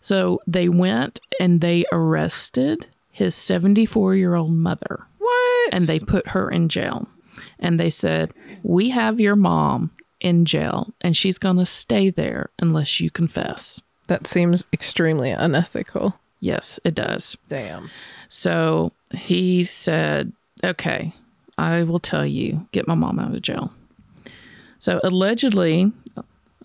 So 0.00 0.40
they 0.48 0.68
went 0.68 1.20
and 1.38 1.60
they 1.60 1.84
arrested 1.92 2.88
his 3.12 3.36
74 3.36 4.16
year 4.16 4.34
old 4.34 4.50
mother? 4.50 5.06
And 5.70 5.86
they 5.86 5.98
put 6.00 6.28
her 6.28 6.50
in 6.50 6.68
jail. 6.68 7.08
And 7.58 7.78
they 7.78 7.90
said, 7.90 8.32
We 8.62 8.90
have 8.90 9.20
your 9.20 9.36
mom 9.36 9.92
in 10.20 10.44
jail 10.44 10.92
and 11.00 11.16
she's 11.16 11.38
going 11.38 11.56
to 11.56 11.66
stay 11.66 12.10
there 12.10 12.50
unless 12.58 13.00
you 13.00 13.10
confess. 13.10 13.80
that 14.08 14.26
seems 14.26 14.66
extremely 14.72 15.30
unethical. 15.30 16.18
Yes, 16.40 16.80
it 16.84 16.94
does. 16.94 17.36
Damn. 17.48 17.90
So 18.28 18.92
he 19.12 19.64
said, 19.64 20.32
Okay, 20.64 21.12
I 21.56 21.84
will 21.84 22.00
tell 22.00 22.26
you, 22.26 22.66
get 22.72 22.88
my 22.88 22.94
mom 22.94 23.18
out 23.18 23.34
of 23.34 23.42
jail. 23.42 23.72
So 24.78 25.00
allegedly, 25.04 25.92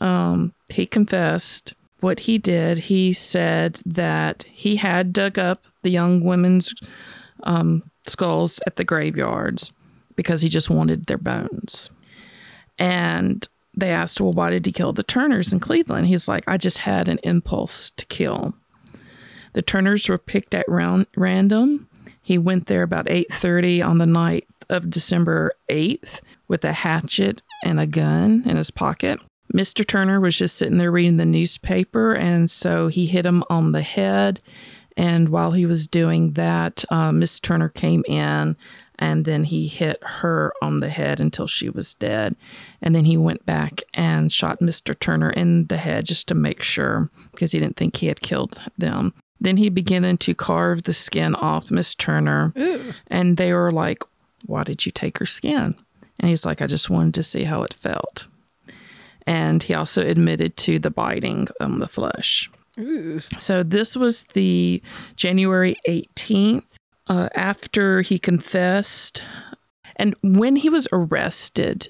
um, 0.02 0.54
he 0.70 0.86
confessed 0.86 1.74
what 2.00 2.22
he 2.22 2.38
did. 2.38 2.78
He 2.78 3.14
said 3.14 3.82
that 3.86 4.44
he 4.44 4.78
had 4.78 5.14
dug 5.14 5.38
up 5.38 5.66
the 5.82 5.90
young 5.90 6.22
women's 6.24 6.74
um, 7.44 7.84
skulls 8.08 8.60
at 8.66 8.76
the 8.76 8.84
graveyards 8.84 9.72
because 10.16 10.42
he 10.42 10.50
just 10.50 10.70
wanted 10.70 11.06
their 11.06 11.18
bones. 11.18 11.90
And 12.78 13.48
they 13.76 13.92
asked, 13.92 14.22
Well, 14.22 14.34
why 14.34 14.52
did 14.52 14.66
he 14.66 14.72
kill 14.72 14.94
the 14.94 15.04
Turners 15.04 15.52
in 15.52 15.60
Cleveland? 15.60 16.08
He's 16.08 16.28
like, 16.28 16.44
I 16.48 16.58
just 16.58 16.80
had 16.80 17.10
an 17.10 17.20
impulse 17.24 17.92
to 17.92 18.06
kill. 18.08 18.54
The 19.54 19.62
Turners 19.62 20.10
were 20.10 20.18
picked 20.18 20.54
at 20.54 20.68
round, 20.68 21.08
random. 21.16 21.88
He 22.22 22.38
went 22.38 22.68
there 22.68 22.84
about 22.84 23.08
8:30 23.08 23.82
on 23.82 23.98
the 24.00 24.06
night 24.06 24.48
of 24.70 24.90
December 24.90 25.54
8th 25.70 26.22
with 26.48 26.64
a 26.66 26.74
hatchet 26.74 27.42
and 27.64 27.80
a 27.80 27.88
gun 27.88 28.44
in 28.46 28.58
his 28.58 28.72
pocket. 28.72 29.20
Mr. 29.54 29.86
Turner 29.86 30.20
was 30.20 30.38
just 30.38 30.58
sitting 30.58 30.78
there 30.78 30.92
reading 30.92 31.18
the 31.18 31.26
newspaper, 31.26 32.14
and 32.14 32.50
so 32.50 32.88
he 32.88 33.06
hit 33.06 33.26
him 33.26 33.44
on 33.50 33.72
the 33.72 33.82
head. 33.82 34.42
And 34.98 35.30
while 35.30 35.52
he 35.52 35.66
was 35.66 35.88
doing 35.88 36.34
that, 36.34 36.86
uh, 36.90 37.12
Miss 37.12 37.40
Turner 37.40 37.70
came 37.70 38.04
in, 38.08 38.56
and 38.98 39.26
then 39.26 39.44
he 39.44 39.68
hit 39.68 40.02
her 40.02 40.54
on 40.62 40.80
the 40.80 40.90
head 40.90 41.20
until 41.20 41.48
she 41.48 41.70
was 41.70 41.94
dead. 41.94 42.36
And 42.82 42.96
then 42.96 43.06
he 43.06 43.18
went 43.18 43.46
back 43.46 43.84
and 43.94 44.32
shot 44.32 44.62
Mr. 44.62 44.98
Turner 44.98 45.30
in 45.30 45.68
the 45.68 45.78
head 45.78 46.06
just 46.06 46.28
to 46.30 46.36
make 46.36 46.62
sure, 46.62 47.10
because 47.32 47.52
he 47.52 47.60
didn't 47.60 47.76
think 47.76 47.98
he 47.98 48.08
had 48.08 48.22
killed 48.22 48.58
them. 48.78 49.14
Then 49.42 49.58
he 49.58 49.70
began 49.70 50.18
to 50.18 50.34
carve 50.34 50.84
the 50.84 50.94
skin 50.94 51.36
off 51.36 51.72
Miss 51.72 51.94
Turner, 51.94 52.54
Ooh. 52.58 52.94
and 53.08 53.36
they 53.36 53.52
were 53.52 53.72
like, 53.72 54.02
Why 54.46 54.64
did 54.64 54.86
you 54.86 54.92
take 54.94 55.18
her 55.18 55.26
skin? 55.26 55.76
And 56.20 56.30
he's 56.30 56.46
like, 56.46 56.62
I 56.62 56.68
just 56.68 56.90
wanted 56.90 57.16
to 57.16 57.24
see 57.24 57.44
how 57.44 57.64
it 57.64 57.74
felt. 57.74 58.28
And 59.28 59.62
he 59.62 59.74
also 59.74 60.06
admitted 60.06 60.56
to 60.58 60.80
the 60.80 60.92
biting 60.92 61.48
on 61.60 61.80
the 61.80 61.88
flesh. 61.88 62.50
Ooh. 62.80 63.20
So 63.20 63.64
this 63.64 63.96
was 63.96 64.24
the 64.34 64.82
January 65.16 65.78
18th 65.88 66.64
uh, 67.08 67.30
after 67.36 68.02
he 68.02 68.20
confessed. 68.20 69.22
And 69.98 70.16
when 70.22 70.58
he 70.58 70.70
was 70.70 70.88
arrested, 70.92 71.88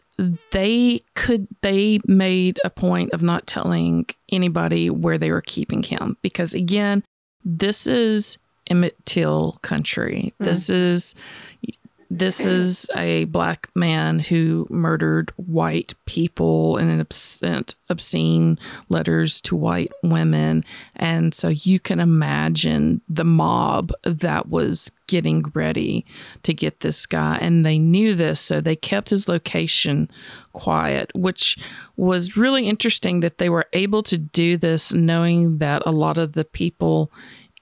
they 0.51 1.01
could 1.15 1.47
they 1.61 1.99
made 2.05 2.59
a 2.63 2.69
point 2.69 3.11
of 3.13 3.23
not 3.23 3.47
telling 3.47 4.05
anybody 4.31 4.89
where 4.89 5.17
they 5.17 5.31
were 5.31 5.41
keeping 5.41 5.83
him 5.83 6.17
because 6.21 6.53
again, 6.53 7.03
this 7.43 7.87
is 7.87 8.37
Emmett 8.67 8.95
Till 9.05 9.53
country. 9.61 10.33
This 10.39 10.69
is 10.69 11.15
this 12.17 12.39
is 12.45 12.89
a 12.95 13.25
black 13.25 13.69
man 13.75 14.19
who 14.19 14.67
murdered 14.69 15.33
white 15.35 15.93
people 16.05 16.77
and 16.77 17.11
sent 17.11 17.75
obscene 17.89 18.57
letters 18.89 19.41
to 19.41 19.55
white 19.55 19.91
women. 20.01 20.63
And 20.95 21.33
so 21.33 21.49
you 21.49 21.79
can 21.79 21.99
imagine 21.99 23.01
the 23.09 23.25
mob 23.25 23.91
that 24.03 24.47
was 24.47 24.91
getting 25.07 25.43
ready 25.53 26.05
to 26.43 26.53
get 26.53 26.79
this 26.79 27.05
guy. 27.05 27.37
And 27.41 27.65
they 27.65 27.77
knew 27.77 28.15
this, 28.15 28.39
so 28.39 28.61
they 28.61 28.75
kept 28.75 29.09
his 29.09 29.27
location 29.27 30.09
quiet, 30.53 31.11
which 31.13 31.57
was 31.97 32.37
really 32.37 32.67
interesting 32.67 33.19
that 33.19 33.37
they 33.37 33.49
were 33.49 33.67
able 33.73 34.03
to 34.03 34.17
do 34.17 34.57
this 34.57 34.93
knowing 34.93 35.57
that 35.57 35.83
a 35.85 35.91
lot 35.91 36.17
of 36.17 36.33
the 36.33 36.45
people 36.45 37.11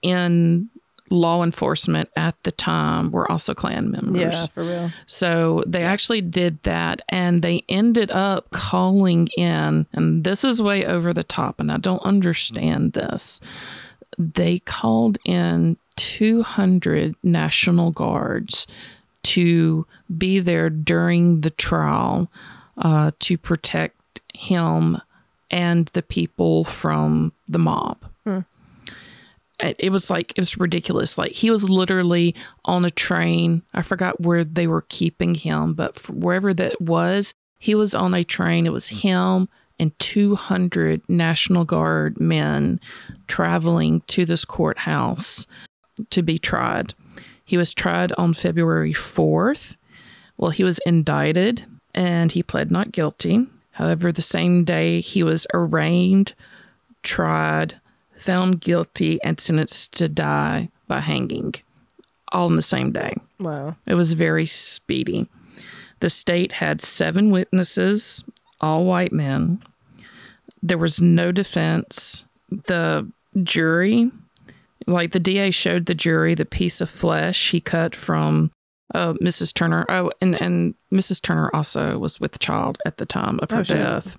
in 0.02 0.70
law 1.14 1.44
enforcement 1.44 2.10
at 2.16 2.36
the 2.44 2.52
time 2.52 3.12
were 3.12 3.32
also 3.32 3.54
Klan 3.54 3.92
members. 3.92 4.18
Yeah, 4.18 4.46
for 4.48 4.64
real. 4.64 4.92
So 5.06 5.64
they 5.68 5.84
actually 5.84 6.22
did 6.22 6.62
that 6.64 7.02
and 7.08 7.42
they 7.42 7.64
ended 7.70 8.10
up 8.12 8.50
calling 8.50 9.28
in, 9.38 9.86
and 9.94 10.24
this 10.24 10.44
is 10.44 10.62
way 10.62 10.86
over 10.86 11.14
the 11.14 11.24
top, 11.24 11.60
and 11.60 11.72
I 11.72 11.78
don't 11.78 12.02
understand 12.02 12.94
this. 12.94 13.40
They 14.18 14.60
called 14.60 15.20
in 15.24 15.78
200 15.96 17.16
National 17.22 17.92
Guards 17.92 18.66
to 19.24 19.86
be 20.18 20.40
there 20.40 20.70
during 20.70 21.42
the 21.42 21.52
trial 21.52 22.30
uh, 22.78 23.12
to 23.20 23.38
protect 23.38 24.22
him 24.34 25.00
and 25.52 25.86
the 25.94 26.02
people 26.02 26.64
from 26.64 27.32
the 27.48 27.60
mob 27.60 28.04
it 29.64 29.92
was 29.92 30.10
like 30.10 30.32
it 30.36 30.42
was 30.42 30.58
ridiculous. 30.58 31.18
Like 31.18 31.32
he 31.32 31.50
was 31.50 31.70
literally 31.70 32.36
on 32.66 32.86
a 32.86 32.90
train. 32.90 33.64
I 33.74 33.82
forgot 33.82 34.22
where 34.22 34.44
they 34.44 34.68
were 34.68 34.86
keeping 34.90 35.36
him 35.36 35.74
but 35.74 36.10
wherever 36.10 36.54
that 36.54 36.80
was 36.82 37.34
he 37.60 37.76
was 37.76 37.96
on 37.96 38.14
a 38.14 38.24
train. 38.24 38.66
It 38.66 38.74
was 38.74 38.90
him 38.90 39.48
and 39.80 39.98
200 40.00 41.02
national 41.08 41.66
guard 41.66 42.20
men 42.20 42.80
traveling 43.28 44.02
to 44.02 44.26
this 44.26 44.46
courthouse 44.46 45.48
to 46.10 46.22
be 46.22 46.38
tried. 46.38 46.94
He 47.46 47.58
was 47.58 47.74
tried 47.74 48.12
on 48.14 48.34
february 48.34 48.94
4th 48.94 49.76
well 50.38 50.52
he 50.52 50.64
was 50.64 50.80
indicted 50.86 51.66
and 51.94 52.32
he 52.32 52.44
pled 52.44 52.72
not 52.72 52.92
guilty. 52.92 53.48
However 53.72 54.12
the 54.12 54.22
same 54.22 54.64
day 54.64 55.02
he 55.02 55.24
was 55.24 55.48
arraigned 55.54 56.34
tried 57.02 57.80
found 58.24 58.62
guilty 58.62 59.22
and 59.24 59.40
sentenced 59.40 59.94
to 59.98 60.08
die 60.08 60.70
by 60.88 61.02
hanging 61.02 61.54
all 62.32 62.48
in 62.48 62.56
the 62.56 62.62
same 62.62 62.92
day. 62.92 63.14
Wow. 63.40 63.76
It 63.86 63.96
was 63.96 64.14
very 64.14 64.46
speedy. 64.46 65.30
The 66.00 66.10
state 66.10 66.54
had 66.54 66.82
seven 66.82 67.30
witnesses, 67.32 68.24
all 68.60 68.86
white 68.86 69.14
men. 69.14 69.62
There 70.62 70.78
was 70.78 71.02
no 71.02 71.32
defense. 71.32 72.26
The 72.50 73.12
jury, 73.44 74.12
like 74.88 75.12
the 75.12 75.20
DA 75.20 75.52
showed 75.52 75.86
the 75.86 75.96
jury 75.96 76.36
the 76.36 76.46
piece 76.46 76.82
of 76.82 76.90
flesh 76.90 77.52
he 77.52 77.60
cut 77.62 77.96
from 77.96 78.52
uh, 78.94 79.14
Mrs. 79.14 79.54
Turner. 79.54 79.86
Oh, 79.90 80.12
and, 80.22 80.40
and 80.42 80.76
Mrs. 80.92 81.22
Turner 81.22 81.50
also 81.54 81.98
was 81.98 82.20
with 82.20 82.40
child 82.40 82.78
at 82.86 82.98
the 82.98 83.06
time 83.06 83.40
of 83.42 83.52
her 83.52 83.60
Oh, 83.60 83.64
death. 83.64 84.18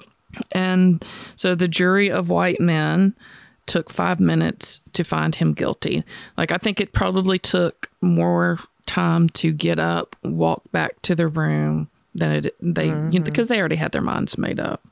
And 0.53 1.05
so 1.37 1.55
the 1.55 1.69
jury 1.69 2.11
of 2.11 2.29
white 2.29 2.61
men 2.61 3.15
took 3.67 3.91
five 3.91 4.21
minutes 4.21 4.81
to 4.93 5.05
find 5.05 5.35
him 5.35 5.53
guilty. 5.55 6.05
Like, 6.37 6.53
I 6.53 6.59
think 6.59 6.81
it 6.81 6.93
probably 6.93 7.39
took 7.39 7.91
more 8.01 8.59
time 8.87 9.29
to 9.31 9.53
get 9.53 9.79
up, 9.79 10.17
walk 10.23 10.63
back 10.73 11.01
to 11.03 11.15
the 11.15 11.29
room 11.29 11.89
than 12.15 12.33
it, 12.33 12.57
they, 12.61 12.87
you 12.87 12.93
know, 12.93 13.11
mm-hmm. 13.11 13.23
because 13.25 13.49
they 13.49 13.59
already 13.59 13.77
had 13.77 13.93
their 13.93 14.03
minds 14.03 14.39
made 14.39 14.61
up. 14.61 14.87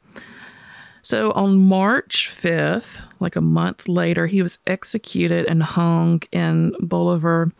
So 1.02 1.32
on 1.32 1.58
March 1.58 2.32
5th, 2.32 3.00
like 3.18 3.34
a 3.34 3.40
month 3.40 3.88
later, 3.88 4.28
he 4.28 4.40
was 4.40 4.58
executed 4.66 5.46
and 5.46 5.62
hung 5.62 6.22
in 6.30 6.74
Bolivar 6.80 7.50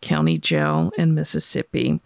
County 0.00 0.38
Jail 0.38 0.92
in 0.96 1.14
Mississippi. 1.14 2.00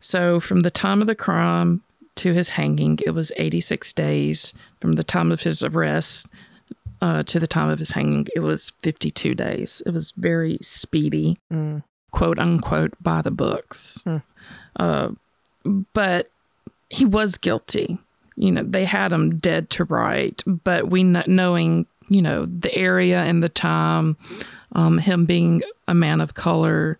So 0.00 0.40
from 0.40 0.60
the 0.60 0.70
time 0.70 1.02
of 1.02 1.06
the 1.06 1.14
crime 1.14 1.82
to 2.16 2.32
his 2.32 2.50
hanging, 2.50 2.98
it 3.04 3.10
was 3.10 3.30
86 3.36 3.92
days. 3.92 4.54
From 4.80 4.94
the 4.94 5.04
time 5.04 5.30
of 5.30 5.42
his 5.42 5.62
arrest 5.62 6.26
uh, 7.00 7.22
to 7.24 7.38
the 7.40 7.46
time 7.46 7.68
of 7.68 7.78
his 7.78 7.92
hanging, 7.92 8.26
it 8.34 8.40
was 8.40 8.70
52 8.80 9.34
days. 9.34 9.82
It 9.86 9.90
was 9.92 10.12
very 10.12 10.58
speedy, 10.62 11.38
quote 12.10 12.38
unquote, 12.38 12.94
by 13.00 13.22
the 13.22 13.30
books. 13.30 14.02
Uh, 14.76 15.10
but 15.92 16.30
he 16.88 17.04
was 17.04 17.36
guilty. 17.38 17.98
You 18.36 18.52
know, 18.52 18.62
they 18.62 18.84
had 18.84 19.12
him 19.12 19.38
dead 19.38 19.68
to 19.70 19.84
right, 19.84 20.42
but 20.46 20.88
we 20.88 21.02
kn- 21.02 21.24
knowing, 21.26 21.86
you 22.08 22.22
know, 22.22 22.46
the 22.46 22.74
area 22.74 23.22
and 23.22 23.42
the 23.42 23.48
time, 23.48 24.16
um, 24.72 24.98
him 24.98 25.24
being 25.26 25.62
a 25.88 25.94
man 25.94 26.20
of 26.20 26.34
color, 26.34 26.98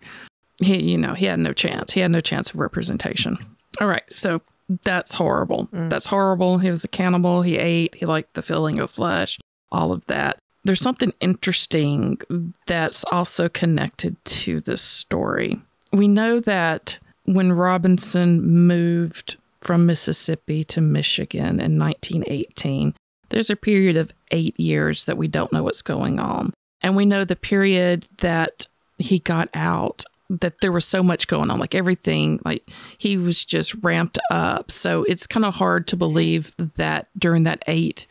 he, 0.61 0.82
you 0.90 0.99
know, 0.99 1.14
he 1.14 1.26
had 1.26 1.38
no 1.38 1.53
chance. 1.53 1.92
He 1.92 2.01
had 2.01 2.11
no 2.11 2.20
chance 2.20 2.51
of 2.51 2.57
representation. 2.59 3.38
All 3.80 3.86
right, 3.86 4.03
so 4.11 4.40
that's 4.82 5.12
horrible. 5.14 5.68
That's 5.88 6.07
horrible. 6.07 6.59
He 6.59 6.70
was 6.70 6.82
a 6.84 6.88
cannibal. 6.88 7.42
He 7.42 7.57
ate. 7.57 7.94
He 7.94 8.05
liked 8.07 8.34
the 8.34 8.42
feeling 8.42 8.80
of 8.80 8.90
flesh. 8.90 9.38
All 9.71 9.93
of 9.93 10.07
that. 10.07 10.39
There's 10.64 10.81
something 10.81 11.12
interesting 11.21 12.19
that's 12.66 13.05
also 13.12 13.49
connected 13.49 14.23
to 14.25 14.61
this 14.61 14.83
story. 14.83 15.61
We 15.93 16.09
know 16.09 16.41
that 16.41 16.99
when 17.25 17.53
Robinson 17.53 18.43
moved 18.66 19.37
from 19.61 19.87
Mississippi 19.87 20.64
to 20.64 20.81
Michigan 20.81 21.61
in 21.61 21.79
1918, 21.79 22.95
there's 23.31 23.51
a 23.51 23.57
period 23.57 23.97
of 23.97 24.12
eight 24.31 24.59
years 24.59 25.05
that 25.05 25.19
we 25.19 25.29
don't 25.29 25.53
know 25.53 25.62
what's 25.62 25.83
going 25.83 26.19
on. 26.19 26.53
And 26.81 26.97
we 26.97 27.05
know 27.05 27.25
the 27.25 27.37
period 27.37 28.07
that 28.19 28.66
he 28.99 29.19
got 29.19 29.49
out, 29.55 30.05
that 30.31 30.61
there 30.61 30.73
was 30.73 30.85
so 30.85 31.03
much 31.03 31.29
going 31.29 31.51
on, 31.51 31.59
like 31.59 31.75
everything, 31.75 32.41
like 32.45 32.69
he 32.99 33.16
was 33.16 33.45
just 33.45 33.75
ramped 33.83 34.19
up. 34.31 34.71
So 34.71 35.05
it's 35.05 35.27
kind 35.27 35.45
of 35.45 35.55
hard 35.55 35.87
to 35.89 35.97
believe 35.97 36.55
that 36.77 37.09
during 37.19 37.45
that 37.45 37.62
eight, 37.66 38.07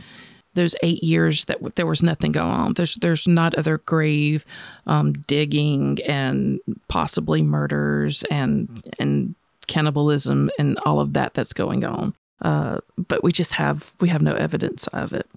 those 0.58 0.76
eight 0.84 1.03
years 1.03 1.45
that 1.45 1.58
w- 1.58 1.72
there 1.76 1.86
was 1.86 2.03
nothing 2.03 2.34
going 2.34 2.51
on. 2.51 2.74
There's 2.74 2.95
there's 2.95 3.28
not 3.28 3.55
other 3.55 3.78
grave 3.78 4.45
um, 4.86 5.14
digging 5.14 5.99
and 6.05 6.60
possibly 6.89 7.41
murders 7.41 8.24
and 8.30 8.84
and 8.99 9.36
cannibalism 9.68 10.49
and 10.60 10.78
all 10.86 10.99
of 10.99 11.14
that 11.14 11.34
that's 11.34 11.53
going 11.53 11.86
on. 11.86 12.14
Uh, 12.41 12.80
but 12.97 13.24
we 13.24 13.32
just 13.32 13.53
have 13.53 13.93
we 14.01 14.10
have 14.10 14.22
no 14.22 14.34
evidence 14.34 14.88
of 14.88 15.14
it. 15.14 15.30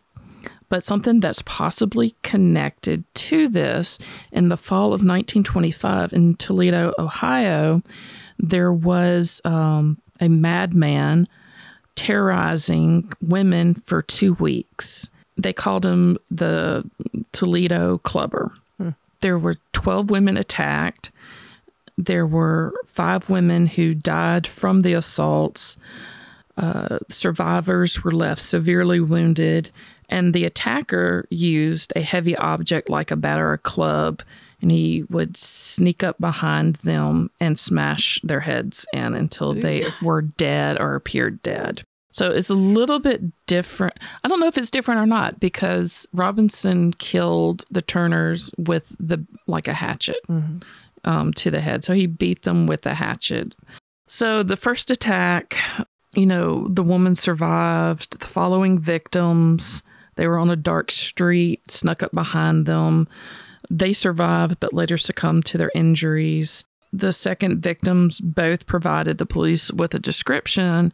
But 0.68 0.84
something 0.84 1.20
that's 1.20 1.42
possibly 1.42 2.14
connected 2.22 3.04
to 3.14 3.48
this 3.48 3.98
in 4.32 4.48
the 4.48 4.56
fall 4.56 4.86
of 4.86 5.00
1925 5.00 6.12
in 6.12 6.36
Toledo, 6.36 6.94
Ohio, 6.96 7.82
there 8.38 8.72
was 8.72 9.40
um, 9.44 10.00
a 10.20 10.28
madman 10.28 11.28
terrorizing 11.96 13.12
women 13.20 13.74
for 13.74 14.02
two 14.02 14.34
weeks. 14.34 15.10
They 15.36 15.52
called 15.52 15.86
him 15.86 16.18
the 16.30 16.88
Toledo 17.32 17.98
Clubber. 17.98 18.52
There 19.20 19.38
were 19.38 19.56
12 19.72 20.10
women 20.10 20.36
attacked. 20.36 21.10
There 21.98 22.26
were 22.26 22.72
five 22.86 23.28
women 23.28 23.66
who 23.66 23.94
died 23.94 24.46
from 24.46 24.80
the 24.80 24.94
assaults. 24.94 25.76
Uh, 26.56 26.98
survivors 27.08 28.02
were 28.02 28.12
left 28.12 28.40
severely 28.40 29.00
wounded, 29.00 29.70
and 30.08 30.34
the 30.34 30.44
attacker 30.44 31.26
used 31.30 31.92
a 31.94 32.00
heavy 32.00 32.36
object 32.36 32.88
like 32.88 33.10
a 33.10 33.16
bat 33.16 33.38
or 33.38 33.52
a 33.52 33.58
club, 33.58 34.22
and 34.60 34.70
he 34.70 35.04
would 35.08 35.36
sneak 35.36 36.02
up 36.02 36.18
behind 36.18 36.76
them 36.76 37.30
and 37.40 37.58
smash 37.58 38.20
their 38.22 38.40
heads 38.40 38.86
in 38.92 39.14
until 39.14 39.54
they 39.54 39.84
were 40.02 40.22
dead 40.22 40.80
or 40.80 40.94
appeared 40.94 41.42
dead. 41.42 41.82
So 42.12 42.30
it's 42.30 42.50
a 42.50 42.54
little 42.54 42.98
bit 42.98 43.22
different. 43.46 43.98
I 44.24 44.28
don't 44.28 44.40
know 44.40 44.48
if 44.48 44.58
it's 44.58 44.70
different 44.70 45.00
or 45.00 45.06
not 45.06 45.38
because 45.38 46.06
Robinson 46.12 46.92
killed 46.94 47.64
the 47.70 47.82
Turners 47.82 48.50
with 48.58 48.94
the 48.98 49.24
like 49.46 49.68
a 49.68 49.72
hatchet 49.72 50.18
um, 51.04 51.32
to 51.34 51.50
the 51.50 51.60
head. 51.60 51.84
So 51.84 51.94
he 51.94 52.06
beat 52.06 52.42
them 52.42 52.66
with 52.66 52.84
a 52.84 52.94
hatchet. 52.94 53.54
So 54.08 54.42
the 54.42 54.56
first 54.56 54.90
attack, 54.90 55.56
you 56.14 56.26
know, 56.26 56.66
the 56.68 56.82
woman 56.82 57.14
survived. 57.14 58.18
The 58.18 58.26
following 58.26 58.80
victims, 58.80 59.84
they 60.16 60.26
were 60.26 60.38
on 60.38 60.50
a 60.50 60.56
dark 60.56 60.90
street, 60.90 61.70
snuck 61.70 62.02
up 62.02 62.10
behind 62.12 62.66
them. 62.66 63.06
They 63.70 63.92
survived, 63.92 64.58
but 64.58 64.74
later 64.74 64.98
succumbed 64.98 65.46
to 65.46 65.58
their 65.58 65.70
injuries. 65.74 66.64
The 66.92 67.12
second 67.12 67.62
victims 67.62 68.20
both 68.20 68.66
provided 68.66 69.18
the 69.18 69.26
police 69.26 69.70
with 69.70 69.94
a 69.94 70.00
description 70.00 70.92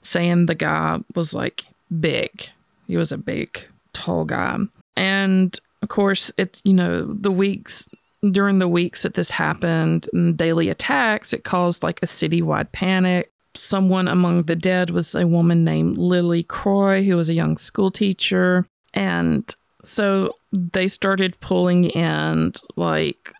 saying 0.00 0.46
the 0.46 0.54
guy 0.54 1.00
was 1.14 1.34
like 1.34 1.64
big. 2.00 2.48
He 2.86 2.96
was 2.96 3.10
a 3.10 3.18
big, 3.18 3.64
tall 3.92 4.24
guy. 4.24 4.58
And 4.96 5.58
of 5.82 5.88
course, 5.88 6.30
it, 6.36 6.60
you 6.64 6.72
know, 6.72 7.04
the 7.12 7.32
weeks 7.32 7.88
during 8.30 8.58
the 8.58 8.68
weeks 8.68 9.02
that 9.02 9.14
this 9.14 9.30
happened 9.30 10.08
and 10.12 10.36
daily 10.36 10.68
attacks, 10.68 11.32
it 11.32 11.42
caused 11.42 11.82
like 11.82 12.00
a 12.02 12.06
citywide 12.06 12.70
panic. 12.70 13.32
Someone 13.54 14.06
among 14.06 14.44
the 14.44 14.54
dead 14.54 14.90
was 14.90 15.14
a 15.14 15.26
woman 15.26 15.64
named 15.64 15.98
Lily 15.98 16.44
Croy, 16.44 17.02
who 17.02 17.16
was 17.16 17.28
a 17.28 17.34
young 17.34 17.56
school 17.56 17.90
teacher. 17.90 18.64
And 18.94 19.52
so 19.84 20.36
they 20.52 20.88
started 20.88 21.38
pulling 21.40 21.86
in 21.86 22.52
like 22.76 23.32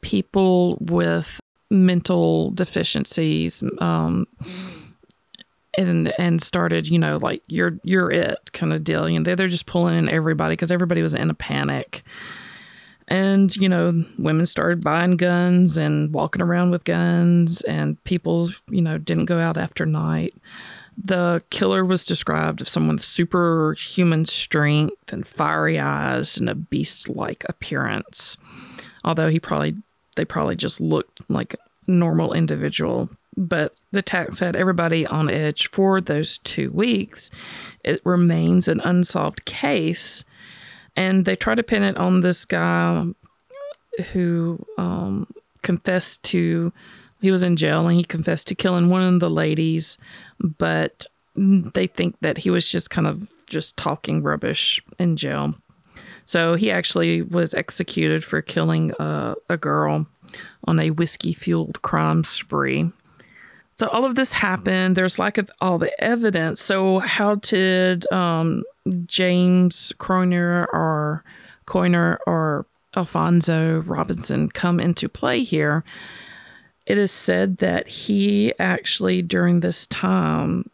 people 0.00 0.78
with 0.80 1.40
mental 1.70 2.50
deficiencies 2.50 3.62
um, 3.78 4.26
and 5.78 6.12
and 6.18 6.42
started 6.42 6.86
you 6.86 6.98
know 6.98 7.16
like 7.16 7.42
you're 7.48 7.78
you're 7.82 8.10
it 8.10 8.52
kind 8.52 8.72
of 8.72 8.84
deal. 8.84 9.08
You 9.08 9.18
know 9.18 9.24
they're, 9.24 9.36
they're 9.36 9.48
just 9.48 9.66
pulling 9.66 9.98
in 9.98 10.08
everybody 10.08 10.52
because 10.52 10.70
everybody 10.70 11.02
was 11.02 11.14
in 11.14 11.30
a 11.30 11.34
panic. 11.34 12.02
And 13.08 13.54
you 13.56 13.68
know 13.68 14.04
women 14.18 14.46
started 14.46 14.82
buying 14.82 15.16
guns 15.16 15.76
and 15.76 16.12
walking 16.12 16.42
around 16.42 16.70
with 16.70 16.84
guns 16.84 17.62
and 17.62 18.02
people 18.04 18.50
you 18.68 18.82
know 18.82 18.98
didn't 18.98 19.26
go 19.26 19.38
out 19.38 19.56
after 19.56 19.84
night 19.86 20.34
the 20.96 21.42
killer 21.50 21.84
was 21.84 22.04
described 22.04 22.60
as 22.60 22.70
someone 22.70 22.96
with 22.96 23.04
superhuman 23.04 24.24
strength 24.24 25.12
and 25.12 25.26
fiery 25.26 25.78
eyes 25.78 26.36
and 26.36 26.48
a 26.48 26.54
beast-like 26.54 27.44
appearance. 27.48 28.36
Although 29.04 29.28
he 29.28 29.40
probably 29.40 29.76
they 30.16 30.24
probably 30.24 30.56
just 30.56 30.80
looked 30.80 31.20
like 31.28 31.54
a 31.54 31.58
normal 31.90 32.32
individual. 32.34 33.08
But 33.36 33.74
the 33.92 34.00
attacks 34.00 34.40
had 34.40 34.54
everybody 34.54 35.06
on 35.06 35.30
edge 35.30 35.70
for 35.70 36.00
those 36.00 36.38
two 36.38 36.70
weeks. 36.70 37.30
It 37.82 38.02
remains 38.04 38.68
an 38.68 38.80
unsolved 38.80 39.46
case. 39.46 40.24
And 40.94 41.24
they 41.24 41.34
try 41.34 41.54
to 41.54 41.62
pin 41.62 41.82
it 41.82 41.96
on 41.96 42.20
this 42.20 42.44
guy 42.44 43.06
who 44.12 44.66
um, 44.76 45.26
confessed 45.62 46.22
to 46.24 46.72
he 47.22 47.30
was 47.30 47.42
in 47.42 47.56
jail 47.56 47.86
and 47.86 47.96
he 47.96 48.04
confessed 48.04 48.48
to 48.48 48.54
killing 48.54 48.90
one 48.90 49.02
of 49.02 49.20
the 49.20 49.30
ladies 49.30 49.96
but 50.58 51.06
they 51.34 51.86
think 51.86 52.14
that 52.20 52.38
he 52.38 52.50
was 52.50 52.68
just 52.68 52.90
kind 52.90 53.06
of 53.06 53.32
just 53.46 53.76
talking 53.76 54.22
rubbish 54.22 54.82
in 54.98 55.16
jail 55.16 55.54
so 56.24 56.54
he 56.54 56.70
actually 56.70 57.22
was 57.22 57.54
executed 57.54 58.22
for 58.22 58.42
killing 58.42 58.92
a, 58.98 59.34
a 59.48 59.56
girl 59.56 60.06
on 60.64 60.78
a 60.78 60.90
whiskey 60.90 61.32
fueled 61.32 61.80
crime 61.82 62.24
spree 62.24 62.90
so 63.74 63.88
all 63.88 64.04
of 64.04 64.14
this 64.14 64.32
happened. 64.32 64.96
There's 64.96 65.18
lack 65.18 65.38
of 65.38 65.50
all 65.60 65.78
the 65.78 65.92
evidence. 66.02 66.60
So 66.60 66.98
how 66.98 67.36
did 67.36 68.10
um, 68.12 68.64
James 69.06 69.92
Croiner 69.98 70.66
or 70.72 71.24
Coiner 71.66 72.18
or 72.26 72.66
Alonzo 72.94 73.80
Robinson 73.80 74.50
come 74.50 74.78
into 74.78 75.08
play 75.08 75.42
here? 75.42 75.84
It 76.86 76.98
is 76.98 77.12
said 77.12 77.58
that 77.58 77.86
he 77.88 78.52
actually 78.58 79.22
during 79.22 79.60
this 79.60 79.86
time 79.86 80.70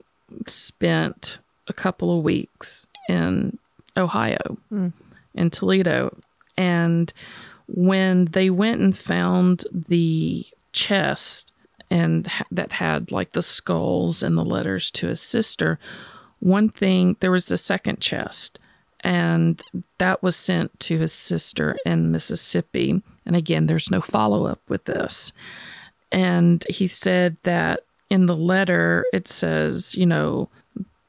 spent 0.46 1.40
a 1.66 1.72
couple 1.72 2.16
of 2.16 2.24
weeks 2.24 2.86
in 3.08 3.58
Ohio, 3.96 4.58
mm. 4.72 4.92
in 5.34 5.50
Toledo, 5.50 6.16
and 6.56 7.12
when 7.66 8.26
they 8.26 8.48
went 8.48 8.80
and 8.80 8.96
found 8.96 9.64
the 9.72 10.46
chest 10.72 11.52
and 11.90 12.26
ha- 12.26 12.44
that 12.50 12.72
had 12.72 13.12
like 13.12 13.32
the 13.32 13.42
skulls 13.42 14.22
and 14.22 14.36
the 14.36 14.44
letters 14.44 14.90
to 14.92 15.08
his 15.08 15.20
sister 15.20 15.78
one 16.40 16.68
thing, 16.68 17.16
there 17.20 17.30
was 17.30 17.50
a 17.50 17.56
second 17.56 18.00
chest, 18.00 18.58
and 19.00 19.60
that 19.98 20.22
was 20.22 20.36
sent 20.36 20.78
to 20.80 20.98
his 20.98 21.12
sister 21.12 21.76
in 21.84 22.12
Mississippi. 22.12 23.02
And 23.26 23.36
again, 23.36 23.66
there's 23.66 23.90
no 23.90 24.00
follow 24.00 24.46
up 24.46 24.60
with 24.68 24.84
this. 24.84 25.32
And 26.10 26.64
he 26.68 26.88
said 26.88 27.36
that 27.42 27.80
in 28.10 28.26
the 28.26 28.36
letter, 28.36 29.04
it 29.12 29.28
says, 29.28 29.94
you 29.94 30.06
know, 30.06 30.48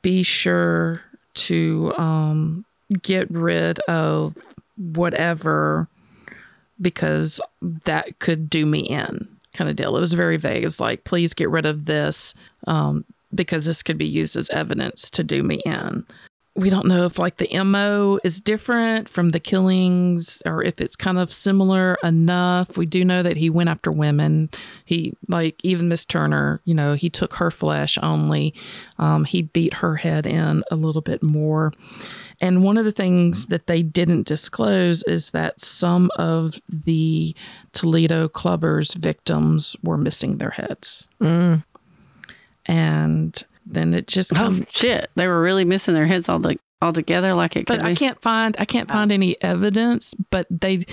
be 0.01 0.23
sure 0.23 1.01
to 1.35 1.93
um, 1.97 2.65
get 3.01 3.29
rid 3.31 3.79
of 3.81 4.35
whatever 4.77 5.87
because 6.81 7.41
that 7.85 8.19
could 8.19 8.49
do 8.49 8.65
me 8.65 8.79
in 8.79 9.27
kind 9.53 9.69
of 9.69 9.75
deal. 9.75 9.97
It 9.97 10.01
was 10.01 10.13
very 10.13 10.37
vague. 10.37 10.63
It's 10.63 10.79
like, 10.79 11.03
please 11.03 11.33
get 11.33 11.49
rid 11.49 11.65
of 11.65 11.85
this 11.85 12.33
um, 12.67 13.03
because 13.33 13.65
this 13.65 13.83
could 13.83 13.97
be 13.97 14.07
used 14.07 14.35
as 14.35 14.49
evidence 14.51 15.09
to 15.11 15.23
do 15.23 15.43
me 15.43 15.61
in. 15.65 16.05
We 16.59 16.69
don't 16.69 16.87
know 16.87 17.05
if 17.05 17.17
like 17.17 17.37
the 17.37 17.63
MO 17.63 18.19
is 18.21 18.41
different 18.41 19.07
from 19.07 19.29
the 19.29 19.39
killings 19.39 20.43
or 20.45 20.61
if 20.61 20.81
it's 20.81 20.97
kind 20.97 21.17
of 21.17 21.31
similar 21.31 21.97
enough. 22.03 22.75
We 22.75 22.85
do 22.85 23.05
know 23.05 23.23
that 23.23 23.37
he 23.37 23.49
went 23.49 23.69
after 23.69 23.93
women. 23.93 24.49
He 24.83 25.13
like 25.29 25.63
even 25.63 25.87
Miss 25.87 26.03
Turner, 26.03 26.59
you 26.65 26.73
know, 26.73 26.95
he 26.95 27.09
took 27.09 27.35
her 27.35 27.49
flesh 27.49 27.97
only. 28.03 28.53
Um, 28.97 29.23
he 29.23 29.43
beat 29.43 29.75
her 29.75 29.95
head 29.95 30.27
in 30.27 30.65
a 30.69 30.75
little 30.75 31.01
bit 31.01 31.23
more. 31.23 31.71
And 32.41 32.61
one 32.61 32.77
of 32.77 32.83
the 32.83 32.91
things 32.91 33.45
that 33.45 33.67
they 33.67 33.81
didn't 33.81 34.27
disclose 34.27 35.03
is 35.03 35.31
that 35.31 35.61
some 35.61 36.11
of 36.17 36.59
the 36.67 37.35
Toledo 37.71 38.27
clubbers 38.27 38.95
victims 38.95 39.77
were 39.81 39.97
missing 39.97 40.39
their 40.39 40.51
heads. 40.51 41.07
Mm. 41.21 41.63
And 42.65 43.43
then 43.69 43.93
it 43.93 44.07
just 44.07 44.33
Oh 44.33 44.37
comes. 44.37 44.65
shit! 44.71 45.09
They 45.15 45.27
were 45.27 45.41
really 45.41 45.65
missing 45.65 45.93
their 45.93 46.07
heads 46.07 46.27
all 46.27 46.39
the 46.39 46.57
all 46.81 46.93
together, 46.93 47.33
like 47.33 47.55
it 47.55 47.67
could 47.67 47.79
but 47.79 47.83
I 47.83 47.89
be. 47.89 47.95
can't 47.95 48.21
find 48.21 48.55
I 48.59 48.65
can't 48.65 48.89
find 48.89 49.11
any 49.11 49.41
evidence, 49.41 50.13
but 50.31 50.47
they 50.49 50.85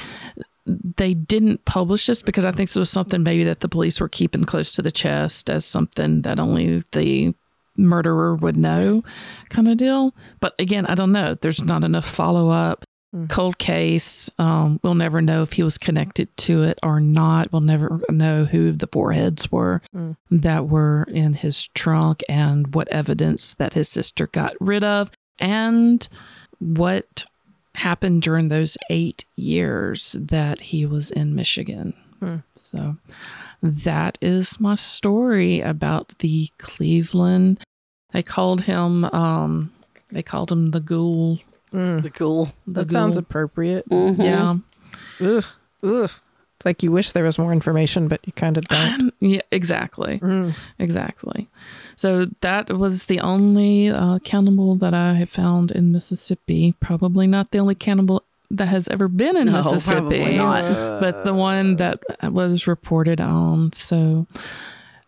they 0.67 1.15
didn't 1.15 1.65
publish 1.65 2.07
this 2.07 2.23
because 2.23 2.45
I 2.45 2.51
think 2.53 2.69
this 2.71 2.77
was 2.77 2.91
something 2.91 3.23
maybe 3.23 3.45
that 3.45 3.61
the 3.61 3.69
police 3.69 4.01
were 4.01 4.09
keeping 4.09 4.45
close 4.45 4.73
to 4.73 4.83
the 4.83 4.91
chest 4.91 5.49
as 5.49 5.65
something 5.65 6.23
that 6.23 6.41
only 6.41 6.83
the 6.93 7.35
murderer 7.77 8.35
would 8.35 8.57
know 8.57 9.05
kind 9.49 9.69
of 9.69 9.77
deal. 9.77 10.15
But 10.41 10.55
again, 10.59 10.87
I 10.87 10.95
don't 10.95 11.13
know. 11.13 11.35
There's 11.41 11.63
not 11.63 11.85
enough 11.85 12.09
follow 12.09 12.49
up. 12.49 12.85
Mm. 13.15 13.29
Cold 13.31 13.59
case. 13.59 14.29
Um, 14.39 14.81
we'll 14.83 14.95
never 14.95 15.23
know 15.23 15.43
if 15.43 15.53
he 15.53 15.63
was 15.63 15.79
connected 15.79 16.35
to 16.39 16.63
it 16.65 16.79
or 16.83 17.01
not. 17.01 17.53
We'll 17.53 17.61
never 17.63 18.01
know 18.11 18.45
who 18.45 18.73
the 18.73 18.89
foreheads 18.89 19.51
were 19.51 19.81
Mm. 19.95 20.17
that 20.31 20.69
were 20.69 21.05
in 21.05 21.35
his 21.35 21.69
trunk 21.69 22.23
and 22.29 22.75
what 22.75 22.89
evidence 22.89 23.55
that 23.55 23.75
his 23.75 23.89
sister 23.89 24.27
got 24.27 24.55
rid 24.61 24.83
of 24.83 25.11
and 25.39 26.07
what 26.59 27.27
happened 27.77 28.23
during 28.23 28.49
those 28.49 28.77
eight 28.91 29.25
years 29.37 30.17
that 30.19 30.61
he 30.63 30.85
was 30.87 31.11
in 31.11 31.35
Michigan. 31.35 31.93
Hmm. 32.21 32.37
So 32.55 32.97
that 33.63 34.17
is 34.23 34.59
my 34.59 34.75
story 34.75 35.61
about 35.61 36.19
the 36.21 36.49
Cleveland. 36.59 37.61
They 38.13 38.23
called 38.23 38.63
him 38.63 39.05
um 39.07 39.73
they 40.11 40.23
called 40.23 40.51
him 40.51 40.71
the 40.71 40.81
ghoul. 40.81 41.41
Mm. 41.77 42.03
the 42.03 42.11
cool. 42.11 42.53
The 42.67 42.85
That 42.85 42.91
sounds 42.91 43.17
ghoul. 43.17 43.21
appropriate. 43.23 43.89
Mhm. 43.89 44.19
yeah. 44.19 44.57
Ugh. 45.27 45.45
Ugh. 45.83 46.11
It's 46.59 46.65
like 46.65 46.83
you 46.83 46.91
wish 46.91 47.11
there 47.13 47.25
was 47.25 47.39
more 47.39 47.53
information, 47.53 48.09
but 48.09 48.21
you 48.27 48.33
kind 48.33 48.57
of 48.57 48.65
don't. 48.69 49.13
Yeah, 49.21 49.43
exactly. 49.51 50.19
Mm. 50.21 50.55
Exactly. 50.79 51.49
So 51.97 52.27
that 52.41 52.71
was 52.71 53.05
the 53.05 53.21
only 53.21 53.91
uh, 53.91 54.19
cannibal 54.25 54.75
that 54.77 54.95
I 54.95 55.15
have 55.15 55.29
found 55.31 55.71
in 55.71 55.93
Mississippi. 55.93 56.75
Probably 56.81 57.27
not 57.27 57.51
the 57.51 57.59
only 57.59 57.75
cannibal 57.75 58.23
that 58.51 58.67
has 58.69 58.89
ever 58.89 59.09
been 59.09 59.37
in 59.37 59.49
No, 59.49 59.63
Mississippi, 59.63 60.01
probably 60.01 60.37
not. 60.39 61.01
but 61.01 61.25
the 61.25 61.35
one 61.35 61.77
that 61.77 62.01
was 62.33 62.67
reported 62.67 63.21
on. 63.21 63.73
So 63.75 64.27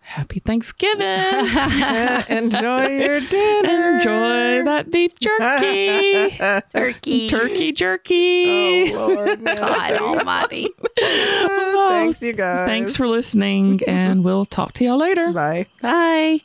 happy 0.09 0.40
Thanksgiving. 0.40 1.06
Enjoy 2.36 2.86
your 2.86 3.20
dinner. 3.20 3.94
Enjoy 3.96 4.64
that 4.64 4.90
beef 4.90 5.18
jerky. 5.20 6.30
Turkey. 6.72 7.28
Turkey 7.28 7.72
jerky. 7.72 8.94
Oh, 8.94 9.09
Lord. 9.09 9.44
God 9.44 9.90
Almighty. 9.92 10.68
Thanks, 10.98 12.22
you 12.22 12.32
guys. 12.32 12.66
Thanks 12.66 12.96
for 12.96 13.06
listening, 13.06 13.80
and 13.86 14.24
we'll 14.24 14.46
talk 14.46 14.72
to 14.74 14.84
y'all 14.84 14.98
later. 14.98 15.30
Bye. 15.32 15.66
Bye. 15.82 16.40